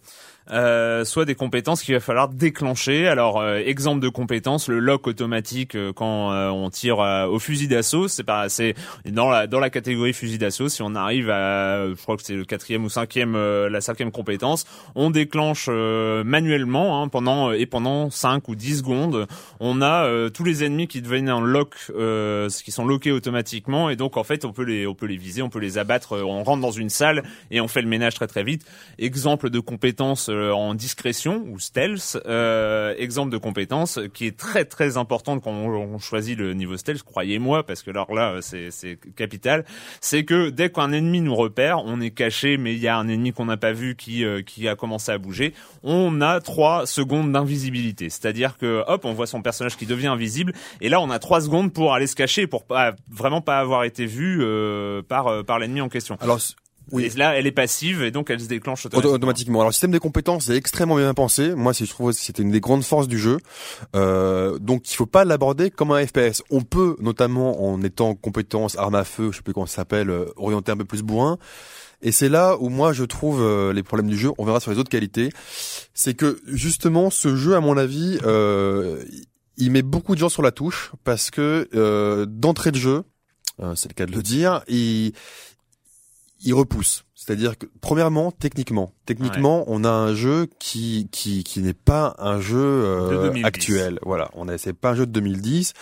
euh, 0.52 1.06
soit 1.06 1.26
des 1.26 1.36
compétences 1.36 1.82
qu'il 1.82 1.94
va 1.94 2.00
falloir 2.00 2.30
déclencher. 2.30 3.08
Alors 3.08 3.40
euh, 3.40 3.58
exemple 3.58 4.02
de 4.02 4.10
compétences, 4.10 4.68
le 4.68 4.80
lock 4.80 5.08
automatique 5.08 5.76
euh, 5.76 5.94
quand 5.94 6.32
on 6.32 6.70
tire 6.70 7.00
au 7.00 7.40
fusil 7.40 7.68
d'assaut, 7.68 8.08
c'est 8.08 8.24
pas 8.24 8.50
c'est 8.50 8.76
dans 9.06 9.30
la 9.30 9.48
dans 9.48 9.60
la 9.60 9.70
catégorie 9.70 10.14
fusil 10.14 10.38
d'assaut. 10.38 10.70
Si 10.70 10.82
on 10.82 10.96
arrive 10.96 11.30
à, 11.30 11.88
je 11.88 12.02
crois 12.02 12.18
que 12.18 12.24
c'est 12.24 12.36
le 12.36 12.46
quatrième 12.46 12.84
ou 12.84 12.90
cinquième 12.90 13.36
la 13.36 13.82
cinquième 13.82 14.12
compétence, 14.12 14.66
on 14.96 15.10
déclenche 15.10 15.68
manuellement 15.70 17.02
hein, 17.02 17.08
pendant 17.08 17.52
et 17.52 17.66
pendant 17.66 18.10
5 18.10 18.48
ou 18.48 18.56
10 18.56 18.80
secondes, 18.80 19.28
on 19.60 19.82
a 19.82 20.30
tous 20.30 20.44
les 20.44 20.64
ennemis 20.64 20.88
qui 20.88 21.02
deviennent 21.02 21.32
en 21.32 21.42
lock, 21.42 21.76
qui 22.64 22.72
sont 22.72 22.86
lockés 22.86 23.12
automatiquement 23.12 23.90
et 23.90 23.96
donc 23.96 24.18
en 24.18 24.24
fait 24.24 24.46
on 24.46 24.54
peut 24.54 24.64
les 24.64 24.88
on 24.88 24.96
peut 24.96 25.06
les 25.06 25.18
viser, 25.18 25.42
on 25.42 25.50
peut 25.50 25.60
les 25.60 25.78
abattre. 25.78 26.22
On 26.24 26.44
rentre 26.44 26.62
dans 26.62 26.72
une 26.72 26.90
salle 26.90 27.24
et 27.50 27.62
on 27.62 27.68
fait 27.68 27.82
le 27.82 27.88
ménage 27.88 28.16
très 28.16 28.28
très 28.28 28.44
vite. 28.44 28.66
Exemple 29.00 29.50
de 29.50 29.60
compétences 29.60 30.30
euh, 30.30 30.41
en 30.50 30.74
discrétion 30.74 31.46
ou 31.48 31.60
stealth, 31.60 32.18
euh, 32.26 32.96
exemple 32.98 33.32
de 33.32 33.38
compétence 33.38 34.00
qui 34.14 34.26
est 34.26 34.38
très 34.38 34.66
très 34.66 34.98
importante 34.98 35.44
quand 35.44 35.52
on, 35.52 36.00
choisit 36.00 36.38
le 36.38 36.54
niveau 36.54 36.78
stealth, 36.78 37.04
croyez-moi, 37.04 37.64
parce 37.64 37.84
que 37.84 37.92
alors 37.92 38.14
là 38.14 38.40
c'est 38.42 38.98
capital, 39.16 39.66
c'est 40.00 40.26
que 40.26 40.50
dès 40.50 40.72
qu'un 40.72 40.92
ennemi 40.92 41.22
nous 41.22 41.36
repère, 41.36 41.84
on 41.86 42.02
est 42.02 42.12
caché, 42.12 42.58
mais 42.58 42.74
il 42.74 42.80
y 42.80 42.88
a 42.88 42.98
un 42.98 43.08
ennemi 43.08 43.34
qu'on 43.34 43.46
n'a 43.46 43.58
pas 43.58 43.74
vu 43.74 43.96
qui 43.96 44.26
euh, 44.26 44.42
qui 44.42 44.68
a 44.68 44.76
commencé 44.76 45.12
à 45.12 45.18
bouger, 45.18 45.54
on 45.84 46.22
a 46.22 46.40
trois 46.40 46.86
secondes 46.86 47.32
d'invisibilité, 47.32 48.10
c'est-à-dire 48.10 48.58
que 48.58 48.84
hop, 48.88 49.06
on 49.06 49.14
voit 49.14 49.28
son 49.28 49.42
personnage 49.42 49.78
qui 49.78 49.86
devient 49.86 50.08
invisible, 50.08 50.54
et 50.80 50.90
là 50.90 51.00
on 51.02 51.10
a 51.10 51.20
trois 51.20 51.42
secondes 51.42 51.72
pour 51.72 51.94
aller 51.94 52.08
se 52.08 52.16
cacher, 52.16 52.48
pour 52.48 52.64
pas 52.64 52.94
vraiment 53.10 53.42
pas 53.42 53.60
avoir 53.60 53.84
été 53.84 54.06
vu 54.06 54.40
euh, 54.42 55.02
par 55.02 55.44
par 55.46 55.60
l'ennemi 55.60 55.82
en 55.82 55.90
question. 55.90 56.18
Oui. 56.92 57.06
Et 57.06 57.10
là, 57.18 57.38
elle 57.38 57.48
est 57.48 57.52
passive 57.52 58.04
et 58.04 58.12
donc 58.12 58.30
elle 58.30 58.40
se 58.40 58.48
déclenche 58.48 58.86
automatiquement. 58.86 59.16
automatiquement. 59.16 59.60
Alors, 59.60 59.70
le 59.70 59.74
système 59.74 59.92
des 59.92 60.00
compétences 60.00 60.50
est 60.50 60.56
extrêmement 60.56 60.98
bien 60.98 61.14
pensé. 61.14 61.56
Moi, 61.56 61.74
si 61.74 61.86
je 61.86 61.92
trouve 61.92 62.12
que 62.12 62.18
c'était 62.18 62.44
une 62.44 62.52
des 62.52 62.60
grandes 62.60 62.84
forces 62.84 63.08
du 63.08 63.20
jeu. 63.20 63.38
Euh, 63.96 64.58
donc, 64.60 64.92
il 64.92 64.96
faut 64.96 65.06
pas 65.06 65.26
l'aborder 65.26 65.70
comme 65.70 65.92
un 65.92 66.06
FPS. 66.06 66.44
On 66.50 66.62
peut, 66.62 66.96
notamment 67.00 67.64
en 67.64 67.82
étant 67.82 68.16
compétence 68.16 68.78
arme 68.78 68.96
à 68.96 69.04
feu, 69.04 69.30
je 69.32 69.38
sais 69.38 69.44
plus 69.44 69.54
comment 69.54 69.66
ça 69.66 69.78
s'appelle, 69.78 70.10
euh, 70.10 70.26
orienter 70.36 70.72
un 70.72 70.78
peu 70.78 70.86
plus 70.86 71.02
bourrin. 71.02 71.38
Et 72.02 72.12
c'est 72.12 72.30
là 72.30 72.58
où 72.60 72.70
moi 72.70 72.94
je 72.94 73.04
trouve 73.04 73.42
euh, 73.42 73.74
les 73.74 73.84
problèmes 73.84 74.10
du 74.10 74.18
jeu. 74.18 74.32
On 74.38 74.46
verra 74.46 74.60
sur 74.60 74.72
les 74.72 74.80
autres 74.80 74.90
qualités. 74.90 75.30
C'est 75.94 76.14
que 76.14 76.42
justement, 76.48 77.10
ce 77.10 77.36
jeu, 77.36 77.56
à 77.56 77.60
mon 77.60 77.78
avis, 77.78 78.18
euh, 78.24 79.04
il 79.58 79.72
met 79.72 79.84
beaucoup 79.84 80.16
de 80.16 80.20
gens 80.20 80.30
sur 80.30 80.42
la 80.42 80.52
touche 80.52 80.92
parce 81.04 81.30
que 81.30 81.70
euh, 81.76 82.26
d'entrée 82.28 82.72
de 82.72 82.78
jeu, 82.78 83.04
c'est 83.76 83.90
le 83.90 83.94
cas 83.94 84.08
de 84.08 84.12
le 84.12 84.24
dire, 84.24 84.64
il 84.68 85.14
il 86.44 86.54
repousse. 86.54 87.06
C'est-à-dire 87.16 87.58
que 87.58 87.68
premièrement, 87.82 88.32
techniquement, 88.32 88.94
techniquement, 89.06 89.64
on 89.68 89.84
a 89.84 89.92
un 89.92 90.16
jeu 90.16 90.48
qui 90.60 91.08
qui 91.12 91.44
qui 91.44 91.62
n'est 91.62 91.74
pas 91.74 92.16
un 92.18 92.42
jeu 92.42 92.58
euh, 92.58 93.32
actuel. 93.44 94.00
Voilà, 94.02 94.30
on 94.34 94.48
a 94.48 94.58
c'est 94.58 94.74
pas 94.74 94.92
un 94.92 94.96
jeu 94.96 95.06
de 95.06 95.12
2010 95.12 95.74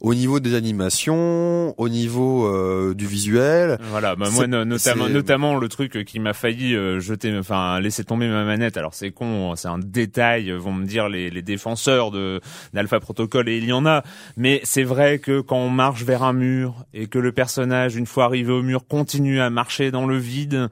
au 0.00 0.14
niveau 0.14 0.40
des 0.40 0.54
animations, 0.54 1.74
au 1.78 1.88
niveau 1.88 2.46
euh, 2.46 2.94
du 2.94 3.06
visuel. 3.06 3.78
Voilà, 3.90 4.16
bah 4.16 4.28
moi 4.32 4.46
notamment 4.46 5.08
notamment 5.08 5.56
le 5.56 5.68
truc 5.68 6.04
qui 6.04 6.20
m'a 6.20 6.32
failli 6.32 6.74
euh, 6.74 7.00
jeter, 7.00 7.36
enfin 7.38 7.80
laisser 7.80 8.04
tomber 8.04 8.28
ma 8.28 8.44
manette. 8.44 8.76
Alors 8.76 8.94
c'est 8.94 9.10
con, 9.10 9.54
c'est 9.56 9.68
un 9.68 9.78
détail, 9.78 10.50
vont 10.52 10.72
me 10.72 10.86
dire 10.86 11.08
les, 11.08 11.30
les 11.30 11.42
défenseurs 11.42 12.10
de 12.10 12.40
d'Alpha 12.72 13.00
Protocol 13.00 13.48
et 13.48 13.58
il 13.58 13.64
y 13.64 13.72
en 13.72 13.86
a. 13.86 14.02
Mais 14.36 14.60
c'est 14.64 14.84
vrai 14.84 15.18
que 15.18 15.40
quand 15.40 15.58
on 15.58 15.70
marche 15.70 16.04
vers 16.04 16.22
un 16.22 16.32
mur 16.32 16.74
et 16.94 17.06
que 17.06 17.18
le 17.18 17.32
personnage, 17.32 17.96
une 17.96 18.06
fois 18.06 18.24
arrivé 18.24 18.52
au 18.52 18.62
mur, 18.62 18.86
continue 18.86 19.40
à 19.40 19.50
marcher 19.50 19.90
dans 19.90 20.06
le 20.06 20.16
vide 20.16 20.68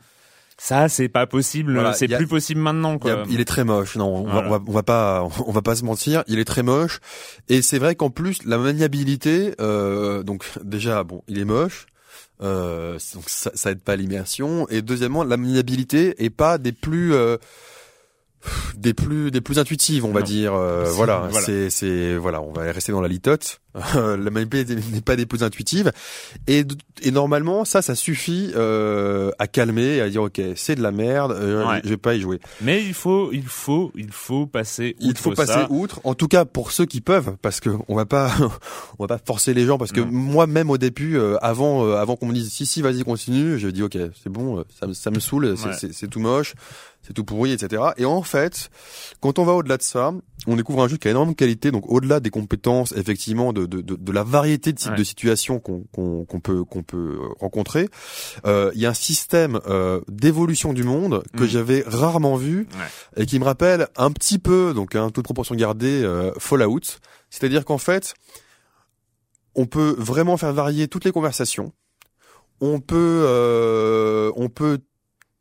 ça, 0.60 0.88
c'est 0.88 1.08
pas 1.08 1.26
possible. 1.26 1.80
c'est 1.94 2.08
plus 2.08 2.26
possible 2.26 2.60
maintenant. 2.60 2.98
Quoi. 2.98 3.22
il 3.30 3.40
est 3.40 3.44
très 3.44 3.62
moche. 3.62 3.96
Non, 3.96 4.08
on, 4.08 4.24
va, 4.24 4.60
on, 4.66 4.72
va, 4.72 4.82
pas, 4.82 5.28
on 5.46 5.52
va 5.52 5.62
pas 5.62 5.76
se 5.76 5.84
mentir. 5.84 6.24
Il 6.26 6.40
est 6.40 6.44
très 6.44 6.64
moche. 6.64 6.98
Et 7.48 7.62
c'est 7.62 7.78
vrai 7.78 7.94
qu'en 7.94 8.10
plus, 8.10 8.44
la 8.44 8.58
maniabilité, 8.58 9.54
euh, 9.60 10.24
donc 10.24 10.44
déjà, 10.64 11.04
bon, 11.04 11.22
il 11.28 11.38
est 11.38 11.44
moche. 11.44 11.86
Euh, 12.40 12.98
donc 13.14 13.28
ça, 13.28 13.52
ça 13.54 13.70
aide 13.70 13.82
pas 13.82 13.94
l'immersion. 13.94 14.66
Et 14.68 14.82
deuxièmement, 14.82 15.22
la 15.22 15.36
maniabilité 15.36 16.24
est 16.24 16.30
pas 16.30 16.58
des 16.58 16.72
plus 16.72 17.14
euh, 17.14 17.36
des 18.76 18.94
plus 18.94 19.30
des 19.30 19.40
plus 19.40 19.58
intuitives 19.58 20.04
on 20.04 20.12
va 20.12 20.22
dire 20.22 20.54
euh, 20.54 20.84
voilà, 20.92 21.28
c'est 21.32 21.70
c'est 21.70 22.16
voilà 22.16 22.40
on 22.40 22.52
va 22.52 22.70
rester 22.70 22.92
dans 22.92 23.00
la 23.00 23.08
litote 23.08 23.60
la 23.74 24.30
manipulation 24.30 24.76
n'est 24.92 25.00
pas 25.00 25.16
des 25.16 25.26
plus 25.26 25.42
intuitives. 25.42 25.92
Et 26.46 26.64
et 27.02 27.10
normalement 27.10 27.64
ça 27.64 27.82
ça 27.82 27.94
suffit 27.94 28.50
euh, 28.56 29.30
à 29.38 29.46
calmer 29.46 30.00
à 30.00 30.08
dire 30.08 30.22
ok 30.22 30.40
c'est 30.56 30.74
de 30.74 30.82
la 30.82 30.90
merde 30.90 31.32
euh, 31.32 31.80
je 31.84 31.88
vais 31.88 31.96
pas 31.96 32.14
y 32.14 32.20
jouer. 32.20 32.40
Mais 32.60 32.82
il 32.82 32.94
faut 32.94 33.30
il 33.32 33.46
faut 33.46 33.92
il 33.94 34.10
faut 34.10 34.46
passer 34.46 34.96
outre 35.00 35.10
il 35.10 35.16
faut 35.18 35.32
passer 35.32 35.66
outre 35.68 36.00
en 36.04 36.14
tout 36.14 36.28
cas 36.28 36.44
pour 36.44 36.72
ceux 36.72 36.86
qui 36.86 37.00
peuvent 37.00 37.36
parce 37.42 37.60
que 37.60 37.70
on 37.88 37.94
va 37.94 38.06
pas 38.06 38.32
on 38.98 39.04
va 39.04 39.08
pas 39.08 39.22
forcer 39.24 39.54
les 39.54 39.66
gens 39.66 39.78
parce 39.78 39.92
que 39.92 40.00
moi 40.00 40.46
même 40.46 40.70
au 40.70 40.78
début 40.78 41.16
euh, 41.16 41.36
avant 41.40 41.86
euh, 41.86 41.96
avant 41.96 42.16
qu'on 42.16 42.26
me 42.26 42.34
dise 42.34 42.50
si 42.50 42.66
si 42.66 42.82
vas-y 42.82 43.02
continue 43.04 43.58
je 43.58 43.68
dis 43.68 43.82
ok 43.82 43.98
c'est 44.22 44.30
bon 44.30 44.64
ça, 44.78 44.86
ça 44.92 45.10
me 45.10 45.20
saoule 45.20 45.54
c'est 45.76 46.08
tout 46.08 46.20
moche 46.20 46.54
c'est 47.08 47.14
tout 47.14 47.24
pourri, 47.24 47.52
etc. 47.52 47.82
Et 47.96 48.04
en 48.04 48.22
fait, 48.22 48.70
quand 49.20 49.38
on 49.38 49.44
va 49.44 49.52
au-delà 49.52 49.76
de 49.76 49.82
ça, 49.82 50.12
on 50.48 50.56
découvre 50.56 50.82
un 50.82 50.88
jeu 50.88 50.96
qui 50.96 51.08
a 51.08 51.10
énormément 51.10 51.32
de 51.32 51.36
qualité. 51.36 51.70
Donc 51.70 51.84
au-delà 51.90 52.20
des 52.20 52.30
compétences, 52.30 52.92
effectivement, 52.96 53.52
de, 53.52 53.66
de, 53.66 53.80
de, 53.80 54.12
la 54.12 54.24
variété 54.24 54.72
de 54.72 54.78
types 54.78 54.94
de 54.94 55.04
situations 55.04 55.60
qu'on 55.60 55.84
qu'on 55.92 56.40
peut 56.40 56.64
qu'on 56.64 56.82
peut 56.82 57.18
rencontrer, 57.38 57.88
euh, 58.46 58.70
il 58.74 58.80
y 58.80 58.86
a 58.86 58.90
un 58.90 58.94
système 58.94 59.60
euh, 59.66 60.00
d'évolution 60.08 60.72
du 60.72 60.82
monde 60.82 61.22
que 61.36 61.44
mm. 61.44 61.48
j'avais 61.48 61.84
rarement 61.86 62.36
vu 62.36 62.66
et 63.16 63.26
qui 63.26 63.38
me 63.38 63.44
rappelle 63.44 63.88
un 63.96 64.10
petit 64.10 64.38
peu, 64.38 64.72
donc 64.74 64.96
un 64.96 65.10
toute 65.10 65.24
proportion 65.24 65.54
gardée, 65.54 66.02
euh, 66.02 66.32
Fallout. 66.38 66.80
C'est-à-dire 67.30 67.64
qu'en 67.64 67.78
fait, 67.78 68.14
on 69.54 69.66
peut 69.66 69.94
vraiment 69.98 70.36
faire 70.36 70.52
varier 70.52 70.88
toutes 70.88 71.04
les 71.04 71.12
conversations. 71.12 71.72
On 72.60 72.80
peut, 72.80 73.22
euh, 73.24 74.32
on 74.36 74.48
peut 74.48 74.78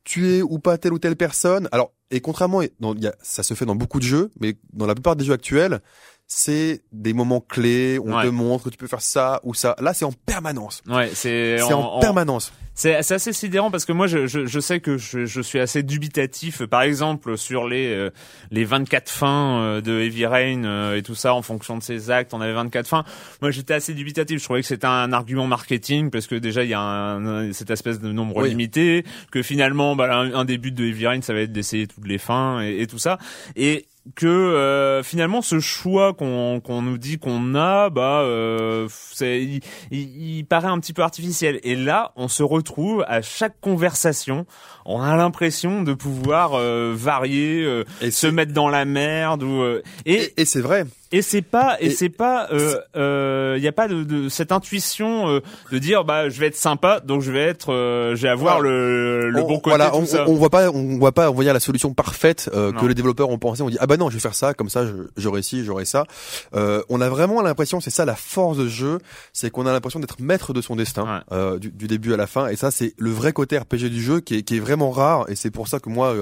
tuer 0.08 0.42
ou 0.42 0.58
pas 0.58 0.78
telle 0.78 0.94
ou 0.94 1.00
telle 1.00 1.16
personne. 1.16 1.68
Alors, 1.72 1.94
et 2.10 2.22
contrairement, 2.22 2.62
a, 3.08 3.16
ça 3.22 3.44
se 3.44 3.54
fait 3.54 3.66
dans 3.66 3.76
beaucoup 3.76 4.00
de 4.00 4.06
jeux, 4.06 4.32
mais 4.40 4.58
dans 4.72 4.86
la 4.86 4.96
plupart 4.96 5.16
des 5.16 5.26
jeux 5.26 5.34
actuels, 5.34 5.82
c'est 6.28 6.82
des 6.92 7.14
moments 7.14 7.40
clés, 7.40 8.00
on 8.00 8.22
te 8.22 8.28
montre 8.28 8.66
que 8.66 8.70
tu 8.70 8.78
peux 8.78 8.88
faire 8.88 9.02
ça 9.02 9.40
ou 9.44 9.54
ça. 9.54 9.76
Là, 9.80 9.94
c'est 9.94 10.06
en 10.06 10.12
permanence. 10.12 10.84
Ouais, 10.88 11.10
c'est 11.14 11.62
en, 11.62 11.80
en, 11.80 12.00
permanence. 12.00 12.52
C'est 12.78 12.96
assez 12.96 13.34
sidérant 13.34 13.72
parce 13.72 13.86
que 13.86 13.92
moi, 13.92 14.06
je, 14.06 14.28
je, 14.28 14.46
je 14.46 14.60
sais 14.60 14.80
que 14.80 15.00
je, 15.00 15.26
je, 15.26 15.42
suis 15.42 15.58
assez 15.58 15.82
dubitatif. 15.82 16.64
Par 16.66 16.84
exemple, 16.84 17.36
sur 17.36 17.68
les 17.68 17.92
euh, 17.92 18.12
les 18.52 18.66
24 18.66 19.10
fins 19.10 19.62
euh, 19.62 19.82
de 19.82 20.00
Heavy 20.00 20.28
Rain 20.28 20.64
euh, 20.64 20.96
et 20.96 21.02
tout 21.02 21.16
ça, 21.16 21.34
en 21.34 21.42
fonction 21.42 21.76
de 21.76 21.82
ses 21.82 22.12
actes, 22.12 22.36
on 22.36 22.42
avait 22.42 22.54
24 22.54 22.88
fins. 22.88 23.04
Moi, 23.42 23.50
j'étais 23.50 23.74
assez 23.74 23.96
dubitatif. 23.96 24.38
Je 24.38 24.44
trouvais 24.44 24.62
que 24.62 24.68
c'était 24.68 24.86
un 24.86 25.12
argument 25.12 25.48
marketing 25.48 26.12
parce 26.12 26.28
que 26.28 26.36
déjà, 26.36 26.64
il 26.64 26.70
y 26.70 26.76
a 26.76 26.80
un, 26.80 27.52
cette 27.52 27.72
espèce 27.72 28.00
de 28.00 28.12
nombre 28.12 28.46
limité, 28.46 29.06
que 29.32 29.42
finalement, 29.42 29.96
bah, 29.96 30.14
un, 30.16 30.46
début 30.46 30.72
de 30.72 30.86
Heavy 30.86 31.08
Rain, 31.08 31.22
ça 31.22 31.34
va 31.34 31.40
être 31.40 31.52
d'essayer 31.52 31.88
toutes 31.88 32.08
les 32.08 32.20
fins 32.20 32.62
et, 32.62 32.82
et 32.82 32.86
tout 32.86 33.00
ça. 33.00 33.18
Et 33.56 33.88
que 34.16 34.28
euh, 34.28 35.04
finalement 35.04 35.42
ce 35.42 35.60
choix 35.60 36.14
qu'on 36.14 36.62
qu'on 36.64 36.82
nous 36.82 36.98
dit 36.98 37.18
qu'on 37.20 37.56
a 37.56 37.90
bah 37.90 38.22
euh, 38.22 38.88
c'est 38.90 39.42
il, 39.42 39.62
il, 39.92 40.46
paraît 40.46 40.68
un 40.68 40.80
petit 40.80 40.94
peu 40.94 41.02
artificiel. 41.02 41.60
Et 41.64 41.76
là 41.76 42.12
on 42.16 42.28
se 42.28 42.44
retrouve 42.44 43.04
à 43.08 43.22
chaque 43.22 43.60
conversation 43.62 44.46
on 44.86 45.02
a 45.02 45.16
l'impression 45.16 45.82
de 45.84 45.94
pouvoir 45.94 46.54
euh, 46.54 46.94
varier 46.96 47.64
euh, 47.64 47.84
et 48.02 48.12
se 48.12 48.28
mettre 48.28 48.54
dans 48.54 48.70
la 48.70 48.86
merde 48.86 49.44
ou 49.44 49.64
et, 50.06 50.34
et 50.38 50.46
c'est 50.46 50.62
vrai 50.62 50.86
et 51.12 51.22
c'est 51.22 51.42
pas 51.42 51.78
et, 51.80 51.90
c'est 51.90 52.10
pas 52.10 52.48
il 52.52 52.58
euh, 52.58 52.80
euh, 52.96 53.60
y 53.62 53.68
a 53.68 53.72
pas 53.72 53.88
de, 53.88 54.04
de 54.04 54.30
cette 54.30 54.52
intuition 54.52 55.30
euh, 55.30 55.40
de 55.72 55.78
dire 55.78 56.04
bah 56.04 56.30
je 56.30 56.40
vais 56.40 56.48
être 56.48 56.58
sympa 56.58 57.00
donc 57.00 57.22
je 57.22 57.32
vais 57.32 57.44
être 57.44 57.72
euh, 57.72 58.16
je 58.16 58.24
vais 58.24 58.30
avoir 58.30 58.60
le, 58.60 59.30
le 59.30 59.42
bon 59.42 59.60
côté 59.60 59.70
voilà, 59.70 59.90
tout 59.90 59.98
on, 59.98 60.06
ça. 60.06 60.26
on, 60.28 60.34
voit 60.34 60.50
pas 60.50 60.70
on 60.70 60.98
voit 60.98 61.14
pas 61.14 61.32
on 61.32 61.34
voit 61.34 61.46
la 61.46 61.60
solution 61.60 61.94
parfaite 61.94 62.50
que 62.52 62.86
les 62.86 62.94
développeurs 62.94 63.30
ont 63.30 63.38
pensé. 63.38 63.62
On 63.62 63.70
dit 63.70 63.78
ah 63.80 63.88
bah 63.88 63.98
non 63.98 64.10
je 64.10 64.16
vais 64.16 64.20
faire 64.20 64.36
ça 64.36 64.54
comme 64.54 64.70
ça 64.70 64.86
j'aurai 65.16 65.42
ci 65.42 65.64
j'aurai 65.64 65.86
ça. 65.86 66.06
On 66.54 67.02
a 67.02 67.10
vraiment 67.10 67.42
l'impression 67.42 67.80
c'est 67.80 67.90
ça 67.90 68.06
la 68.06 68.16
force 68.16 68.58
de 68.58 68.68
jeu 68.68 69.00
c'est 69.34 69.50
qu'on 69.50 69.66
a 69.66 69.72
l'impression 69.72 70.00
d'être 70.00 70.20
maître 70.20 70.54
de 70.54 70.62
son 70.62 70.76
destin 70.76 71.24
du, 71.60 71.72
du, 71.72 71.88
début 71.88 72.14
à 72.14 72.18
la 72.18 72.28
fin. 72.28 72.48
Et 72.48 72.56
ça 72.56 72.72
c'est 72.72 72.94
le 72.98 73.12
vrai 73.12 73.32
côté 73.32 73.58
RPG 73.58 73.90
du 73.90 74.02
jeu 74.02 74.20
qui 74.20 74.36
est, 74.36 74.42
qui 74.44 74.58
est 74.58 74.60
vraiment 74.60 74.92
rare. 74.92 75.26
Et 75.30 75.36
c'est 75.36 75.52
pour 75.52 75.68
ça 75.68 75.80
que 75.80 75.90
moi 75.90 76.14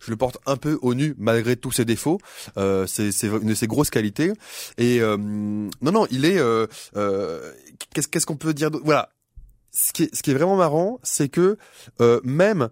je 0.00 0.10
le 0.10 0.16
porte 0.16 0.38
un 0.46 0.56
peu 0.56 0.78
au 0.80 0.94
nu 0.94 1.14
malgré 1.18 1.56
tous 1.56 1.72
ses 1.72 1.84
défauts. 1.84 2.18
C'est 2.86 3.12
c'est 3.12 3.26
une 3.26 3.48
de 3.48 3.54
ses 3.54 3.66
grosses 3.66 3.90
qualités 3.90 4.29
et 4.78 5.00
euh, 5.00 5.16
non, 5.16 5.92
non, 5.92 6.06
il 6.10 6.24
est. 6.24 6.38
Euh, 6.38 6.66
euh, 6.96 7.52
qu'est-ce 7.94 8.08
qu'est-ce 8.08 8.26
qu'on 8.26 8.36
peut 8.36 8.54
dire 8.54 8.70
Voilà. 8.84 9.10
Ce 9.72 9.92
qui 9.92 10.02
est, 10.02 10.34
vraiment 10.34 10.56
marrant, 10.56 10.98
c'est 11.04 11.28
que 11.28 11.56
même 12.24 12.70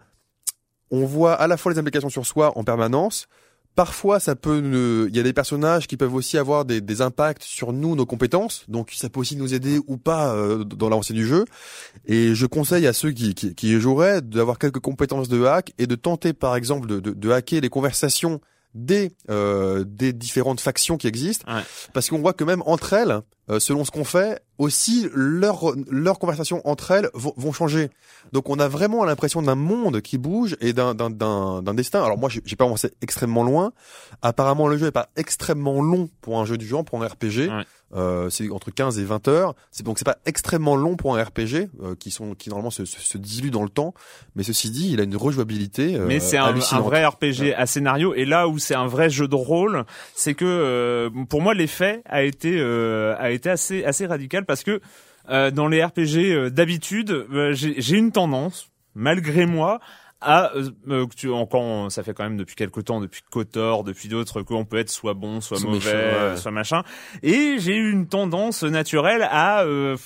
on 0.90 1.04
voit 1.04 1.34
à 1.34 1.46
la 1.46 1.56
fois 1.56 1.72
les 1.72 1.78
implications 1.78 2.10
sur 2.10 2.26
soi 2.26 2.58
en 2.58 2.64
permanence. 2.64 3.28
Parfois, 3.76 4.18
ça 4.18 4.34
peut. 4.34 5.06
Il 5.08 5.16
y 5.16 5.20
a 5.20 5.22
des 5.22 5.32
personnages 5.32 5.86
qui 5.86 5.96
peuvent 5.96 6.14
aussi 6.14 6.38
avoir 6.38 6.64
des, 6.64 7.00
impacts 7.00 7.44
sur 7.44 7.72
nous, 7.72 7.94
nos 7.94 8.04
compétences. 8.04 8.64
Donc, 8.66 8.90
ça 8.96 9.08
peut 9.08 9.20
aussi 9.20 9.36
nous 9.36 9.54
aider 9.54 9.78
ou 9.86 9.96
pas 9.96 10.34
dans 10.64 10.88
l'avancée 10.88 11.14
du 11.14 11.24
jeu. 11.24 11.44
Et 12.06 12.34
je 12.34 12.46
conseille 12.46 12.88
à 12.88 12.92
ceux 12.92 13.12
qui, 13.12 13.80
joueraient 13.80 14.20
d'avoir 14.20 14.58
quelques 14.58 14.80
compétences 14.80 15.28
de 15.28 15.44
hack 15.44 15.72
et 15.78 15.86
de 15.86 15.94
tenter, 15.94 16.32
par 16.32 16.56
exemple, 16.56 16.88
de, 16.88 16.98
de 16.98 17.30
hacker 17.30 17.60
les 17.60 17.70
conversations 17.70 18.40
des 18.78 19.12
euh, 19.30 19.84
des 19.86 20.12
différentes 20.12 20.60
factions 20.60 20.96
qui 20.96 21.06
existent. 21.06 21.46
Parce 21.92 22.08
qu'on 22.08 22.18
voit 22.18 22.32
que 22.32 22.44
même 22.44 22.62
entre 22.66 22.92
elles 22.92 23.20
euh, 23.50 23.60
selon 23.60 23.84
ce 23.84 23.90
qu'on 23.90 24.04
fait 24.04 24.42
aussi 24.58 25.08
leurs 25.14 25.72
leurs 25.90 26.18
conversations 26.18 26.60
entre 26.68 26.90
elles 26.90 27.10
vont, 27.14 27.32
vont 27.36 27.52
changer. 27.52 27.90
Donc 28.32 28.50
on 28.50 28.58
a 28.58 28.68
vraiment 28.68 29.04
l'impression 29.04 29.40
d'un 29.40 29.54
monde 29.54 30.00
qui 30.00 30.18
bouge 30.18 30.56
et 30.60 30.72
d'un 30.72 30.94
d'un 30.94 31.10
d'un 31.10 31.74
destin. 31.74 32.02
Alors 32.02 32.18
moi 32.18 32.28
j'ai 32.28 32.56
pas 32.56 32.64
avancé 32.64 32.90
extrêmement 33.00 33.44
loin. 33.44 33.72
Apparemment 34.22 34.68
le 34.68 34.76
jeu 34.76 34.86
est 34.86 34.92
pas 34.92 35.08
extrêmement 35.16 35.80
long 35.80 36.10
pour 36.20 36.38
un 36.38 36.44
jeu 36.44 36.58
du 36.58 36.66
genre 36.66 36.84
pour 36.84 37.02
un 37.02 37.06
RPG 37.06 37.50
euh, 37.94 38.28
c'est 38.28 38.50
entre 38.50 38.70
15 38.70 38.98
et 38.98 39.04
20 39.04 39.28
heures. 39.28 39.54
C'est 39.70 39.84
donc 39.84 39.98
c'est 39.98 40.04
pas 40.04 40.18
extrêmement 40.26 40.76
long 40.76 40.96
pour 40.96 41.16
un 41.16 41.22
RPG 41.22 41.70
euh, 41.82 41.94
qui 41.98 42.10
sont 42.10 42.34
qui 42.34 42.50
normalement 42.50 42.70
se, 42.70 42.84
se, 42.84 43.00
se, 43.00 43.18
diluent 43.18 43.50
dans 43.50 43.62
le 43.62 43.70
temps. 43.70 43.94
Mais 44.36 44.42
ceci 44.42 44.70
dit, 44.70 44.90
il 44.92 45.00
a 45.00 45.04
une 45.04 45.16
rejouabilité. 45.16 45.96
Euh, 45.96 46.04
mais 46.06 46.20
c'est 46.20 46.36
un, 46.36 46.54
un, 46.54 46.80
vrai 46.80 47.04
RPG 47.06 47.54
à 47.56 47.66
scénario. 47.66 48.14
Et 48.14 48.24
là 48.24 48.48
où 48.48 48.58
c'est 48.58 48.74
un 48.74 48.86
vrai 48.86 49.08
jeu 49.08 49.26
de 49.26 49.34
rôle, 49.34 49.84
c'est 50.14 50.34
que 50.34 50.44
euh, 50.44 51.10
pour 51.28 51.40
moi 51.40 51.54
l'effet 51.54 52.02
a 52.04 52.22
été 52.22 52.60
a 52.60 53.30
été 53.30 53.50
assez 53.50 53.84
assez 53.84 54.06
radical 54.06 54.44
parce 54.44 54.62
que 54.62 54.80
dans 55.28 55.68
les 55.68 55.84
RPG 55.84 56.50
d'habitude, 56.50 57.26
j'ai 57.52 57.96
une 57.96 58.12
tendance 58.12 58.70
malgré 58.94 59.46
moi 59.46 59.80
ah, 60.20 60.50
euh, 60.88 61.06
tu, 61.16 61.30
encore, 61.30 61.92
ça 61.92 62.02
fait 62.02 62.12
quand 62.12 62.24
même 62.24 62.36
depuis 62.36 62.56
quelques 62.56 62.84
temps, 62.84 63.00
depuis 63.00 63.22
Kotor, 63.30 63.84
depuis 63.84 64.08
d'autres, 64.08 64.42
qu'on 64.42 64.64
peut 64.64 64.78
être 64.78 64.90
soit 64.90 65.14
bon, 65.14 65.40
soit 65.40 65.60
mauvais, 65.60 66.36
soit 66.36 66.50
machin. 66.50 66.82
Et 67.22 67.56
j'ai 67.58 67.76
eu 67.76 67.92
une 67.92 68.08
tendance 68.08 68.64
naturelle 68.64 69.26
à, 69.30 69.62
euh, 69.62 69.96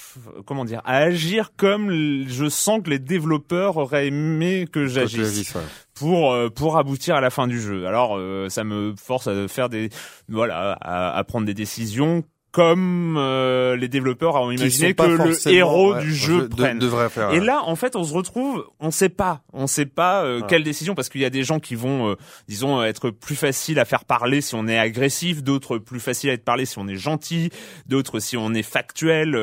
comment 0.45 0.67
dire, 0.67 0.83
à 0.85 0.99
agir 0.99 1.53
comme 1.57 1.91
je 2.29 2.49
sens 2.49 2.83
que 2.83 2.91
les 2.91 2.99
développeurs 2.99 3.79
auraient 3.79 4.09
aimé 4.09 4.67
que 4.71 4.87
j'agisse. 4.87 5.55
pour 5.95 6.37
pour 6.55 6.79
aboutir 6.79 7.15
à 7.15 7.21
la 7.21 7.31
fin 7.31 7.47
du 7.47 7.61
jeu. 7.61 7.87
Alors 7.87 8.19
ça 8.51 8.65
me 8.65 8.95
force 8.97 9.29
à 9.29 9.49
faire 9.49 9.69
des 9.69 9.89
voilà 10.29 10.73
à, 10.81 11.17
à 11.17 11.25
prendre 11.25 11.47
des 11.47 11.55
décisions 11.55 12.25
comme 12.53 13.17
euh, 13.19 13.77
les 13.77 13.89
développeurs 13.89 14.35
ont 14.35 14.51
imaginé 14.51 14.93
que 14.93 15.03
le 15.03 15.49
héros 15.49 15.95
du 15.95 16.15
jeu 16.15 16.49
prenne. 16.51 16.79
devrait 16.79 17.09
faire, 17.09 17.33
Et 17.33 17.41
là, 17.41 17.63
en 17.65 17.77
fait, 17.77 17.97
on 17.97 18.05
se 18.05 18.13
retrouve, 18.13 18.67
on 18.79 18.91
sait 18.91 19.09
pas, 19.09 19.41
on 19.55 19.67
sait 19.67 19.87
pas 19.87 20.23
euh, 20.23 20.43
quelle 20.47 20.63
décision, 20.63 20.95
parce 20.95 21.09
qu'il 21.09 21.23
y 21.23 21.25
a 21.25 21.31
des 21.31 21.45
gens 21.45 21.61
qui 21.61 21.75
vont, 21.75 22.11
euh, 22.11 22.17
disons, 22.49 22.83
être 22.83 23.09
plus 23.09 23.37
faciles 23.37 23.79
à 23.79 23.87
faire 23.87 24.05
parler 24.05 24.43
si 24.43 24.55
on 24.55 24.69
est 24.69 24.79
agressif, 24.79 25.43
d'autres 25.43 25.79
plus 25.79 25.99
faciles 25.99 26.29
à 26.29 26.35
être 26.35 26.45
parlé 26.45 26.67
si 26.67 26.79
on 26.79 26.87
est 26.89 26.97
gentil, 26.97 27.49
d'autres 27.87 28.21
si 28.21 28.37
on 28.37 28.53
est 28.53 28.63
factuel, 28.63 29.35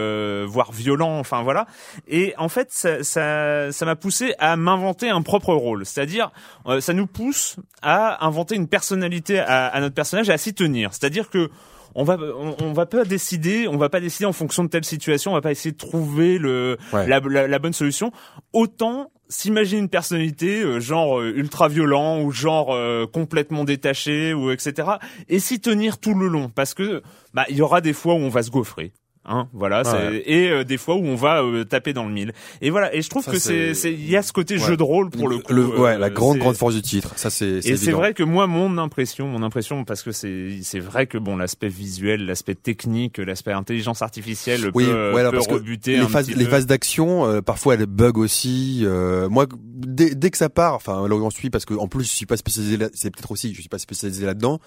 voire 0.45 0.71
violent, 0.71 1.17
enfin 1.17 1.41
voilà. 1.41 1.65
Et 2.07 2.35
en 2.37 2.47
fait, 2.47 2.71
ça, 2.71 3.03
ça, 3.03 3.71
ça 3.71 3.85
m'a 3.85 3.95
poussé 3.95 4.35
à 4.37 4.55
m'inventer 4.55 5.09
un 5.09 5.23
propre 5.23 5.55
rôle, 5.55 5.83
c'est-à-dire, 5.83 6.31
ça 6.79 6.93
nous 6.93 7.07
pousse 7.07 7.55
à 7.81 8.23
inventer 8.23 8.55
une 8.55 8.67
personnalité 8.67 9.39
à, 9.39 9.65
à 9.65 9.79
notre 9.79 9.95
personnage 9.95 10.29
et 10.29 10.33
à 10.33 10.37
s'y 10.37 10.53
tenir. 10.53 10.93
C'est-à-dire 10.93 11.31
que 11.31 11.49
on 11.99 12.03
va 12.03 12.17
on, 12.61 12.71
va 12.71 12.85
pas 12.85 13.03
décider, 13.03 13.67
on 13.67 13.75
va 13.75 13.89
pas 13.89 13.99
décider 13.99 14.25
en 14.25 14.31
fonction 14.31 14.63
de 14.63 14.69
telle 14.69 14.85
situation, 14.85 15.31
on 15.31 15.33
va 15.33 15.41
pas 15.41 15.51
essayer 15.51 15.73
de 15.73 15.77
trouver 15.77 16.37
le 16.37 16.77
la, 16.93 17.19
la, 17.19 17.59
bonne 17.59 17.73
solution. 17.73 18.13
Autant 18.53 19.11
s'imaginer 19.27 19.81
une 19.81 19.89
personnalité 19.89 20.61
euh, 20.61 20.79
genre 20.79 21.19
euh, 21.19 21.33
ultra 21.35 21.67
violent 21.67 22.21
ou 22.21 22.31
genre 22.31 22.73
euh, 22.73 23.05
complètement 23.05 23.65
détaché 23.65 24.33
ou 24.33 24.49
etc. 24.49 24.87
et 25.27 25.39
s'y 25.39 25.59
tenir 25.59 25.97
tout 25.97 26.13
le 26.13 26.27
long 26.27 26.49
parce 26.49 26.73
que 26.73 27.03
bah 27.33 27.45
il 27.49 27.57
y 27.57 27.61
aura 27.61 27.81
des 27.81 27.93
fois 27.93 28.13
où 28.13 28.19
on 28.19 28.29
va 28.29 28.43
se 28.43 28.49
gaufrer. 28.49 28.93
Hein, 29.31 29.47
voilà, 29.53 29.83
et 30.25 30.49
euh, 30.49 30.63
des 30.63 30.77
fois 30.77 30.95
où 30.95 31.05
on 31.05 31.13
va 31.13 31.43
euh, 31.43 31.63
taper 31.63 31.93
dans 31.93 32.05
le 32.05 32.11
mille. 32.11 32.33
Et 32.61 32.71
voilà, 32.71 32.95
et 32.95 33.03
je 33.03 33.09
trouve 33.11 33.23
que 33.25 33.37
c'est 33.37 33.73
il 33.85 34.09
y 34.09 34.17
a 34.17 34.23
ce 34.23 34.33
côté 34.33 34.57
jeu 34.57 34.75
de 34.75 34.81
rôle 34.81 35.11
pour 35.11 35.29
le, 35.29 35.37
coup. 35.37 35.53
ouais, 35.53 35.99
la 35.99 36.07
euh, 36.07 36.09
grande 36.09 36.39
grande 36.39 36.55
force 36.55 36.73
du 36.73 36.81
titre. 36.81 37.13
Ça 37.15 37.29
c'est 37.29 37.59
Et 37.63 37.77
c'est 37.77 37.91
vrai 37.91 38.15
que 38.15 38.23
moi 38.23 38.47
mon 38.47 38.79
impression, 38.79 39.27
mon 39.27 39.43
impression 39.43 39.85
parce 39.85 40.01
que 40.01 40.11
c'est 40.11 40.61
c'est 40.63 40.79
vrai 40.79 41.05
que 41.05 41.19
bon 41.19 41.37
l'aspect 41.37 41.67
visuel, 41.67 42.25
l'aspect 42.25 42.55
technique, 42.55 43.19
l'aspect 43.19 43.51
intelligence 43.51 44.01
artificielle 44.01 44.71
oui, 44.73 44.85
peut, 44.85 45.29
peut 45.29 45.53
rebuter 45.53 45.97
les 45.97 46.07
phases 46.07 46.35
les 46.35 46.45
phases 46.45 46.65
d'action 46.65 47.39
parfois 47.43 47.75
elles 47.75 47.85
bug 47.85 48.17
aussi. 48.17 48.83
moi 49.29 49.45
dès, 49.63 50.15
dès 50.15 50.31
que 50.31 50.37
ça 50.37 50.49
part, 50.49 50.73
enfin 50.73 51.07
là 51.07 51.15
où 51.15 51.19
j'en 51.19 51.29
suis 51.29 51.51
parce 51.51 51.65
que 51.65 51.75
en 51.75 51.87
plus 51.87 52.05
je 52.05 52.09
suis 52.09 52.25
pas 52.25 52.37
spécialisé 52.37 52.79
c'est 52.95 53.11
peut-être 53.11 53.31
aussi 53.31 53.53
je 53.53 53.59
suis 53.59 53.69
pas 53.69 53.77
spécialisé 53.77 54.25
là-dedans, 54.25 54.59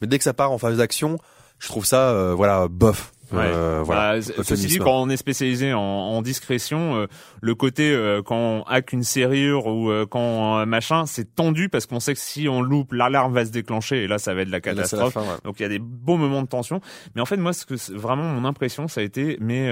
mais 0.00 0.08
dès 0.08 0.18
que 0.18 0.24
ça 0.24 0.34
part 0.34 0.50
en 0.50 0.58
phase 0.58 0.78
d'action, 0.78 1.18
je 1.60 1.68
trouve 1.68 1.86
ça 1.86 2.34
voilà 2.34 2.66
bof 2.66 3.12
euh, 3.32 3.82
voilà. 3.84 4.18
Bah, 4.20 4.42
ceci 4.42 4.66
dit, 4.66 4.78
quand 4.78 5.02
on 5.02 5.08
est 5.08 5.16
spécialisé 5.16 5.72
en, 5.72 5.80
en 5.80 6.22
discrétion, 6.22 6.96
euh, 6.96 7.06
le 7.40 7.54
côté 7.54 7.90
euh, 7.92 8.22
quand 8.22 8.36
on 8.36 8.62
hack 8.62 8.92
une 8.92 9.02
serrure 9.02 9.66
ou 9.66 9.90
quand 10.06 10.66
machin, 10.66 11.06
c'est 11.06 11.34
tendu 11.34 11.68
parce 11.68 11.86
qu'on 11.86 12.00
sait 12.00 12.14
que 12.14 12.20
si 12.20 12.48
on 12.48 12.62
loupe, 12.62 12.92
l'alarme 12.92 13.32
va 13.32 13.44
se 13.44 13.50
déclencher 13.50 14.04
et 14.04 14.06
là, 14.06 14.18
ça 14.18 14.34
va 14.34 14.42
être 14.42 14.50
la 14.50 14.60
catastrophe. 14.60 15.16
Donc 15.44 15.60
il 15.60 15.62
y 15.62 15.66
a 15.66 15.68
des 15.68 15.78
beaux 15.78 16.16
moments 16.16 16.42
de 16.42 16.48
tension. 16.48 16.80
Mais 17.14 17.20
en 17.20 17.26
fait, 17.26 17.36
moi, 17.36 17.52
ce 17.52 17.66
que 17.66 17.74
vraiment 17.92 18.24
mon 18.24 18.44
impression, 18.44 18.88
ça 18.88 19.00
a 19.00 19.04
été, 19.04 19.36
mais 19.40 19.66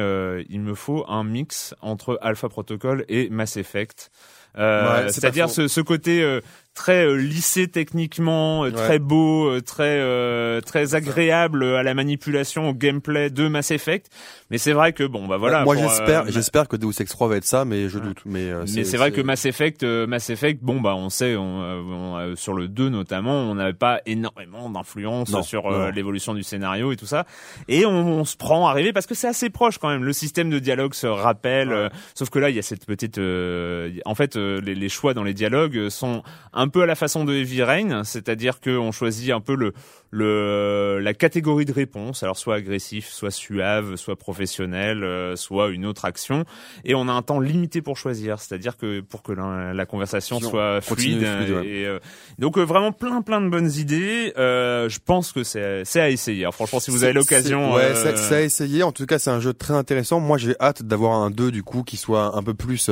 il 0.49 0.61
me 0.61 0.75
faut 0.75 1.05
un 1.09 1.25
mix 1.25 1.75
entre 1.81 2.19
Alpha 2.23 2.49
Protocol 2.49 3.05
et 3.09 3.29
Mass 3.31 3.57
Effect. 3.57 4.11
Euh, 4.59 5.09
c'est-à-dire 5.09 5.51
ce, 5.51 5.69
ce, 5.69 5.81
côté 5.81 6.23
euh, 6.23 6.41
très 6.77 7.07
euh, 7.07 7.17
lissé 7.17 7.67
techniquement, 7.67 8.65
euh, 8.65 8.71
très 8.71 9.01
beau, 9.01 9.49
euh, 9.49 9.61
très 9.61 10.61
très 10.61 10.95
agréable 10.95 11.65
à 11.65 11.83
la 11.83 11.95
manipulation, 11.95 12.69
au 12.69 12.75
gameplay 12.75 13.31
de 13.31 13.49
Mass 13.49 13.73
Effect. 13.73 14.09
Mais 14.51 14.59
c'est 14.59 14.73
vrai 14.73 14.93
que 14.93 15.03
bon 15.03 15.27
bah 15.27 15.39
voilà. 15.39 15.65
moi 15.65 15.77
j'espère 15.77 16.31
j'espère 16.31 16.69
que 16.69 16.77
Deus 16.77 17.01
Ex 17.01 17.11
3 17.11 17.29
va 17.29 17.37
être 17.37 17.45
ça, 17.45 17.65
mais 17.65 17.89
je 17.89 17.99
doute. 17.99 18.19
Mais, 18.25 18.53
mais 18.75 18.85
c'est 18.85 18.97
vrai 18.97 19.11
que 19.11 19.21
Mass 19.21 19.45
Effect 19.45 19.83
Mass 19.83 20.31
Effect 20.31 20.63
bon 20.63 20.81
bah 20.81 20.95
on 20.95 21.11
sait 21.11 21.35
on, 21.37 22.35
sur 22.37 22.55
le 22.55 22.69
2 22.69 22.89
notamment 22.89 23.51
on 23.51 23.57
n'avait 23.57 23.73
pas 23.73 24.01
énormément 24.07 24.71
d'influence 24.71 25.41
sur 25.43 25.71
l'évolution 25.91 26.35
du 26.35 26.43
scénario 26.43 26.93
et 26.93 26.97
tout 26.97 27.07
ça. 27.07 27.27
Et 27.69 27.87
on, 27.87 28.21
on 28.21 28.25
se 28.25 28.37
prend 28.37 28.69
à 28.69 28.73
rêver 28.73 28.93
parce 28.93 29.07
que 29.07 29.15
c'est 29.15 29.29
assez 29.29 29.51
proche 29.51 29.79
quand 29.79 29.89
même. 29.89 30.05
Le 30.05 30.13
système 30.13 30.51
de 30.51 30.59
dialogue 30.59 30.95
se 30.95 31.07
rappelle. 31.07 31.91
Sauf 32.15 32.31
que 32.31 32.39
là 32.39 32.51
il 32.51 32.57
y 32.57 32.61
a 32.61 32.63
cette 32.63 32.87
petite 32.87 33.19
en 33.19 34.15
fait 34.15 34.37
les, 34.37 34.75
les, 34.75 34.89
choix 34.89 35.15
dans 35.15 35.25
les 35.25 35.35
dialogues 35.35 35.89
sont 35.89 36.23
un 36.53 36.69
peu 36.69 36.83
à 36.83 36.87
la 36.87 36.95
façon 36.95 37.25
de 37.25 37.35
Heavy 37.35 37.63
Rain, 37.63 38.05
c'est-à-dire 38.05 38.61
qu'on 38.61 38.93
choisit 38.93 39.31
un 39.31 39.41
peu 39.41 39.57
le 39.57 39.73
le 40.11 40.99
la 41.03 41.15
catégorie 41.15 41.65
de 41.65 41.73
réponse, 41.73 42.23
alors 42.23 42.39
soit 42.39 42.57
agressif, 42.57 43.09
soit 43.09 43.31
suave, 43.31 43.97
soit 43.97 44.17
professionnel, 44.17 44.36
euh, 44.39 45.37
soit 45.37 45.69
une 45.69 45.87
autre 45.87 46.05
action, 46.05 46.45
et 46.85 46.95
on 46.95 47.09
a 47.09 47.13
un 47.13 47.23
temps 47.23 47.41
limité 47.41 47.83
pour 47.83 47.97
choisir, 47.97 48.41
c'est-à-dire 48.41 48.77
que 48.77 49.01
pour 49.01 49.23
que 49.23 49.33
la, 49.33 49.73
la 49.75 49.87
conversation 49.87 50.41
soit 50.41 50.81
fluide, 50.81 51.23
et 51.23 51.87
euh, 51.87 51.99
donc 52.39 52.59
euh, 52.59 52.63
vraiment 52.63 52.93
plein 52.93 53.23
plein 53.23 53.41
de 53.41 53.49
bonnes 53.49 53.71
idées. 53.73 54.33
je 54.37 54.99
pense 55.05 55.33
que 55.33 55.45
c'est 55.45 55.85
c'est 55.85 56.01
à 56.01 56.11
essayer. 56.11 56.47
franchement, 56.53 56.81
si 56.81 56.91
vous 56.91 57.05
avez 57.05 57.13
l'occasion, 57.13 57.75
ouais, 57.75 57.95
c'est 57.95 58.35
à 58.35 58.43
essayer. 58.43 58.83
En 58.83 58.93
tout 58.93 59.07
cas, 59.07 59.19
c'est 59.19 59.31
un 59.31 59.41
jeu 59.41 59.53
très 59.53 59.75
intéressant. 59.75 60.21
Moi, 60.21 60.39
j'ai 60.39 60.55
hâte 60.61 60.83
d'avoir 60.83 61.15
un 61.15 61.31
2 61.31 61.51
du 61.51 61.63
coup 61.63 61.83
qui 61.83 61.97
soit 61.97 62.37
un 62.37 62.43
peu 62.43 62.55
plus 62.55 62.91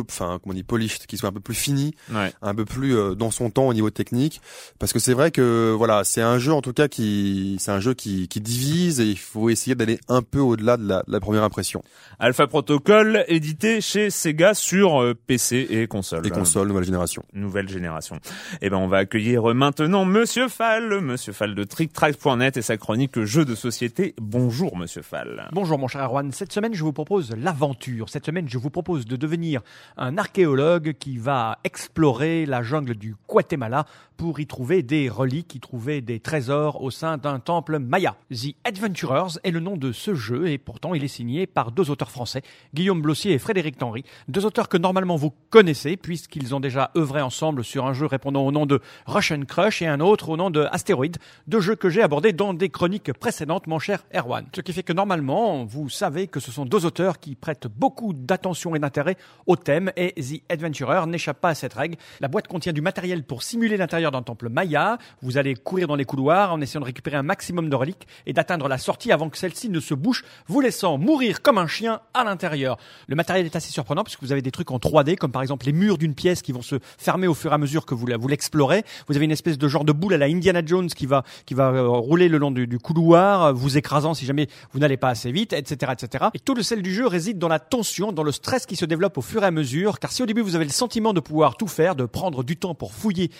enfin 0.00 0.38
comment 0.42 0.52
on 0.52 0.54
dit 0.54 0.62
polished, 0.62 1.06
qui 1.06 1.16
soit 1.16 1.28
un 1.28 1.32
peu 1.32 1.40
plus 1.40 1.54
fini, 1.54 1.94
un 2.42 2.54
peu 2.54 2.64
plus 2.64 2.96
euh, 2.96 3.14
dans 3.14 3.30
son 3.30 3.50
temps 3.50 3.68
au 3.68 3.74
niveau 3.74 3.90
technique, 3.90 4.40
parce 4.78 4.92
que 4.92 4.98
c'est 4.98 5.14
vrai 5.14 5.30
que 5.30 5.74
voilà, 5.76 6.04
c'est 6.04 6.22
un 6.22 6.38
jeu 6.38 6.52
en 6.52 6.62
tout 6.62 6.72
cas 6.72 6.88
qui, 6.88 7.56
c'est 7.58 7.70
un 7.70 7.80
jeu 7.80 7.94
qui, 7.94 8.28
qui 8.28 8.40
divise 8.40 9.00
et 9.00 9.06
il 9.06 9.18
faut 9.18 9.50
essayer 9.50 9.74
d'aller 9.74 9.98
un 10.08 10.22
peu 10.22 10.40
au-delà 10.40 10.76
de 10.76 10.86
la, 10.86 11.02
la, 11.06 11.20
première 11.20 11.42
impression. 11.42 11.82
Alpha 12.18 12.46
Protocol, 12.46 13.24
édité 13.28 13.80
chez 13.80 14.10
Sega 14.10 14.54
sur 14.54 15.02
euh, 15.02 15.14
PC 15.14 15.66
et 15.70 15.86
console. 15.86 16.26
Et 16.26 16.30
console 16.30 16.68
nouvelle 16.68 16.84
génération. 16.84 17.24
Nouvelle 17.32 17.68
génération. 17.68 18.16
Et 18.16 18.66
eh 18.66 18.70
ben 18.70 18.76
on 18.76 18.88
va 18.88 18.98
accueillir 18.98 19.54
maintenant 19.54 20.04
Monsieur 20.04 20.48
Fall, 20.48 21.00
Monsieur 21.00 21.32
Fall 21.32 21.54
de 21.54 21.64
TrickTrack.net 21.64 22.56
et 22.56 22.62
sa 22.62 22.76
chronique 22.76 23.22
jeux 23.22 23.44
de 23.44 23.54
société. 23.54 24.14
Bonjour 24.20 24.76
Monsieur 24.76 25.02
Fall. 25.02 25.48
Bonjour 25.52 25.78
mon 25.78 25.88
cher 25.88 26.02
Erwan. 26.02 26.32
Cette 26.32 26.52
semaine 26.52 26.74
je 26.74 26.82
vous 26.82 26.92
propose 26.92 27.34
l'aventure. 27.36 28.08
Cette 28.08 28.26
semaine 28.26 28.48
je 28.48 28.58
vous 28.58 28.70
propose 28.70 29.06
de 29.06 29.16
devenir 29.16 29.62
un 29.96 30.18
archéologue 30.18 30.94
qui 30.98 31.18
va 31.18 31.58
explorer 31.64 32.46
la 32.46 32.62
jungle 32.62 32.94
du 32.94 33.14
Guatemala 33.28 33.86
pour 34.22 34.38
y 34.38 34.46
trouver 34.46 34.84
des 34.84 35.08
reliques, 35.08 35.56
y 35.56 35.58
trouver 35.58 36.00
des 36.00 36.20
trésors 36.20 36.80
au 36.80 36.92
sein 36.92 37.16
d'un 37.16 37.40
temple 37.40 37.80
maya. 37.80 38.14
The 38.30 38.54
Adventurers 38.62 39.40
est 39.42 39.50
le 39.50 39.58
nom 39.58 39.76
de 39.76 39.90
ce 39.90 40.14
jeu 40.14 40.46
et 40.46 40.58
pourtant 40.58 40.94
il 40.94 41.02
est 41.02 41.08
signé 41.08 41.48
par 41.48 41.72
deux 41.72 41.90
auteurs 41.90 42.12
français, 42.12 42.42
Guillaume 42.72 43.02
Blossier 43.02 43.32
et 43.32 43.40
Frédéric 43.40 43.82
Henry, 43.82 44.04
deux 44.28 44.46
auteurs 44.46 44.68
que 44.68 44.76
normalement 44.76 45.16
vous 45.16 45.32
connaissez 45.50 45.96
puisqu'ils 45.96 46.54
ont 46.54 46.60
déjà 46.60 46.92
œuvré 46.96 47.20
ensemble 47.20 47.64
sur 47.64 47.84
un 47.84 47.94
jeu 47.94 48.06
répondant 48.06 48.46
au 48.46 48.52
nom 48.52 48.64
de 48.64 48.80
Russian 49.06 49.42
Crush 49.42 49.82
et 49.82 49.88
un 49.88 49.98
autre 49.98 50.28
au 50.28 50.36
nom 50.36 50.50
de 50.50 50.68
Asteroid, 50.70 51.06
deux 51.48 51.60
jeux 51.60 51.74
que 51.74 51.90
j'ai 51.90 52.02
abordés 52.02 52.32
dans 52.32 52.54
des 52.54 52.68
chroniques 52.68 53.12
précédentes, 53.12 53.66
mon 53.66 53.80
cher 53.80 54.04
Erwan. 54.14 54.46
Ce 54.54 54.60
qui 54.60 54.72
fait 54.72 54.84
que 54.84 54.92
normalement, 54.92 55.64
vous 55.64 55.88
savez 55.88 56.28
que 56.28 56.38
ce 56.38 56.52
sont 56.52 56.64
deux 56.64 56.86
auteurs 56.86 57.18
qui 57.18 57.34
prêtent 57.34 57.66
beaucoup 57.66 58.12
d'attention 58.12 58.76
et 58.76 58.78
d'intérêt 58.78 59.16
au 59.48 59.56
thème 59.56 59.90
et 59.96 60.12
The 60.12 60.44
Adventurer 60.48 61.08
n'échappe 61.08 61.40
pas 61.40 61.48
à 61.48 61.54
cette 61.56 61.74
règle. 61.74 61.96
La 62.20 62.28
boîte 62.28 62.46
contient 62.46 62.72
du 62.72 62.82
matériel 62.82 63.24
pour 63.24 63.42
simuler 63.42 63.76
l'intérieur 63.76 64.11
d'un 64.12 64.22
temple 64.22 64.48
maya. 64.48 64.98
Vous 65.22 65.38
allez 65.38 65.54
courir 65.54 65.88
dans 65.88 65.96
les 65.96 66.04
couloirs 66.04 66.52
en 66.52 66.60
essayant 66.60 66.80
de 66.80 66.86
récupérer 66.86 67.16
un 67.16 67.22
maximum 67.22 67.68
de 67.68 67.76
reliques 67.76 68.06
et 68.26 68.32
d'atteindre 68.32 68.68
la 68.68 68.78
sortie 68.78 69.12
avant 69.12 69.28
que 69.28 69.38
celle-ci 69.38 69.68
ne 69.68 69.80
se 69.80 69.94
bouche, 69.94 70.24
vous 70.46 70.60
laissant 70.60 70.98
mourir 70.98 71.42
comme 71.42 71.58
un 71.58 71.66
chien 71.66 72.00
à 72.14 72.24
l'intérieur. 72.24 72.78
Le 73.08 73.16
matériel 73.16 73.46
est 73.46 73.56
assez 73.56 73.70
surprenant 73.70 74.04
puisque 74.04 74.22
vous 74.22 74.32
avez 74.32 74.42
des 74.42 74.50
trucs 74.50 74.70
en 74.70 74.78
3D 74.78 75.16
comme 75.16 75.32
par 75.32 75.42
exemple 75.42 75.66
les 75.66 75.72
murs 75.72 75.98
d'une 75.98 76.14
pièce 76.14 76.42
qui 76.42 76.52
vont 76.52 76.62
se 76.62 76.76
fermer 76.98 77.26
au 77.26 77.34
fur 77.34 77.50
et 77.50 77.54
à 77.54 77.58
mesure 77.58 77.86
que 77.86 77.94
vous, 77.94 78.06
l'explorez. 78.06 78.84
Vous 79.08 79.16
avez 79.16 79.24
une 79.24 79.32
espèce 79.32 79.58
de 79.58 79.68
genre 79.68 79.84
de 79.84 79.92
boule 79.92 80.14
à 80.14 80.18
la 80.18 80.26
Indiana 80.26 80.62
Jones 80.64 80.88
qui 80.88 81.06
va, 81.06 81.24
qui 81.46 81.54
va 81.54 81.70
euh, 81.70 81.88
rouler 81.88 82.28
le 82.28 82.38
long 82.38 82.50
du, 82.50 82.66
du 82.66 82.78
couloir, 82.78 83.52
vous 83.52 83.76
écrasant 83.76 84.14
si 84.14 84.26
jamais 84.26 84.48
vous 84.72 84.78
n'allez 84.78 84.96
pas 84.96 85.08
assez 85.08 85.32
vite, 85.32 85.52
etc., 85.52 85.92
etc. 85.92 86.26
Et 86.34 86.38
tout 86.38 86.54
le 86.54 86.62
sel 86.62 86.82
du 86.82 86.92
jeu 86.92 87.06
réside 87.06 87.38
dans 87.38 87.48
la 87.48 87.58
tension, 87.58 88.12
dans 88.12 88.22
le 88.22 88.32
stress 88.32 88.66
qui 88.66 88.76
se 88.76 88.84
développe 88.84 89.18
au 89.18 89.22
fur 89.22 89.42
et 89.42 89.46
à 89.46 89.50
mesure 89.50 89.98
car 89.98 90.12
si 90.12 90.22
au 90.22 90.26
début 90.26 90.42
vous 90.42 90.54
avez 90.54 90.64
le 90.64 90.70
sentiment 90.70 91.12
de 91.12 91.20
pouvoir 91.20 91.56
tout 91.56 91.68
faire, 91.68 91.94
de 91.94 92.04
prendre 92.04 92.44
du 92.44 92.56
temps 92.56 92.74
pour 92.74 92.92
fouiller 92.92 93.30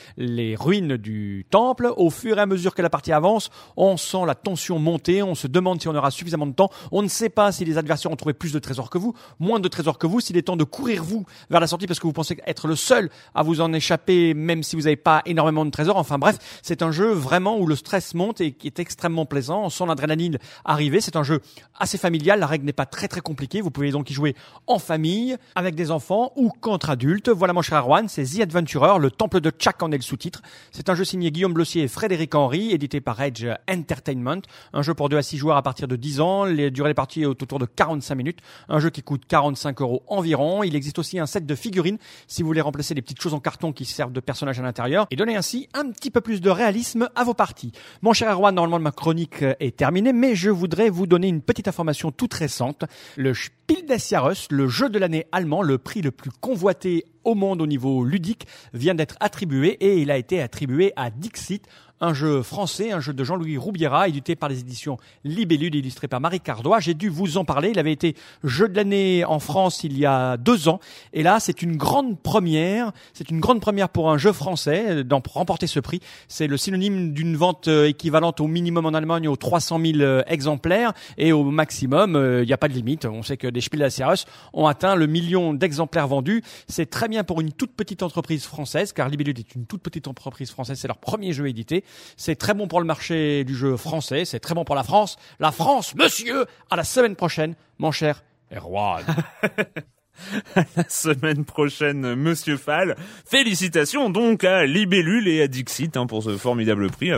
ruines 0.56 0.96
du 0.96 1.46
temple, 1.50 1.92
au 1.96 2.10
fur 2.10 2.38
et 2.38 2.40
à 2.40 2.46
mesure 2.46 2.74
que 2.74 2.82
la 2.82 2.90
partie 2.90 3.12
avance, 3.12 3.50
on 3.76 3.96
sent 3.96 4.24
la 4.26 4.34
tension 4.34 4.78
monter, 4.78 5.22
on 5.22 5.34
se 5.34 5.46
demande 5.46 5.80
si 5.80 5.88
on 5.88 5.94
aura 5.94 6.10
suffisamment 6.10 6.46
de 6.46 6.52
temps, 6.52 6.70
on 6.90 7.02
ne 7.02 7.08
sait 7.08 7.28
pas 7.28 7.52
si 7.52 7.64
les 7.64 7.78
adversaires 7.78 8.10
ont 8.10 8.16
trouvé 8.16 8.34
plus 8.34 8.52
de 8.52 8.58
trésors 8.58 8.90
que 8.90 8.98
vous, 8.98 9.14
moins 9.38 9.60
de 9.60 9.68
trésors 9.68 9.98
que 9.98 10.06
vous, 10.06 10.20
s'il 10.20 10.36
est 10.36 10.42
temps 10.42 10.56
de 10.56 10.64
courir 10.64 11.02
vous 11.02 11.24
vers 11.50 11.60
la 11.60 11.66
sortie 11.66 11.86
parce 11.86 12.00
que 12.00 12.06
vous 12.06 12.12
pensez 12.12 12.36
être 12.46 12.68
le 12.68 12.76
seul 12.76 13.10
à 13.34 13.42
vous 13.42 13.60
en 13.60 13.72
échapper 13.72 14.34
même 14.34 14.62
si 14.62 14.76
vous 14.76 14.82
n'avez 14.82 14.96
pas 14.96 15.22
énormément 15.26 15.64
de 15.64 15.70
trésors. 15.70 15.96
Enfin 15.96 16.18
bref, 16.18 16.38
c'est 16.62 16.82
un 16.82 16.92
jeu 16.92 17.12
vraiment 17.12 17.58
où 17.58 17.66
le 17.66 17.76
stress 17.76 18.14
monte 18.14 18.40
et 18.40 18.52
qui 18.52 18.66
est 18.66 18.78
extrêmement 18.78 19.26
plaisant, 19.26 19.64
on 19.64 19.70
sent 19.70 19.86
l'adrénaline 19.86 20.38
arriver. 20.64 21.00
C'est 21.00 21.16
un 21.16 21.22
jeu 21.22 21.40
assez 21.78 21.98
familial, 21.98 22.40
la 22.40 22.46
règle 22.46 22.66
n'est 22.66 22.72
pas 22.72 22.86
très 22.86 23.08
très 23.08 23.20
compliquée, 23.20 23.60
vous 23.60 23.70
pouvez 23.70 23.90
donc 23.90 24.10
y 24.10 24.14
jouer 24.14 24.34
en 24.66 24.78
famille, 24.78 25.36
avec 25.54 25.74
des 25.74 25.90
enfants 25.90 26.32
ou 26.36 26.50
contre 26.60 26.90
adultes. 26.90 27.28
Voilà 27.28 27.52
mon 27.52 27.62
cher 27.62 27.78
Arwan, 27.78 28.08
c'est 28.08 28.24
The 28.24 28.40
Adventurer, 28.40 28.98
le 28.98 29.10
temple 29.10 29.40
de 29.40 29.52
Chak 29.56 29.82
en 29.82 29.90
est 29.92 29.96
le 29.96 30.02
sous-titre. 30.02 30.41
C'est 30.70 30.88
un 30.88 30.94
jeu 30.94 31.04
signé 31.04 31.30
Guillaume 31.30 31.52
Blossier 31.52 31.82
et 31.82 31.88
Frédéric 31.88 32.34
Henry, 32.34 32.72
édité 32.72 33.00
par 33.00 33.20
Edge 33.20 33.46
Entertainment. 33.68 34.42
Un 34.72 34.82
jeu 34.82 34.94
pour 34.94 35.08
2 35.08 35.16
à 35.16 35.22
6 35.22 35.38
joueurs 35.38 35.56
à 35.56 35.62
partir 35.62 35.88
de 35.88 35.96
10 35.96 36.20
ans. 36.20 36.44
Les 36.44 36.70
durées 36.70 36.90
des 36.90 36.94
parties 36.94 37.22
est 37.22 37.26
autour 37.26 37.58
de 37.58 37.66
45 37.66 38.14
minutes. 38.14 38.38
Un 38.68 38.78
jeu 38.78 38.90
qui 38.90 39.02
coûte 39.02 39.24
45 39.26 39.80
euros 39.80 40.02
environ. 40.08 40.62
Il 40.62 40.76
existe 40.76 40.98
aussi 40.98 41.18
un 41.18 41.26
set 41.26 41.46
de 41.46 41.54
figurines 41.54 41.98
si 42.26 42.42
vous 42.42 42.48
voulez 42.48 42.60
remplacer 42.60 42.94
les 42.94 43.02
petites 43.02 43.20
choses 43.20 43.34
en 43.34 43.40
carton 43.40 43.72
qui 43.72 43.84
servent 43.84 44.12
de 44.12 44.20
personnages 44.20 44.58
à 44.58 44.62
l'intérieur 44.62 45.06
et 45.10 45.16
donner 45.16 45.36
ainsi 45.36 45.68
un 45.74 45.90
petit 45.90 46.10
peu 46.10 46.20
plus 46.20 46.40
de 46.40 46.50
réalisme 46.50 47.08
à 47.14 47.24
vos 47.24 47.34
parties. 47.34 47.72
Mon 48.02 48.12
cher 48.12 48.32
Erwan, 48.32 48.54
normalement 48.54 48.78
ma 48.78 48.92
chronique 48.92 49.42
est 49.60 49.76
terminée, 49.76 50.12
mais 50.12 50.34
je 50.34 50.50
voudrais 50.50 50.90
vous 50.90 51.06
donner 51.06 51.28
une 51.28 51.42
petite 51.42 51.68
information 51.68 52.10
toute 52.10 52.34
récente. 52.34 52.84
Le 53.16 53.34
Spiel 53.34 53.86
des 53.86 53.98
Jahres, 53.98 54.48
le 54.50 54.68
jeu 54.68 54.88
de 54.88 54.98
l'année 54.98 55.26
allemand, 55.32 55.62
le 55.62 55.78
prix 55.78 56.02
le 56.02 56.10
plus 56.10 56.30
convoité 56.30 57.04
au 57.24 57.34
monde 57.34 57.62
au 57.62 57.66
niveau 57.66 58.04
ludique, 58.04 58.46
vient 58.72 58.94
d'être 58.94 59.16
attribué 59.20 59.70
et 59.80 59.98
il 59.98 60.10
a 60.10 60.16
été 60.16 60.40
attribué 60.40 60.92
à 60.96 61.10
Dixit, 61.10 61.66
un 62.02 62.14
jeu 62.14 62.42
français, 62.42 62.90
un 62.90 63.00
jeu 63.00 63.12
de 63.12 63.22
Jean-Louis 63.22 63.56
Roubiera, 63.56 64.08
édité 64.08 64.34
par 64.34 64.48
les 64.48 64.58
éditions 64.58 64.98
Libellude, 65.24 65.76
illustré 65.76 66.08
par 66.08 66.20
Marie 66.20 66.40
Cardois. 66.40 66.80
J'ai 66.80 66.94
dû 66.94 67.08
vous 67.08 67.38
en 67.38 67.44
parler. 67.44 67.70
Il 67.70 67.78
avait 67.78 67.92
été 67.92 68.16
jeu 68.42 68.68
de 68.68 68.74
l'année 68.74 69.24
en 69.24 69.38
France 69.38 69.84
il 69.84 69.96
y 69.96 70.04
a 70.04 70.36
deux 70.36 70.68
ans. 70.68 70.80
Et 71.12 71.22
là, 71.22 71.38
c'est 71.38 71.62
une 71.62 71.76
grande 71.76 72.20
première. 72.20 72.90
C'est 73.14 73.30
une 73.30 73.38
grande 73.38 73.60
première 73.60 73.88
pour 73.88 74.10
un 74.10 74.18
jeu 74.18 74.32
français 74.32 75.04
d'en 75.04 75.22
remporter 75.32 75.68
ce 75.68 75.78
prix. 75.78 76.00
C'est 76.26 76.48
le 76.48 76.56
synonyme 76.56 77.12
d'une 77.12 77.36
vente 77.36 77.68
euh, 77.68 77.86
équivalente 77.86 78.40
au 78.40 78.48
minimum 78.48 78.84
en 78.84 78.94
Allemagne 78.94 79.28
aux 79.28 79.36
300 79.36 79.78
000 79.78 80.00
euh, 80.00 80.22
exemplaires 80.26 80.92
et 81.18 81.32
au 81.32 81.44
maximum, 81.44 82.16
euh, 82.16 82.42
il 82.42 82.46
n'y 82.46 82.52
a 82.52 82.58
pas 82.58 82.68
de 82.68 82.74
limite. 82.74 83.04
On 83.04 83.22
sait 83.22 83.36
que 83.36 83.46
des 83.46 83.60
Spiel 83.60 83.88
des 83.88 84.24
ont 84.52 84.66
atteint 84.66 84.96
le 84.96 85.06
million 85.06 85.54
d'exemplaires 85.54 86.08
vendus. 86.08 86.42
C'est 86.66 86.90
très 86.90 87.06
bien 87.06 87.22
pour 87.22 87.40
une 87.40 87.52
toute 87.52 87.76
petite 87.76 88.02
entreprise 88.02 88.44
française, 88.44 88.92
car 88.92 89.08
Libellude 89.08 89.38
est 89.38 89.54
une 89.54 89.66
toute 89.66 89.82
petite 89.82 90.08
entreprise 90.08 90.50
française. 90.50 90.78
C'est 90.80 90.88
leur 90.88 90.98
premier 90.98 91.32
jeu 91.32 91.46
édité. 91.46 91.84
C'est 92.16 92.36
très 92.36 92.54
bon 92.54 92.68
pour 92.68 92.80
le 92.80 92.86
marché 92.86 93.44
du 93.44 93.54
jeu 93.54 93.76
français. 93.76 94.24
C'est 94.24 94.40
très 94.40 94.54
bon 94.54 94.64
pour 94.64 94.74
la 94.74 94.84
France. 94.84 95.16
La 95.40 95.52
France, 95.52 95.94
monsieur, 95.94 96.46
à 96.70 96.76
la 96.76 96.84
semaine 96.84 97.16
prochaine, 97.16 97.54
mon 97.78 97.92
cher 97.92 98.22
Erwan. 98.54 99.04
la 100.76 100.88
semaine 100.88 101.44
prochaine, 101.44 102.14
Monsieur 102.14 102.56
Fall. 102.56 102.96
Félicitations 103.26 104.10
donc 104.10 104.44
à 104.44 104.66
Libellule 104.66 105.28
et 105.28 105.42
à 105.42 105.48
Dixit 105.48 105.96
hein, 105.96 106.06
pour 106.06 106.22
ce 106.22 106.36
formidable 106.36 106.90
prix. 106.90 107.10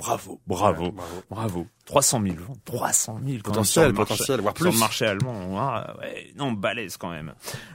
Euh, 0.00 0.06
bravo, 0.06 0.40
bravo, 0.46 0.90
bravo, 0.92 1.22
bravo. 1.30 1.66
300 1.90 2.20
000 2.22 2.36
ventes, 2.46 2.58
300 2.66 3.20
000 3.26 3.42
potentiel, 3.42 3.92
potentiel, 3.92 4.40
voire 4.40 4.54
plus. 4.54 4.64
Sur 4.64 4.72
le 4.72 4.78
marché 4.78 5.06
allemand, 5.06 5.58
ah, 5.58 5.96
ouais, 5.98 6.30
non, 6.36 6.52
balèze 6.52 6.96
quand 6.96 7.10
même. 7.10 7.32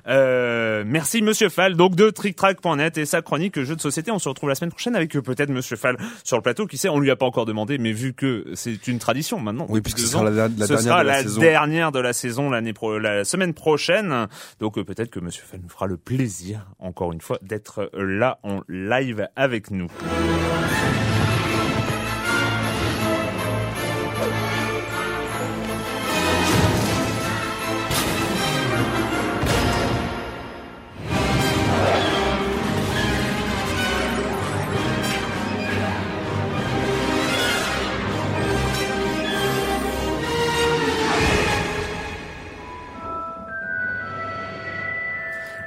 Euh, 0.08 0.84
merci 0.88 1.22
Monsieur 1.22 1.50
Fall, 1.50 1.76
donc 1.76 1.96
de 1.96 2.10
TrickTrack.net 2.10 2.98
et 2.98 3.06
sa 3.06 3.22
chronique 3.22 3.62
jeu 3.62 3.76
de 3.76 3.82
société. 3.82 4.12
On 4.12 4.20
se 4.20 4.30
retrouve 4.30 4.48
la 4.48 4.56
semaine 4.56 4.72
prochaine 4.72 4.96
avec 4.96 5.12
peut-être 5.12 5.50
Monsieur 5.50 5.76
Fall 5.76 5.98
sur 6.24 6.38
le 6.38 6.42
plateau. 6.42 6.66
Qui 6.66 6.78
sait, 6.78 6.88
on 6.88 7.00
lui 7.00 7.12
a 7.12 7.18
pas 7.18 7.26
encore 7.26 7.46
demandé, 7.46 7.78
mais 7.78 7.92
vu 7.92 8.14
que 8.14 8.46
c'est 8.54 8.88
une 8.88 9.00
tradition 9.00 9.40
maintenant. 9.40 9.66
Oui, 9.68 9.82
puisque 9.82 10.00
ce 10.00 10.08
sera 10.08 10.24
la, 10.24 10.32
dernière, 10.32 10.56
de 10.58 11.08
la, 11.08 11.22
saison. 11.22 11.42
dernière 11.42 11.92
de 11.92 12.00
la 12.00 12.14
saison 12.14 12.50
l'année 12.50 12.74
pro, 12.74 12.98
la 12.98 13.26
semaine 13.26 13.54
prochaine. 13.54 14.28
Donc 14.62 14.78
euh, 14.78 14.86
peut-être 14.86 15.10
que 15.10 15.20
Monsieur 15.20 15.44
Fall 15.44 15.60
nous 15.62 15.70
fera 15.70 15.88
le 15.88 15.98
plaisir, 15.98 16.68
encore 16.80 17.12
une 17.12 17.22
fois, 17.22 17.38
d'être 17.42 17.90
là 17.94 18.40
en 18.44 18.62
live 18.70 19.28
avec 19.36 19.72
nous. 19.72 19.88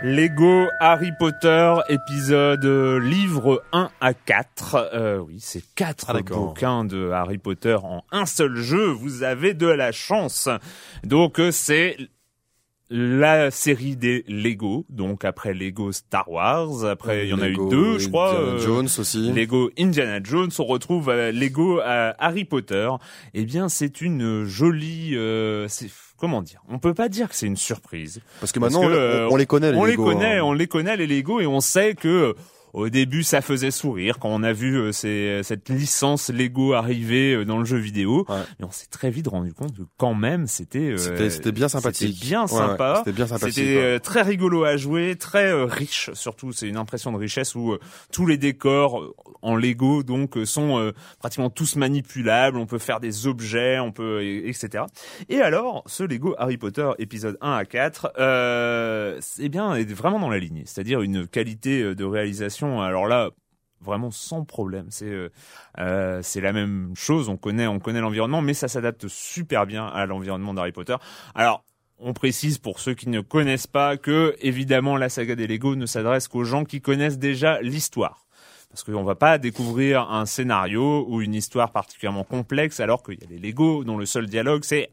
Lego 0.08 0.68
Harry 0.80 1.12
Potter 1.18 1.74
épisode 1.90 2.64
euh, 2.64 2.98
livre 2.98 3.62
1 3.72 3.90
à 4.00 4.14
4. 4.14 4.90
Euh, 4.94 5.18
oui, 5.18 5.36
c'est 5.38 5.62
quatre 5.74 6.06
ah, 6.08 6.22
bouquins 6.22 6.86
de 6.86 7.10
Harry 7.10 7.36
Potter 7.36 7.76
en 7.82 8.02
un 8.10 8.24
seul 8.24 8.56
jeu. 8.56 8.86
Vous 8.86 9.22
avez 9.22 9.52
de 9.52 9.66
la 9.66 9.92
chance. 9.92 10.48
Donc 11.04 11.38
euh, 11.38 11.50
c'est 11.50 11.98
la 12.88 13.50
série 13.50 13.96
des 13.96 14.24
Lego, 14.28 14.86
donc 14.88 15.26
après 15.26 15.52
Lego 15.52 15.92
Star 15.92 16.26
Wars, 16.30 16.86
après 16.86 17.26
il 17.26 17.28
y 17.28 17.34
en 17.34 17.42
a 17.42 17.48
eu 17.48 17.56
deux, 17.68 17.98
je 17.98 18.08
crois. 18.08 18.30
Indiana 18.30 18.58
Jones 18.60 18.88
aussi. 18.98 19.30
Lego 19.30 19.70
Indiana 19.78 20.20
Jones, 20.24 20.48
on 20.58 20.64
retrouve 20.64 21.12
Lego 21.12 21.80
Harry 21.82 22.46
Potter. 22.46 22.88
Eh 23.34 23.44
bien, 23.44 23.68
c'est 23.68 24.00
une 24.00 24.44
jolie, 24.44 25.14
comment 26.18 26.42
dire? 26.42 26.62
On 26.68 26.78
peut 26.78 26.94
pas 26.94 27.09
dire 27.09 27.28
que 27.28 27.35
c'est 27.35 27.46
une 27.46 27.57
surprise 27.57 28.20
parce 28.40 28.52
que 28.52 28.59
maintenant 28.59 28.83
on, 28.83 29.37
les 29.37 29.46
connaît. 29.46 29.72
Les 29.72 29.78
on 29.78 29.85
les 29.85 29.96
connaît, 29.96 30.38
hein. 30.38 30.44
on 30.44 30.52
les 30.52 30.66
connaît 30.66 30.96
les 30.96 31.07
Lego 31.07 31.40
et 31.40 31.46
on 31.46 31.61
sait 31.61 31.94
que 31.94 32.35
au 32.72 32.88
début, 32.88 33.22
ça 33.22 33.40
faisait 33.40 33.70
sourire 33.70 34.18
quand 34.18 34.28
on 34.28 34.42
a 34.42 34.52
vu 34.52 34.76
euh, 34.76 34.92
cette 35.42 35.68
licence 35.68 36.31
Lego 36.31 36.72
arriver 36.72 37.35
euh, 37.35 37.44
dans 37.44 37.59
le 37.59 37.64
jeu 37.64 37.78
vidéo. 37.78 38.26
Mais 38.28 38.66
on 38.66 38.70
s'est 38.70 38.86
très 38.90 39.11
vite 39.11 39.28
rendu 39.28 39.53
compte 39.53 39.76
que 39.76 39.82
quand 39.97 40.14
même, 40.14 40.47
c'était 40.47 40.90
euh, 40.90 41.30
c'était 41.30 41.53
bien 41.53 41.68
sympathique, 41.68 42.14
c'était 42.14 42.26
bien 42.26 42.47
sympa, 42.47 42.97
c'était 42.99 43.16
bien 43.16 43.26
sympathique, 43.26 43.55
c'était 43.55 44.01
très 44.01 44.22
rigolo 44.22 44.64
à 44.64 44.76
jouer, 44.76 45.16
très 45.16 45.53
riche 45.64 46.11
surtout. 46.14 46.53
C'est 46.53 46.68
une 46.68 46.76
impression 46.76 47.12
de 47.12 47.18
richesse 47.18 47.55
où 47.55 47.76
tous 48.12 48.26
les 48.26 48.36
décors 48.36 49.14
en 49.42 49.57
Lego 49.57 50.03
donc 50.03 50.36
sont 50.45 50.92
pratiquement 51.18 51.51
tous 51.51 51.76
manipulables. 51.76 52.57
On 52.59 52.66
peut 52.66 52.78
faire 52.78 53.01
des 53.01 53.26
objets, 53.26 53.78
on 53.78 53.92
peut 53.92 54.22
etc. 54.22 54.84
Et 55.28 55.40
alors, 55.40 55.82
ce 55.86 56.03
Lego 56.03 56.34
Harry 56.38 56.57
Potter 56.57 56.90
épisode 56.99 57.38
1 57.40 57.53
à 57.53 57.64
4, 57.64 58.12
euh, 58.18 59.18
c'est 59.20 59.49
bien 59.49 59.74
est 59.74 59.92
vraiment 59.92 60.18
dans 60.18 60.30
la 60.30 60.38
ligne, 60.38 60.62
c'est-à-dire 60.64 61.01
une 61.03 61.26
qualité 61.26 61.95
de 61.95 62.05
réalisation 62.05 62.57
alors 62.62 63.06
là, 63.06 63.30
vraiment 63.80 64.11
sans 64.11 64.44
problème. 64.44 64.86
C'est 64.90 65.06
euh, 65.06 65.30
euh, 65.78 66.20
c'est 66.22 66.40
la 66.40 66.52
même 66.52 66.92
chose. 66.94 67.28
On 67.28 67.36
connaît 67.36 67.66
on 67.66 67.78
connaît 67.78 68.00
l'environnement, 68.00 68.42
mais 68.42 68.54
ça 68.54 68.68
s'adapte 68.68 69.09
super 69.09 69.66
bien 69.66 69.86
à 69.86 70.06
l'environnement 70.06 70.54
d'Harry 70.54 70.72
Potter. 70.72 70.96
Alors 71.34 71.64
on 71.98 72.12
précise 72.12 72.59
pour 72.59 72.78
ceux 72.78 72.94
qui 72.94 73.09
ne 73.09 73.20
connaissent 73.20 73.66
pas 73.66 73.96
que 73.96 74.36
évidemment 74.40 74.96
la 74.96 75.09
saga 75.09 75.34
des 75.34 75.46
Lego 75.46 75.74
ne 75.74 75.86
s'adresse 75.86 76.28
qu'aux 76.28 76.44
gens 76.44 76.64
qui 76.64 76.80
connaissent 76.80 77.18
déjà 77.18 77.61
l'histoire 77.61 78.28
parce 78.70 78.84
qu'on 78.84 79.02
va 79.02 79.14
pas 79.14 79.38
découvrir 79.38 80.10
un 80.10 80.26
scénario 80.26 81.06
ou 81.08 81.22
une 81.22 81.34
histoire 81.34 81.72
particulièrement 81.72 82.24
complexe 82.24 82.80
alors 82.80 83.02
qu'il 83.02 83.14
y 83.14 83.24
a 83.24 83.28
les 83.30 83.38
Lego 83.38 83.84
dont 83.84 83.96
le 83.96 84.06
seul 84.06 84.26
dialogue 84.26 84.62
c'est 84.64 84.90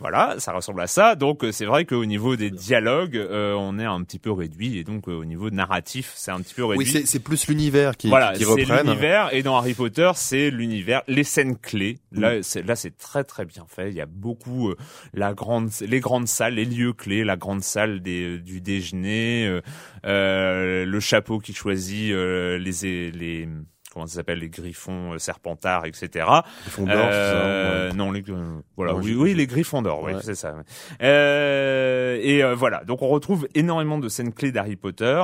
voilà, 0.00 0.36
ça 0.38 0.52
ressemble 0.52 0.80
à 0.80 0.86
ça. 0.86 1.14
Donc 1.14 1.44
c'est 1.52 1.64
vrai 1.64 1.84
qu'au 1.84 2.04
niveau 2.04 2.36
des 2.36 2.50
dialogues, 2.50 3.16
euh, 3.16 3.54
on 3.54 3.78
est 3.78 3.84
un 3.84 4.02
petit 4.02 4.18
peu 4.18 4.30
réduit 4.30 4.78
et 4.78 4.84
donc 4.84 5.08
euh, 5.08 5.12
au 5.12 5.24
niveau 5.24 5.50
narratif, 5.50 6.12
c'est 6.14 6.30
un 6.30 6.40
petit 6.40 6.54
peu 6.54 6.64
réduit. 6.64 6.92
Oui, 6.94 7.02
c'est 7.06 7.18
plus 7.18 7.48
l'univers 7.48 7.96
qui, 7.96 8.08
voilà, 8.08 8.32
qui 8.32 8.44
reprenne. 8.44 8.86
l'univers 8.86 9.32
et 9.32 9.42
dans 9.42 9.56
Harry 9.56 9.74
Potter, 9.74 10.10
c'est 10.14 10.50
l'univers, 10.50 11.02
les 11.08 11.24
scènes 11.24 11.56
clés. 11.56 11.98
Là, 12.12 12.38
mm. 12.38 12.42
c'est 12.42 12.62
là 12.62 12.76
c'est 12.76 12.96
très 12.96 13.24
très 13.24 13.44
bien 13.44 13.64
fait. 13.68 13.90
Il 13.90 13.96
y 13.96 14.00
a 14.00 14.06
beaucoup 14.06 14.70
euh, 14.70 14.76
la 15.14 15.34
grande, 15.34 15.70
les 15.80 16.00
grandes 16.00 16.28
salles, 16.28 16.54
les 16.54 16.64
lieux 16.64 16.92
clés, 16.92 17.24
la 17.24 17.36
grande 17.36 17.62
salle 17.62 18.00
des, 18.00 18.38
du 18.38 18.60
déjeuner, 18.60 19.60
le 20.04 21.00
chapeau 21.28 21.38
qui 21.38 21.52
choisit 21.52 22.12
les 22.12 23.10
les 23.10 23.48
comment 23.92 24.06
ça 24.06 24.16
s'appelle 24.16 24.38
les 24.38 24.48
griffons 24.50 25.14
euh, 25.14 25.18
serpentards 25.18 25.86
etc 25.86 26.26
griffons 26.62 26.84
d'or 26.84 27.08
euh, 27.10 27.92
non 27.92 28.12
les 28.12 28.22
voilà 28.76 28.94
oui, 28.94 29.14
oui 29.14 29.34
les 29.34 29.46
griffons 29.46 29.82
d'or 29.82 30.02
oui 30.02 30.12
c'est 30.22 30.34
ça 30.34 30.54
euh, 31.02 32.18
et 32.20 32.42
euh, 32.42 32.54
voilà. 32.54 32.84
Donc 32.84 33.02
on 33.02 33.08
retrouve 33.08 33.48
énormément 33.54 33.98
de 33.98 34.08
scènes 34.08 34.32
clés 34.32 34.52
d'Harry 34.52 34.76
Potter 34.76 35.22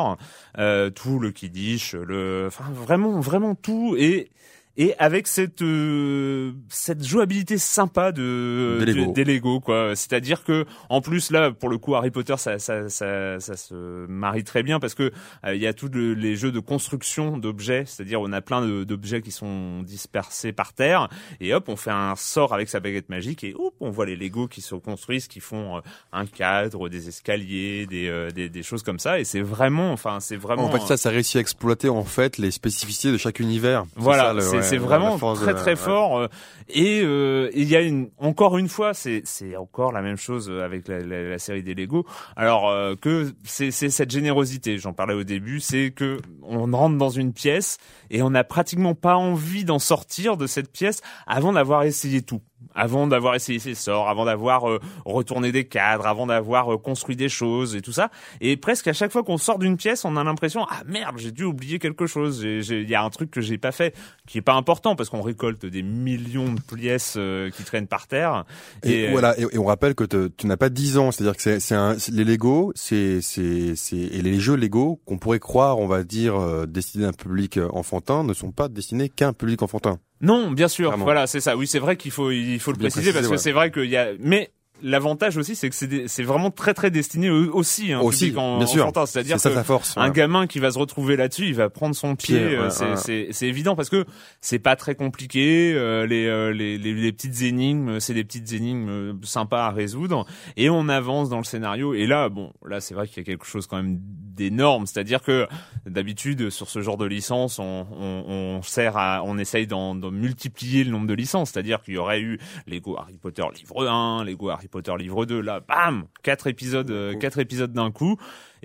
euh, 0.59 0.91
tout 0.91 1.19
le 1.19 1.31
kiddish 1.31 1.95
le 1.95 2.45
enfin 2.47 2.65
vraiment 2.73 3.21
vraiment 3.21 3.55
tout 3.55 3.97
et 3.99 4.31
et 4.77 4.95
avec 4.99 5.29
cette 5.29 5.63
euh, 5.63 6.53
cette 6.69 7.05
jouabilité 7.05 7.59
sympa 7.59 8.11
de 8.11 8.85
des 9.15 9.25
Lego, 9.25 9.61
quoi. 9.61 9.95
C'est-à-dire 9.95 10.43
que 10.43 10.65
en 10.89 11.01
plus 11.01 11.31
là 11.31 11.53
pour 11.53 11.69
le 11.69 11.79
coup 11.79 11.95
Harry 11.95 12.11
Potter 12.11 12.37
ça 12.39 12.59
ça 12.59 12.89
ça, 12.89 13.39
ça 13.39 13.57
se 13.57 14.07
marie 14.07 14.43
très 14.43 14.65
bien 14.65 14.81
parce 14.81 14.95
que 14.95 15.13
euh, 15.45 15.55
il 15.55 15.63
y 15.63 15.67
a 15.69 15.73
tous 15.73 15.91
les 15.95 16.35
jeux 16.35 16.51
de 16.51 16.59
construction 16.59 17.39
d'objets, 17.39 17.85
c'est-à-dire 17.87 18.21
on 18.21 18.33
a 18.33 18.41
plein 18.41 18.67
d'objets 18.85 19.23
qui 19.23 19.31
sont 19.31 19.83
dispersés 19.83 20.53
par 20.53 20.73
terre. 20.73 21.09
Et 21.41 21.55
hop 21.55 21.69
on 21.69 21.77
fait 21.77 21.93
un 21.93 22.17
sort 22.17 22.53
avec 22.53 22.69
sa 22.69 22.81
baguette 22.81 23.09
magique 23.09 23.45
et 23.45 23.55
hop 23.57 23.75
on 23.81 23.91
voit 23.91 24.07
les 24.07 24.17
Lego 24.17 24.49
qui 24.49 24.61
se 24.61 24.75
construisent, 24.75 25.29
qui 25.29 25.41
font 25.41 25.77
euh, 25.77 25.81
un 26.13 26.27
cadre, 26.27 26.89
des 26.89 27.09
escaliers, 27.09 27.87
des, 27.87 28.31
des, 28.35 28.49
des 28.49 28.63
choses 28.65 28.83
comme 28.83 28.99
ça. 28.99 29.21
Et 29.21 29.25
c'est 29.25 29.41
vraiment 29.41 29.93
enfin 29.93 30.19
c'est 30.19 30.37
vraiment 30.37 30.65
en 30.65 30.71
fait 30.73 30.81
ça 30.81 30.97
ça 30.97 31.11
réussit 31.11 31.37
à 31.37 31.41
exploiter 31.41 31.89
en 31.89 32.05
fait 32.05 32.39
les 32.39 32.51
spécificités 32.51 33.13
de 33.13 33.19
chaque 33.19 33.39
univers. 33.39 33.85
Voilà 33.95 34.35
c'est 34.65 34.77
vraiment 34.79 35.19
très 35.35 35.55
très 35.55 35.77
fort. 35.77 36.29
Et 36.69 37.03
euh, 37.03 37.51
il 37.55 37.69
y 37.69 37.77
a 37.77 37.81
une 37.81 38.11
encore 38.19 38.59
une 38.59 38.69
fois, 38.69 38.93
c'est 38.95 39.23
encore 39.57 39.93
la 39.93 40.03
même 40.03 40.17
chose 40.17 40.51
avec 40.51 40.89
la, 40.89 41.01
la, 41.01 41.23
la 41.23 41.39
série 41.39 41.63
des 41.63 41.75
Lego. 41.75 42.07
Alors 42.37 42.69
euh, 42.69 42.95
que 42.95 43.35
c'est 43.45 43.71
c'est 43.71 43.91
cette 43.91 44.11
générosité. 44.11 44.79
J'en 44.79 44.93
parlais 44.93 45.15
au 45.15 45.25
début, 45.25 45.61
c'est 45.61 45.91
que 45.91 46.21
on 46.43 46.71
rentre 46.71 46.97
dans 46.97 47.11
une 47.11 47.33
pièce 47.33 47.79
et 48.11 48.23
on 48.23 48.31
n'a 48.31 48.45
pratiquement 48.45 48.95
pas 48.95 49.17
envie 49.17 49.65
d'en 49.65 49.79
sortir 49.79 50.37
de 50.37 50.47
cette 50.47 50.73
pièce 50.73 51.01
avant 51.27 51.53
d'avoir 51.53 51.83
essayé 51.83 52.23
tout 52.23 52.41
avant 52.75 53.07
d'avoir 53.07 53.35
essayé 53.35 53.59
ses 53.59 53.75
sorts, 53.75 54.09
avant 54.09 54.25
d'avoir 54.25 54.69
euh, 54.69 54.81
retourné 55.05 55.53
des 55.53 55.65
cadres, 55.65 56.07
avant 56.07 56.27
d'avoir 56.27 56.73
euh, 56.73 56.79
construit 56.79 57.17
des 57.17 57.29
choses 57.29 57.77
et 57.77 57.83
tout 57.83 57.93
ça. 57.93 58.11
Et 58.41 58.57
presque 58.57 58.89
à 58.89 58.93
chaque 58.93 59.13
fois 59.13 59.23
qu'on 59.23 59.39
sort 59.39 59.59
d'une 59.59 59.77
pièce, 59.77 60.05
on 60.05 60.17
a 60.17 60.25
l'impression 60.25 60.67
ah 60.69 60.83
merde, 60.87 61.17
j'ai 61.19 61.31
dû 61.31 61.45
oublier 61.45 61.79
quelque 61.79 62.07
chose. 62.07 62.43
Il 62.43 62.89
y 62.89 62.95
a 62.95 63.03
un 63.03 63.11
truc 63.11 63.31
que 63.31 63.41
j'ai 63.41 63.59
pas 63.59 63.73
fait, 63.73 63.95
qui 64.27 64.39
est 64.39 64.43
pas 64.43 64.55
important 64.55 64.97
parce 64.97 65.09
qu'on 65.09 65.23
récolte 65.23 65.67
des 65.67 65.83
millions 65.83 66.54
de 66.55 66.61
pièces 66.61 67.15
euh, 67.17 67.51
qui 67.51 67.65
traînent 67.65 67.87
par 67.87 68.07
terre. 68.07 68.45
Et, 68.83 69.11
voilà. 69.11 69.39
Et, 69.39 69.59
on 69.59 69.65
rappelle 69.65 69.95
que 69.95 70.05
tu 70.05 70.47
n'as 70.47 70.57
pas 70.57 70.69
10 70.69 70.99
ans, 70.99 71.13
c'est-à-dire 71.13 71.37
que 71.37 71.59
c'est 71.59 72.11
les 72.13 72.25
Lego, 72.25 72.73
c'est 72.75 73.21
c'est 73.21 73.77
c'est 73.77 73.97
et 73.97 74.23
les 74.23 74.41
jeux 74.41 74.57
Lego 74.57 75.01
qu'on 75.05 75.19
pourrait 75.19 75.39
croire, 75.39 75.79
on 75.79 75.87
va 75.87 76.03
dire 76.05 76.67
destinés 76.67 77.07
à 77.07 77.09
un 77.09 77.13
public 77.13 77.59
enfantin, 77.71 78.25
ne 78.25 78.35
sont 78.35 78.53
pas 78.53 78.69
destinés 78.69 79.09
qu'à 79.09 79.29
un 79.29 79.33
public 79.33 79.63
enfantin. 79.63 79.99
Non, 80.21 80.51
bien 80.51 80.69
sûr. 80.69 80.97
Voilà, 80.97 81.27
c'est 81.27 81.41
ça. 81.41 81.57
Oui, 81.57 81.67
c'est 81.67 81.79
vrai 81.79 81.97
qu'il 81.97 82.11
faut 82.11 82.31
il 82.31 82.59
faut 82.61 82.73
le 82.73 82.79
préciser, 82.79 83.13
parce 83.13 83.29
que 83.29 83.37
c'est 83.37 83.53
vrai 83.53 83.71
qu'il 83.71 83.91
y 83.91 83.97
a 83.97 84.13
mais 84.19 84.51
L'avantage 84.87 85.39
aussi, 85.39 85.57
c'est 85.57 85.71
que 85.71 86.07
c'est 86.07 86.23
vraiment 86.23 86.51
très 86.51 86.75
très 86.75 86.91
destiné 86.91 87.31
aussi 87.31 87.91
hein, 87.95 88.01
aussi, 88.01 88.35
en, 88.37 88.59
bien 88.59 88.67
sûr. 88.67 88.93
C'est-à-dire 89.07 89.41
que 89.41 89.63
force, 89.63 89.95
un 89.97 90.11
gamin 90.11 90.47
qui 90.47 90.59
va 90.59 90.71
se 90.71 90.79
retrouver 90.79 91.17
là-dessus, 91.17 91.47
il 91.47 91.55
va 91.55 91.71
prendre 91.71 91.95
son 91.95 92.17
pied. 92.17 92.39
Euh, 92.39 92.69
c'est 92.69 93.49
évident 93.49 93.77
parce 93.77 93.89
que 93.89 94.05
c'est 94.43 94.59
pas 94.59 94.77
très 94.77 94.95
compliqué. 94.95 95.73
Euh, 95.75 96.07
euh, 96.11 96.53
les, 96.53 96.77
les, 96.77 96.93
les, 96.93 97.13
petites 97.13 97.41
énigmes, 97.41 97.99
c'est 97.99 98.13
des 98.13 98.25
petites 98.25 98.53
énigmes 98.53 99.19
sympas 99.23 99.69
à 99.69 99.71
résoudre. 99.71 100.27
Et 100.59 100.69
on 100.69 100.91
avance 100.91 101.31
dans 101.31 101.39
le 101.39 101.45
scénario. 101.45 101.95
Et 101.95 102.07
là, 102.07 102.29
bon, 102.29 102.53
là 102.67 102.81
c'est 102.83 102.93
vrai 102.93 103.09
qu'il 103.09 103.17
y 103.17 103.21
a 103.21 103.25
quelque 103.25 103.47
chose 103.47 103.67
quand 103.67 103.79
même 103.79 103.99
d'énorme. 104.01 104.85
C'est-à-dire 104.85 105.23
que 105.23 105.47
d'habitude 105.87 106.51
sur 106.51 106.69
ce 106.69 106.83
genre 106.83 106.99
de 106.99 107.07
licence, 107.07 107.59
on, 107.59 107.87
on, 107.91 108.25
on 108.29 108.63
sert 108.63 108.99
à, 108.99 109.23
on 109.25 109.39
essaye 109.39 109.67
d'en 109.67 109.95
multiplier 110.11 110.85
le 110.85 110.91
nombre 110.91 111.07
de 111.07 111.15
licences. 111.15 111.53
C'est-à-dire 111.53 111.81
qu'il 111.83 111.95
y 111.95 111.99
aurait 111.99 112.21
eu 112.21 112.39
Lego 112.67 112.99
Harry 112.99 113.17
Potter 113.17 113.45
livre 113.55 113.89
1, 113.89 114.25
Lego 114.25 114.51
Harry 114.51 114.69
Potter 114.75 114.97
livre 114.99 115.25
2, 115.25 115.41
là, 115.41 115.61
bam, 115.61 116.07
quatre 116.25 116.49
épisodes, 116.49 116.91
euh, 116.91 117.15
quatre 117.15 117.39
épisodes 117.39 117.73
d'un 117.73 117.93
coup. 117.93 118.17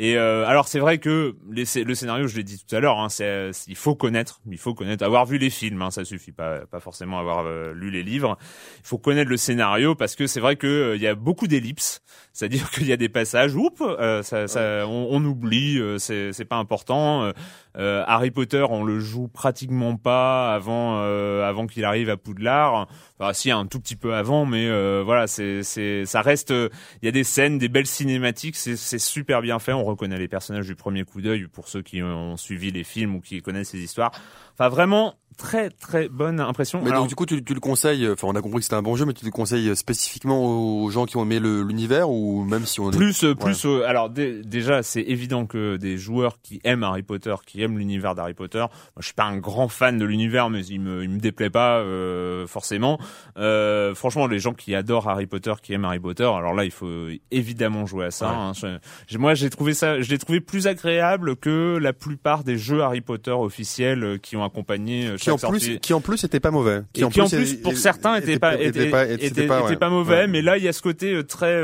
Et 0.01 0.15
euh, 0.15 0.47
alors 0.47 0.69
c'est 0.69 0.79
vrai 0.79 0.97
que 0.97 1.35
les, 1.51 1.65
le 1.83 1.93
scénario, 1.93 2.25
je 2.25 2.37
l'ai 2.37 2.43
dit 2.45 2.57
tout 2.57 2.73
à 2.73 2.79
l'heure, 2.79 2.99
hein, 2.99 3.09
c'est 3.09 3.51
il 3.67 3.75
faut 3.75 3.95
connaître, 3.95 4.39
il 4.49 4.57
faut 4.57 4.73
connaître, 4.73 5.03
avoir 5.03 5.25
vu 5.25 5.37
les 5.37 5.49
films, 5.49 5.81
hein, 5.81 5.91
ça 5.91 6.05
suffit 6.05 6.31
pas, 6.31 6.61
pas 6.67 6.79
forcément 6.79 7.19
avoir 7.19 7.45
euh, 7.45 7.73
lu 7.73 7.91
les 7.91 8.01
livres. 8.01 8.37
Il 8.77 8.87
faut 8.87 8.97
connaître 8.97 9.29
le 9.29 9.35
scénario 9.35 9.95
parce 9.95 10.15
que 10.15 10.25
c'est 10.25 10.39
vrai 10.39 10.55
que 10.55 10.67
euh, 10.67 10.95
il 10.95 11.01
y 11.01 11.07
a 11.07 11.15
beaucoup 11.15 11.47
d'ellipses, 11.47 12.01
c'est-à-dire 12.31 12.71
qu'il 12.71 12.87
y 12.87 12.93
a 12.93 12.97
des 12.97 13.09
passages, 13.09 13.53
oups, 13.55 13.83
ça, 14.23 14.47
ça, 14.47 14.87
on, 14.87 15.07
on 15.11 15.25
oublie, 15.25 15.81
c'est 15.97 16.31
c'est 16.31 16.45
pas 16.45 16.55
important. 16.55 17.33
Harry 17.75 18.31
Potter, 18.31 18.65
on 18.69 18.83
le 18.83 18.99
joue 18.99 19.27
pratiquement 19.27 19.97
pas 19.97 20.53
avant 20.53 20.97
avant 21.41 21.67
qu'il 21.67 21.83
arrive 21.83 22.09
à 22.09 22.15
Poudlard. 22.15 22.87
Enfin, 23.19 23.33
si 23.33 23.51
un 23.51 23.65
tout 23.65 23.81
petit 23.81 23.97
peu 23.97 24.13
avant, 24.13 24.45
mais 24.45 24.69
voilà, 25.01 25.27
c'est 25.27 25.63
c'est 25.63 26.05
ça 26.05 26.21
reste. 26.21 26.51
Il 26.51 27.05
y 27.05 27.09
a 27.09 27.11
des 27.11 27.25
scènes, 27.25 27.57
des 27.57 27.69
belles 27.69 27.85
cinématiques, 27.85 28.55
c'est 28.55 28.77
c'est 28.77 28.99
super 28.99 29.41
bien 29.41 29.59
fait. 29.59 29.73
On 29.73 29.88
reconnaît 29.89 30.17
les 30.17 30.27
personnages 30.27 30.67
du 30.67 30.75
premier 30.75 31.03
coup 31.03 31.21
d'œil 31.21 31.47
pour 31.47 31.67
ceux 31.67 31.81
qui 31.81 32.01
ont 32.01 32.37
suivi 32.37 32.71
les 32.71 32.83
films 32.83 33.15
ou 33.15 33.21
qui 33.21 33.41
connaissent 33.41 33.73
les 33.73 33.81
histoires. 33.81 34.11
Enfin, 34.59 34.69
vraiment, 34.69 35.15
très 35.39 35.69
très 35.69 36.09
bonne 36.09 36.39
impression. 36.39 36.81
Mais 36.83 36.91
donc 36.91 37.07
du 37.07 37.15
coup 37.15 37.25
tu, 37.25 37.43
tu, 37.43 37.53
le 37.53 37.61
conseilles, 37.61 38.07
enfin 38.11 38.27
on 38.27 38.35
a 38.35 38.41
compris 38.41 38.57
que 38.59 38.63
c'était 38.65 38.75
un 38.75 38.81
bon 38.81 38.95
jeu, 38.95 39.05
mais 39.05 39.13
tu 39.13 39.25
le 39.25 39.31
conseilles 39.31 39.73
spécifiquement 39.75 40.83
aux 40.83 40.89
gens 40.91 41.05
qui 41.05 41.15
ont 41.17 41.23
aimé 41.23 41.39
l'univers 41.39 42.11
ou 42.11 42.43
même 42.43 42.65
si 42.65 42.81
on 42.81 42.91
plus 42.91 43.23
est... 43.23 43.35
plus 43.35 43.65
euh, 43.65 43.87
alors 43.87 44.09
déjà 44.09 44.83
c'est 44.83 45.01
évident 45.01 45.45
que 45.45 45.77
des 45.77 45.97
joueurs 45.97 46.41
qui 46.41 46.59
aiment 46.65 46.83
Harry 46.83 47.03
Potter, 47.03 47.33
qui 47.45 47.63
aiment 47.63 47.77
l'univers 47.77 48.15
d'Harry 48.15 48.33
Potter, 48.33 48.59
moi 48.59 48.69
je 48.99 49.05
suis 49.05 49.13
pas 49.13 49.23
un 49.23 49.37
grand 49.37 49.69
fan 49.69 49.97
de 49.97 50.05
l'univers 50.05 50.49
mais 50.49 50.65
il 50.65 50.81
me 50.81 51.03
il 51.03 51.09
me 51.09 51.19
déplaît 51.19 51.49
pas 51.49 51.77
euh, 51.77 52.45
forcément. 52.45 52.99
Euh, 53.37 53.95
franchement 53.95 54.27
les 54.27 54.39
gens 54.39 54.53
qui 54.53 54.75
adorent 54.75 55.07
Harry 55.07 55.25
Potter, 55.25 55.53
qui 55.63 55.71
aiment 55.71 55.85
Harry 55.85 55.99
Potter, 55.99 56.25
alors 56.25 56.53
là 56.53 56.65
il 56.65 56.71
faut 56.71 57.07
évidemment 57.31 57.85
jouer 57.85 58.07
à 58.07 58.11
ça. 58.11 58.29
Hein. 58.29 58.79
moi 59.17 59.35
j'ai 59.35 59.49
trouvé 59.49 59.73
ça, 59.73 60.01
je 60.01 60.09
l'ai 60.09 60.17
trouvé 60.17 60.41
plus 60.41 60.67
agréable 60.67 61.37
que 61.37 61.77
la 61.81 61.93
plupart 61.93 62.43
des 62.43 62.57
jeux 62.57 62.81
Harry 62.81 63.01
Potter 63.01 63.31
officiels 63.31 64.19
qui 64.21 64.35
ont 64.35 64.43
accompagné 64.49 65.15
qui 65.19 65.31
en 65.31 65.37
plus, 65.37 65.79
qui 65.79 65.93
en 65.93 66.01
plus 66.01 66.23
était 66.23 66.39
pas 66.39 66.51
mauvais. 66.51 66.81
Qui, 66.93 67.03
en, 67.03 67.09
plus, 67.09 67.55
pour 67.55 67.77
certains 67.77 68.15
était, 68.15 68.39
pas 68.39 68.59
était, 68.59 68.89
pas, 68.89 69.07
était, 69.07 69.45
pas, 69.77 69.89
mauvais, 69.89 70.27
mais 70.27 70.41
là 70.41 70.57
il 70.57 70.63
y 70.63 70.67
a 70.67 70.73
ce 70.73 70.81
côté 70.81 71.23
très 71.23 71.59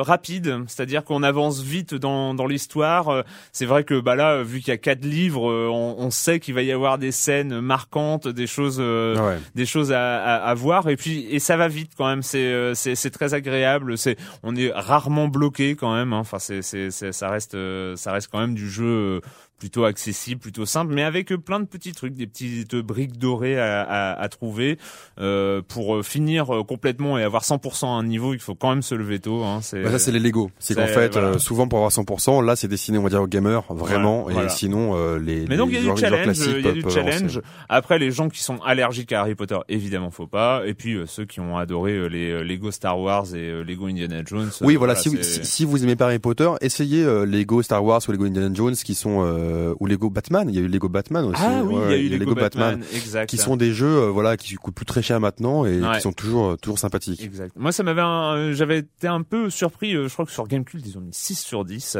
rapide, 0.00 0.60
c'est-à-dire 0.66 1.04
qu'on 1.04 1.22
avance 1.22 1.62
vite 1.62 1.94
dans 1.94 2.34
dans 2.34 2.46
l'histoire. 2.46 3.24
C'est 3.52 3.66
vrai 3.66 3.84
que 3.84 4.00
bah 4.00 4.14
là, 4.14 4.42
vu 4.42 4.60
qu'il 4.60 4.68
y 4.68 4.72
a 4.72 4.78
quatre 4.78 5.04
livres, 5.04 5.42
on, 5.42 5.96
on 5.98 6.10
sait 6.10 6.40
qu'il 6.40 6.54
va 6.54 6.62
y 6.62 6.72
avoir 6.72 6.98
des 6.98 7.12
scènes 7.12 7.60
marquantes, 7.60 8.28
des 8.28 8.46
choses, 8.46 8.82
des 9.54 9.66
choses 9.66 9.92
à, 9.92 10.18
à, 10.18 10.34
à, 10.36 10.54
voir, 10.54 10.88
et 10.88 10.96
puis 10.96 11.26
et 11.30 11.38
ça 11.38 11.56
va 11.56 11.68
vite 11.68 11.92
quand 11.96 12.06
même. 12.06 12.22
C'est 12.22 12.74
c'est 12.74 12.94
c'est 12.94 13.10
très 13.10 13.34
agréable. 13.34 13.98
C'est 13.98 14.16
on 14.42 14.54
est 14.56 14.70
rarement 14.72 15.28
bloqué 15.28 15.76
quand 15.76 15.94
même. 15.94 16.12
Hein. 16.12 16.18
Enfin, 16.18 16.38
c'est 16.38 16.62
c'est 16.62 16.90
ça 16.90 17.30
reste 17.30 17.56
ça 17.96 18.12
reste 18.12 18.28
quand 18.30 18.40
même 18.40 18.54
du 18.54 18.68
jeu 18.68 19.20
plutôt 19.58 19.84
accessible, 19.84 20.40
plutôt 20.40 20.66
simple, 20.66 20.94
mais 20.94 21.02
avec 21.02 21.34
plein 21.34 21.60
de 21.60 21.66
petits 21.66 21.92
trucs, 21.92 22.14
des 22.14 22.26
petites 22.26 22.76
briques 22.76 23.18
dorées 23.18 23.58
à, 23.58 23.82
à, 23.82 24.20
à 24.20 24.28
trouver 24.28 24.78
euh, 25.20 25.62
pour 25.66 26.04
finir 26.04 26.46
complètement 26.66 27.18
et 27.18 27.22
avoir 27.22 27.42
100% 27.42 27.86
à 27.86 27.88
un 27.88 28.04
niveau. 28.04 28.34
Il 28.34 28.40
faut 28.40 28.54
quand 28.54 28.70
même 28.70 28.82
se 28.82 28.94
lever 28.94 29.18
tôt. 29.18 29.42
Hein, 29.42 29.60
c'est 29.62 29.82
bah, 29.82 29.90
ça, 29.90 29.98
c'est 29.98 30.12
les 30.12 30.20
Lego. 30.20 30.50
C'est 30.58 30.74
qu'en 30.74 30.86
fait, 30.86 31.16
euh, 31.16 31.38
souvent 31.38 31.68
pour 31.68 31.78
avoir 31.78 31.92
100%, 31.92 32.44
là, 32.44 32.56
c'est 32.56 32.68
destiné, 32.68 32.98
on 32.98 33.02
va 33.02 33.08
dire, 33.08 33.22
aux 33.22 33.26
gamers 33.26 33.64
vraiment, 33.70 34.28
et 34.30 34.48
sinon 34.48 34.92
euh, 34.94 35.18
les. 35.18 35.46
Mais 35.48 35.56
donc 35.56 35.70
il 35.72 35.84
y 35.84 35.88
a 35.88 35.92
du 35.92 36.00
challenge. 36.00 36.38
Y 36.38 36.68
a 36.68 36.72
du 36.72 36.84
challenge. 36.88 37.40
Après, 37.68 37.98
les 37.98 38.10
gens 38.10 38.28
qui 38.28 38.42
sont 38.42 38.58
allergiques 38.64 39.12
à 39.12 39.20
Harry 39.20 39.34
Potter, 39.34 39.58
évidemment, 39.68 40.10
faut 40.10 40.26
pas. 40.26 40.62
Et 40.66 40.74
puis 40.74 40.98
ceux 41.06 41.24
qui 41.24 41.40
ont 41.40 41.56
adoré 41.56 42.08
les 42.08 42.44
Lego 42.44 42.70
Star 42.70 42.98
Wars 42.98 43.34
et 43.34 43.64
Lego 43.64 43.86
Indiana 43.86 44.22
Jones. 44.24 44.50
Oui, 44.60 44.76
voilà. 44.76 44.94
si, 44.94 45.10
si, 45.22 45.64
vous 45.64 45.82
aimez 45.82 45.96
pas 45.96 46.06
Harry 46.06 46.18
Potter, 46.18 46.50
essayez 46.60 47.04
Lego 47.26 47.62
Star 47.62 47.84
Wars 47.84 48.00
ou 48.06 48.12
Lego 48.12 48.24
Indiana 48.24 48.50
Jones, 48.52 48.74
qui 48.74 48.94
sont 48.94 49.24
euh, 49.48 49.74
ou 49.80 49.86
Lego 49.86 50.10
Batman. 50.10 50.48
Il 50.48 50.54
y 50.54 50.58
a 50.58 50.62
eu 50.62 50.68
Lego 50.68 50.88
Batman 50.88 51.24
aussi. 51.24 51.42
Ah 51.44 51.62
oui, 51.62 51.74
il 51.88 51.90
y 51.90 51.94
a 51.94 52.16
eu 52.16 52.18
Lego, 52.18 52.34
Batman, 52.34 52.82
exact. 52.94 53.28
qui 53.28 53.38
sont 53.38 53.56
des 53.56 53.72
jeux 53.72 53.86
euh, 53.86 54.10
voilà 54.10 54.36
qui 54.36 54.54
coûtent 54.54 54.74
plus 54.74 54.86
très 54.86 55.02
cher 55.02 55.20
maintenant 55.20 55.64
et 55.64 55.80
qui 55.94 56.00
sont 56.00 56.12
toujours 56.12 56.50
euh, 56.50 56.56
toujours 56.56 56.78
sympathiques. 56.78 57.22
Exact. 57.22 57.54
Moi, 57.56 57.72
ça 57.72 57.82
m'avait, 57.82 58.54
j'avais 58.54 58.78
été 58.78 59.08
un 59.08 59.22
peu 59.22 59.50
surpris. 59.50 59.92
je 59.92 60.12
crois 60.12 60.26
que 60.26 60.32
sur 60.32 60.46
Gamecube, 60.46 60.80
ils 60.84 60.98
ont 60.98 61.00
mis 61.00 61.12
6 61.12 61.38
sur 61.38 61.64
10 61.64 61.96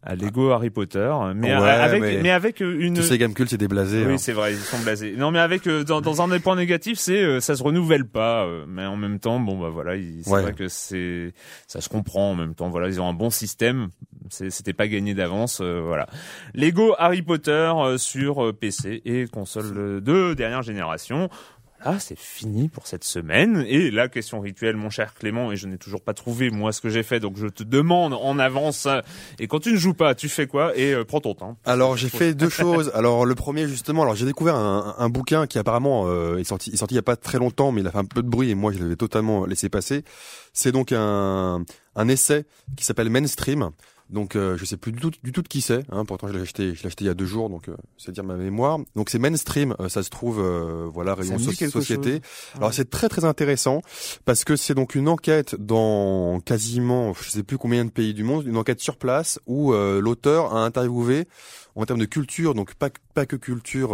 à 0.00 0.14
Lego 0.14 0.50
Harry 0.50 0.70
Potter, 0.70 1.12
mais 1.34 1.50
avec 1.50 2.00
mais... 2.22 2.30
avec 2.30 2.60
une. 2.60 2.94
Tous 2.94 3.02
ces 3.02 3.18
Gamecube, 3.18 3.48
c'est 3.48 3.58
des 3.58 3.68
blasés. 3.68 4.06
Oui, 4.06 4.14
hein. 4.14 4.18
c'est 4.18 4.32
vrai, 4.32 4.52
ils 4.52 4.58
sont 4.58 4.78
blasés. 4.78 5.14
Non, 5.16 5.32
mais 5.32 5.40
avec 5.40 5.68
dans, 5.68 6.00
dans 6.00 6.22
un 6.22 6.28
des 6.28 6.38
points 6.38 6.56
négatifs, 6.56 6.98
c'est 6.98 7.40
ça 7.40 7.56
se 7.56 7.62
renouvelle 7.62 8.06
pas, 8.06 8.46
mais 8.66 8.86
en 8.86 8.96
même 8.96 9.18
temps, 9.18 9.40
bon 9.40 9.58
bah 9.58 9.70
voilà, 9.70 9.94
c'est 10.22 10.30
vrai 10.30 10.54
que 10.54 10.68
c'est 10.68 11.34
ça 11.66 11.80
se 11.80 11.88
comprend 11.88 12.30
en 12.30 12.34
même 12.34 12.54
temps. 12.54 12.70
Voilà, 12.70 12.88
ils 12.88 13.00
ont 13.00 13.08
un 13.08 13.12
bon 13.12 13.30
système, 13.30 13.88
c'était 14.32 14.72
pas 14.72 14.88
gagné 14.88 15.14
d'avance, 15.14 15.60
voilà. 15.60 16.06
Lego 16.54 16.94
Harry 16.98 17.22
Potter 17.22 17.72
sur 17.96 18.54
PC 18.58 19.02
et 19.04 19.26
console 19.26 20.02
de 20.02 20.34
dernière 20.34 20.62
génération. 20.62 21.28
Ah, 21.80 22.00
c'est 22.00 22.18
fini 22.18 22.68
pour 22.68 22.88
cette 22.88 23.04
semaine. 23.04 23.64
Et 23.68 23.90
la 23.92 24.08
question 24.08 24.40
rituelle, 24.40 24.76
mon 24.76 24.90
cher 24.90 25.14
Clément, 25.14 25.52
et 25.52 25.56
je 25.56 25.68
n'ai 25.68 25.78
toujours 25.78 26.00
pas 26.00 26.12
trouvé 26.12 26.50
moi 26.50 26.72
ce 26.72 26.80
que 26.80 26.88
j'ai 26.88 27.04
fait, 27.04 27.20
donc 27.20 27.36
je 27.36 27.46
te 27.46 27.62
demande 27.62 28.14
en 28.14 28.38
avance. 28.40 28.88
Et 29.38 29.46
quand 29.46 29.60
tu 29.60 29.72
ne 29.72 29.76
joues 29.76 29.94
pas, 29.94 30.16
tu 30.16 30.28
fais 30.28 30.48
quoi 30.48 30.76
Et 30.76 30.92
euh, 30.92 31.04
prends 31.04 31.20
ton 31.20 31.34
temps. 31.34 31.56
Alors 31.64 31.96
j'ai 31.96 32.08
fait 32.08 32.34
deux 32.34 32.48
choses. 32.48 32.90
Alors 32.94 33.24
le 33.24 33.34
premier 33.36 33.68
justement, 33.68 34.02
alors 34.02 34.16
j'ai 34.16 34.26
découvert 34.26 34.56
un, 34.56 34.96
un, 34.98 35.08
bouquin 35.08 35.46
qui 35.46 35.58
apparemment 35.58 36.04
euh, 36.06 36.38
est 36.38 36.44
sorti, 36.44 36.70
est 36.70 36.76
sorti 36.76 36.94
il 36.94 36.96
y 36.96 37.00
a 37.00 37.02
pas 37.02 37.16
très 37.16 37.38
longtemps, 37.38 37.70
mais 37.70 37.80
il 37.80 37.86
a 37.86 37.92
fait 37.92 37.98
un 37.98 38.04
peu 38.04 38.22
de 38.22 38.28
bruit 38.28 38.50
et 38.50 38.54
moi 38.56 38.72
je 38.72 38.78
l'avais 38.78 38.96
totalement 38.96 39.46
laissé 39.46 39.68
passer. 39.68 40.02
C'est 40.52 40.72
donc 40.72 40.90
un, 40.90 41.64
un 41.94 42.08
essai 42.08 42.44
qui 42.76 42.84
s'appelle 42.84 43.08
Mainstream. 43.08 43.70
Donc 44.10 44.36
euh, 44.36 44.56
je 44.56 44.64
sais 44.64 44.78
plus 44.78 44.92
du 44.92 45.00
tout 45.00 45.10
du 45.22 45.32
tout 45.32 45.42
de 45.42 45.48
qui 45.48 45.60
c'est. 45.60 45.84
Hein, 45.90 46.04
pourtant 46.06 46.28
je 46.28 46.32
l'ai 46.32 46.40
acheté 46.40 46.74
je 46.74 46.82
l'ai 46.82 46.86
acheté 46.86 47.04
il 47.04 47.08
y 47.08 47.10
a 47.10 47.14
deux 47.14 47.26
jours 47.26 47.50
donc 47.50 47.68
euh, 47.68 47.76
c'est 47.98 48.12
dire 48.12 48.24
ma 48.24 48.36
mémoire. 48.36 48.78
Donc 48.96 49.10
c'est 49.10 49.18
mainstream, 49.18 49.74
euh, 49.80 49.88
ça 49.88 50.02
se 50.02 50.08
trouve 50.08 50.40
euh, 50.40 50.88
voilà 50.92 51.14
rayon 51.14 51.38
société. 51.38 52.22
Alors 52.56 52.72
c'est 52.72 52.88
très 52.88 53.08
très 53.08 53.24
intéressant 53.24 53.82
parce 54.24 54.44
que 54.44 54.56
c'est 54.56 54.74
donc 54.74 54.94
une 54.94 55.08
enquête 55.08 55.56
dans 55.56 56.40
quasiment 56.40 57.12
je 57.14 57.28
sais 57.28 57.42
plus 57.42 57.58
combien 57.58 57.84
de 57.84 57.90
pays 57.90 58.14
du 58.14 58.24
monde, 58.24 58.46
une 58.46 58.56
enquête 58.56 58.80
sur 58.80 58.96
place 58.96 59.38
où 59.46 59.72
l'auteur 59.72 60.54
a 60.56 60.64
interviewé 60.64 61.26
en 61.74 61.86
termes 61.86 62.00
de 62.00 62.06
culture, 62.06 62.54
donc 62.54 62.74
pas 62.74 62.88
pas 63.14 63.26
que 63.26 63.36
culture 63.36 63.92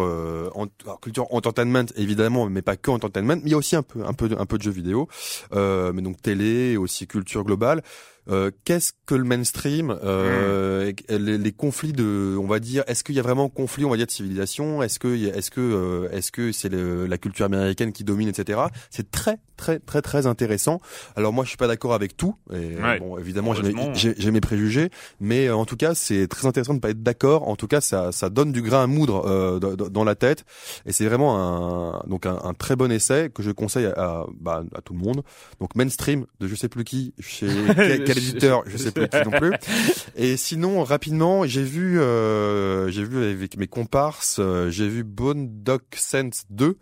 en, 0.55 0.67
culture 1.03 1.27
entertainment 1.35 1.87
évidemment, 1.97 2.49
mais 2.49 2.62
pas 2.62 2.77
que 2.77 2.91
entertainment, 2.91 3.37
mais 3.37 3.51
il 3.51 3.51
y 3.51 3.55
a 3.55 3.59
aussi 3.59 3.75
un 3.75 3.83
peu 3.83 4.05
un 4.05 4.12
peu 4.12 4.29
de, 4.29 4.37
un 4.37 4.47
peu 4.47 4.59
de 4.59 4.62
jeux 4.62 4.71
vidéo, 4.71 5.09
mais 5.53 6.03
donc 6.03 6.23
télé 6.23 6.77
aussi 6.77 7.07
culture 7.07 7.43
globale. 7.43 7.83
Euh, 8.31 8.51
qu'est-ce 8.64 8.93
que 9.05 9.14
le 9.14 9.25
mainstream 9.25 9.97
euh, 10.03 10.93
hmm. 10.93 11.14
les, 11.16 11.39
les, 11.39 11.53
conflits 11.53 11.93
de, 11.93 12.37
on 12.41 12.47
va 12.47 12.59
dire, 12.59 12.83
est-ce 12.87 13.05
qu'il 13.05 13.14
y 13.14 13.18
a 13.18 13.22
vraiment 13.22 13.51
conflit, 13.51 13.85
on 13.85 13.91
va 13.91 13.97
dire, 13.97 14.07
de 14.07 14.11
civilisation? 14.11 14.83
Est-ce 14.83 14.99
que, 14.99 15.09
est-ce 15.09 15.51
que, 15.51 15.61
euh, 15.61 16.09
est-ce 16.11 16.33
que 16.33 16.51
c'est 16.53 16.72
la 16.72 17.18
culture 17.18 17.45
américaine 17.45 17.93
qui 17.93 18.03
domine, 18.03 18.29
etc. 18.29 18.61
C'est 18.91 19.11
très, 19.11 19.39
très, 19.57 19.79
très, 19.79 20.01
très 20.01 20.27
intéressant. 20.27 20.81
Alors 21.16 21.33
moi, 21.33 21.45
je 21.45 21.51
suis 21.51 21.59
pas 21.59 21.66
d'accord 21.66 21.95
avec 21.95 22.16
tout. 22.16 22.35
Et, 22.53 22.77
Bon, 22.99 23.18
évidemment, 23.18 23.55
j'ai 23.55 24.31
mes 24.31 24.41
préjugés, 24.41 24.91
mais 25.20 25.51
en 25.51 25.64
tout 25.64 25.77
cas, 25.77 25.95
c'est 25.95 26.27
très 26.29 26.47
intéressant 26.47 26.75
de 26.75 26.81
pas 26.81 26.91
être 26.91 27.03
d'accord. 27.03 27.49
En 27.49 27.57
tout 27.57 27.66
cas, 27.66 27.81
ça, 27.81 28.12
ça 28.12 28.31
donne 28.31 28.53
du 28.53 28.62
grain 28.62 28.85
à 28.85 28.87
moudre 28.87 29.59
dans 29.59 30.05
la 30.05 30.14
tête, 30.14 30.45
et 30.87 30.93
c'est 30.93 31.07
vraiment 31.07 31.39
un, 31.39 32.03
donc 32.07 32.27
un, 32.27 32.39
un, 32.43 32.55
très 32.55 32.77
bon 32.77 32.91
essai 32.93 33.31
que 33.35 33.43
je 33.43 33.51
conseille 33.51 33.87
à, 33.87 34.25
bah, 34.41 34.62
à 34.75 34.81
tout 34.81 34.93
le 34.93 35.01
monde. 35.01 35.22
Donc 35.61 35.75
mainstream 35.75 36.27
de 36.41 36.47
je 36.47 36.55
sais 36.55 36.68
plus 36.68 36.85
qui 36.85 37.14
chez 37.18 37.49
éditeur, 38.17 38.62
je 38.67 38.77
sais 38.77 38.93
plus 38.93 39.09
qui 39.09 39.17
non 39.19 39.31
plus. 39.31 39.53
Et 40.17 40.37
sinon, 40.37 40.85
rapidement, 40.85 41.47
j'ai 41.47 41.62
vu, 41.62 42.01
euh, 42.01 42.91
j'ai 42.91 43.05
vu 43.05 43.25
avec 43.25 43.57
mes 43.57 43.67
comparses, 43.67 44.37
euh, 44.39 44.71
j'ai 44.71 44.89
vu 44.89 45.05
Boondock 45.05 45.83
Sense 45.97 46.45
2, 46.51 46.79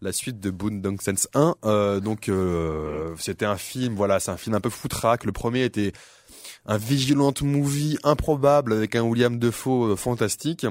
la 0.00 0.12
suite 0.12 0.40
de 0.40 0.50
Boondock 0.50 1.02
Sense 1.02 1.28
1. 1.34 1.56
Euh, 1.64 2.00
donc, 2.00 2.28
euh, 2.28 3.14
c'était 3.18 3.46
un 3.46 3.56
film, 3.56 3.94
voilà, 3.94 4.20
c'est 4.20 4.30
un 4.30 4.36
film 4.36 4.54
un 4.54 4.60
peu 4.60 4.70
foutraque. 4.70 5.24
Le 5.24 5.32
premier 5.32 5.64
était 5.64 5.92
un 6.66 6.78
vigilant 6.78 7.32
movie 7.42 7.98
improbable 8.02 8.72
avec 8.72 8.96
un 8.96 9.02
William 9.02 9.38
Defoe 9.38 9.92
euh, 9.92 9.96
fantastique. 9.96 10.66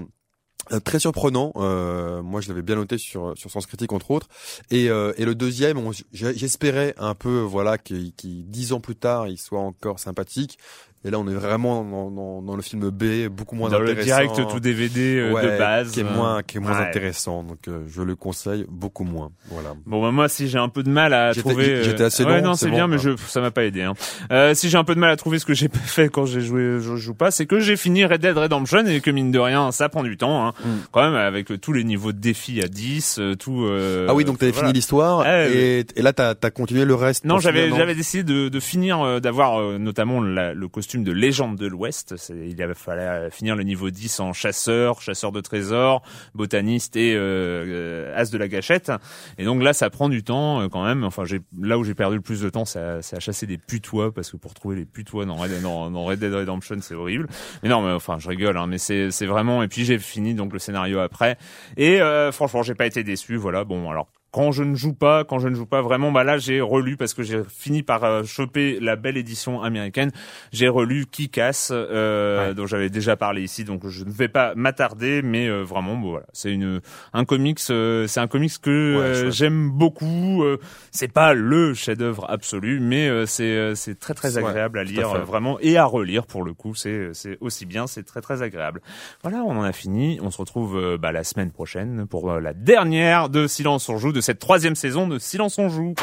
Euh, 0.72 0.80
très 0.80 1.00
surprenant. 1.00 1.52
Euh, 1.58 2.24
moi, 2.24 2.42
je 2.42 2.48
l'avais 2.48 2.64
bien 2.64 2.76
noté 2.76 2.98
sur 2.98 3.38
sur 3.38 3.52
Sens 3.52 3.68
Critique 3.68 3.94
entre 3.94 4.10
autres. 4.12 4.28
Et, 4.72 4.90
euh, 4.90 5.14
et 5.18 5.26
le 5.26 5.36
deuxième, 5.36 5.80
j'espérais 6.12 6.96
un 6.98 7.14
peu, 7.14 7.40
voilà, 7.40 7.78
qui 7.78 8.14
dix 8.18 8.74
ans 8.74 8.80
plus 8.80 8.96
tard, 8.96 9.28
il 9.28 9.38
soit 9.38 9.60
encore 9.60 10.00
sympathique. 10.00 10.58
Et 11.06 11.12
là, 11.12 11.20
on 11.20 11.28
est 11.28 11.36
vraiment 11.36 11.84
dans, 11.84 12.10
dans, 12.10 12.42
dans 12.42 12.56
le 12.56 12.64
film 12.64 12.90
B, 12.90 13.28
beaucoup 13.30 13.56
moins 13.56 13.70
dans 13.70 13.76
intéressant. 13.76 14.00
le 14.00 14.04
direct 14.04 14.50
tout 14.50 14.60
DVD 14.60 15.20
euh, 15.20 15.40
de 15.40 15.60
base, 15.60 15.92
qui 15.92 16.00
est 16.00 16.04
moins, 16.04 16.42
qui 16.42 16.58
est 16.58 16.60
moins 16.60 16.80
intéressant. 16.80 17.44
Donc, 17.44 17.68
euh, 17.68 17.84
je 17.88 18.02
le 18.02 18.16
conseille 18.16 18.66
beaucoup 18.68 19.04
moins. 19.04 19.30
Voilà. 19.52 19.76
Bon, 19.86 20.02
bah, 20.02 20.10
moi, 20.10 20.28
si 20.30 20.48
j'ai 20.48 20.58
un 20.58 20.68
peu 20.68 20.82
de 20.82 20.90
mal 20.90 21.14
à 21.14 21.36
trouver, 21.36 21.84
j'étais 21.84 22.02
euh, 22.02 22.08
assez 22.08 22.24
long. 22.24 22.32
Ouais, 22.32 22.42
non, 22.42 22.56
c'est 22.56 22.72
bien, 22.72 22.88
mais 22.88 22.98
je, 22.98 23.12
ça 23.28 23.40
m'a 23.40 23.52
pas 23.52 23.66
aidé. 23.66 23.84
Hein. 23.84 23.94
Euh, 24.32 24.56
si 24.56 24.68
j'ai 24.68 24.80
un 24.80 24.84
peu 24.84 24.96
de 24.96 25.00
mal 25.00 25.12
à 25.12 25.16
trouver 25.16 25.38
ce 25.38 25.46
que 25.46 25.54
j'ai 25.54 25.70
fait 25.86 26.10
quand 26.10 26.26
j'ai 26.26 26.42
joué, 26.42 26.80
je 26.82 26.96
joue 26.96 27.14
pas, 27.14 27.30
c'est 27.30 27.46
que 27.46 27.60
j'ai 27.60 27.78
fini 27.78 28.04
Red 28.04 28.22
Dead 28.22 28.36
Redemption 28.36 28.88
et 28.88 29.00
que 29.00 29.12
mine 29.12 29.30
de 29.30 29.38
rien, 29.38 29.72
ça 29.72 29.90
prend 29.90 30.02
du 30.02 30.18
temps. 30.18 30.48
Hein. 30.48 30.54
Mm. 30.66 30.70
Quand 30.92 31.04
même, 31.04 31.14
avec 31.14 31.62
tous 31.62 31.72
les 31.72 31.84
niveaux 31.84 32.14
de 32.14 32.20
défis 32.20 32.64
à 32.64 32.68
10, 32.68 33.22
tout. 33.38 33.64
ah 34.08 34.16
oui, 34.16 34.26
donc 34.26 34.40
t'avais 34.40 34.54
fini 34.54 34.74
l'histoire 34.74 35.28
et, 35.28 35.86
et, 35.96 36.02
là, 36.02 36.14
t'as 36.14 36.34
as 36.42 36.50
continué 36.50 36.84
le 36.84 36.96
reste. 36.96 37.26
Non, 37.26 37.38
j'avais 37.38 37.70
j'avais 37.70 37.94
décidé 37.94 38.24
de, 38.24 38.50
de 38.50 38.60
finir, 38.60 39.22
d'avoir 39.22 39.62
notamment 39.78 40.20
le 40.20 40.68
costume 40.68 40.95
de 41.04 41.12
légende 41.12 41.58
de 41.58 41.68
l'Ouest. 41.68 42.16
Il 42.30 42.62
avait 42.62 42.74
fallu 42.74 43.30
finir 43.32 43.56
le 43.56 43.64
niveau 43.64 43.90
10 43.90 44.20
en 44.20 44.34
chasseur, 44.34 45.02
chasseur 45.02 45.32
de 45.32 45.42
trésors, 45.42 46.02
botaniste 46.34 46.96
et 46.96 47.14
euh, 47.16 48.14
as 48.16 48.32
de 48.32 48.38
la 48.38 48.48
gâchette. 48.48 48.92
Et 49.38 49.46
donc 49.46 49.62
là, 49.62 49.74
ça 49.74 49.90
prend 49.90 50.10
du 50.10 50.24
temps 50.24 50.62
euh, 50.62 50.68
quand 50.68 50.84
même. 50.84 51.04
Enfin, 51.04 51.24
là 51.60 51.78
où 51.78 51.84
j'ai 51.84 51.96
perdu 51.96 52.18
le 52.18 52.22
plus 52.22 52.42
de 52.42 52.50
temps, 52.50 52.66
c'est 52.66 52.80
à, 52.80 53.20
chasser 53.20 53.48
des 53.48 53.58
putois 53.58 54.14
parce 54.14 54.32
que 54.32 54.38
pour 54.38 54.54
trouver 54.54 54.76
les 54.76 54.86
putois 54.86 55.26
dans 55.26 55.36
Red, 55.36 55.62
dans, 55.62 56.06
Red 56.06 56.20
Dead 56.20 56.34
Redemption, 56.34 56.78
c'est 56.82 56.96
horrible. 56.96 57.28
Mais 57.64 57.70
non, 57.70 57.82
mais 57.82 57.92
enfin, 57.92 58.18
je 58.20 58.30
rigole. 58.30 58.58
Hein, 58.58 58.68
mais 58.68 58.78
c'est 58.78 59.12
c'est 59.12 59.26
vraiment. 59.26 59.64
Et 59.64 59.68
puis 59.68 59.86
j'ai 59.86 60.00
fini 60.00 60.34
donc 60.34 60.54
le 60.54 60.60
scénario 60.60 61.00
après. 61.00 61.38
Et 61.78 62.02
euh, 62.02 62.32
franchement, 62.32 62.64
j'ai 62.64 62.76
pas 62.76 62.86
été 62.86 63.04
déçu. 63.04 63.36
Voilà. 63.36 63.64
Bon, 63.64 63.90
alors 63.90 64.08
quand 64.36 64.52
je 64.52 64.64
ne 64.64 64.76
joue 64.76 64.92
pas, 64.92 65.24
quand 65.24 65.40
je 65.40 65.48
ne 65.48 65.56
joue 65.56 65.66
pas 65.66 65.82
vraiment, 65.82 66.12
bah 66.12 66.26
là 66.26 66.38
j'ai 66.38 66.60
relu 66.60 66.98
parce 66.98 67.14
que 67.14 67.24
j'ai 67.24 67.42
fini 67.48 67.84
par 67.84 68.04
euh, 68.04 68.26
choper 68.26 68.82
la 68.82 68.98
belle 68.98 69.16
édition 69.16 69.62
américaine. 69.62 70.12
J'ai 70.52 70.68
relu 70.68 71.06
Qui 71.10 71.30
casse, 71.30 71.72
euh, 71.72 72.54
dont 72.54 72.68
j'avais 72.68 72.90
déjà 72.90 73.16
parlé 73.16 73.44
ici, 73.44 73.64
donc 73.64 73.88
je 73.88 74.04
ne 74.04 74.12
vais 74.12 74.28
pas 74.28 74.54
m'attarder, 74.56 75.22
mais 75.22 75.48
euh, 75.48 75.62
vraiment, 75.62 75.96
bon, 75.96 76.10
voilà, 76.10 76.26
c'est 76.34 76.52
une 76.52 76.82
un 77.14 77.24
comics, 77.24 77.62
euh, 77.70 78.08
c'est 78.08 78.20
un 78.20 78.28
comics 78.28 78.60
que 78.62 79.30
j'aime 79.32 79.70
beaucoup. 79.70 80.44
c'est 80.92 81.14
pas 81.14 81.34
le 81.34 81.74
chef-d'œuvre 81.74 82.30
absolu, 82.30 82.82
mais 82.82 83.26
c'est 83.28 83.74
c'est 83.76 83.98
très 83.98 84.16
très 84.16 84.38
agréable 84.38 84.80
à 84.80 84.84
lire 84.84 85.24
vraiment 85.24 85.58
et 85.62 85.78
à 85.78 85.86
relire 85.86 86.26
pour 86.26 86.44
le 86.44 86.54
coup. 86.54 86.76
C'est 86.76 87.12
c'est 87.14 87.38
aussi 87.40 87.66
bien, 87.66 87.88
c'est 87.88 88.04
très 88.04 88.20
très 88.20 88.42
agréable. 88.42 88.82
Voilà, 89.24 89.44
on 89.44 89.56
en 89.56 89.64
a 89.64 89.72
fini. 89.72 90.20
On 90.22 90.30
se 90.30 90.40
retrouve 90.40 90.98
bah, 90.98 91.14
la 91.14 91.24
semaine 91.24 91.52
prochaine 91.52 92.06
pour 92.06 92.34
la 92.34 92.54
dernière 92.54 93.30
de 93.30 93.48
Silence 93.48 93.88
on 93.88 93.98
joue 93.98 94.12
de 94.12 94.25
cette 94.26 94.40
troisième 94.40 94.76
saison 94.76 95.08
de 95.08 95.20
Silence 95.20 95.60
on 95.60 95.70
joue. 95.70 95.94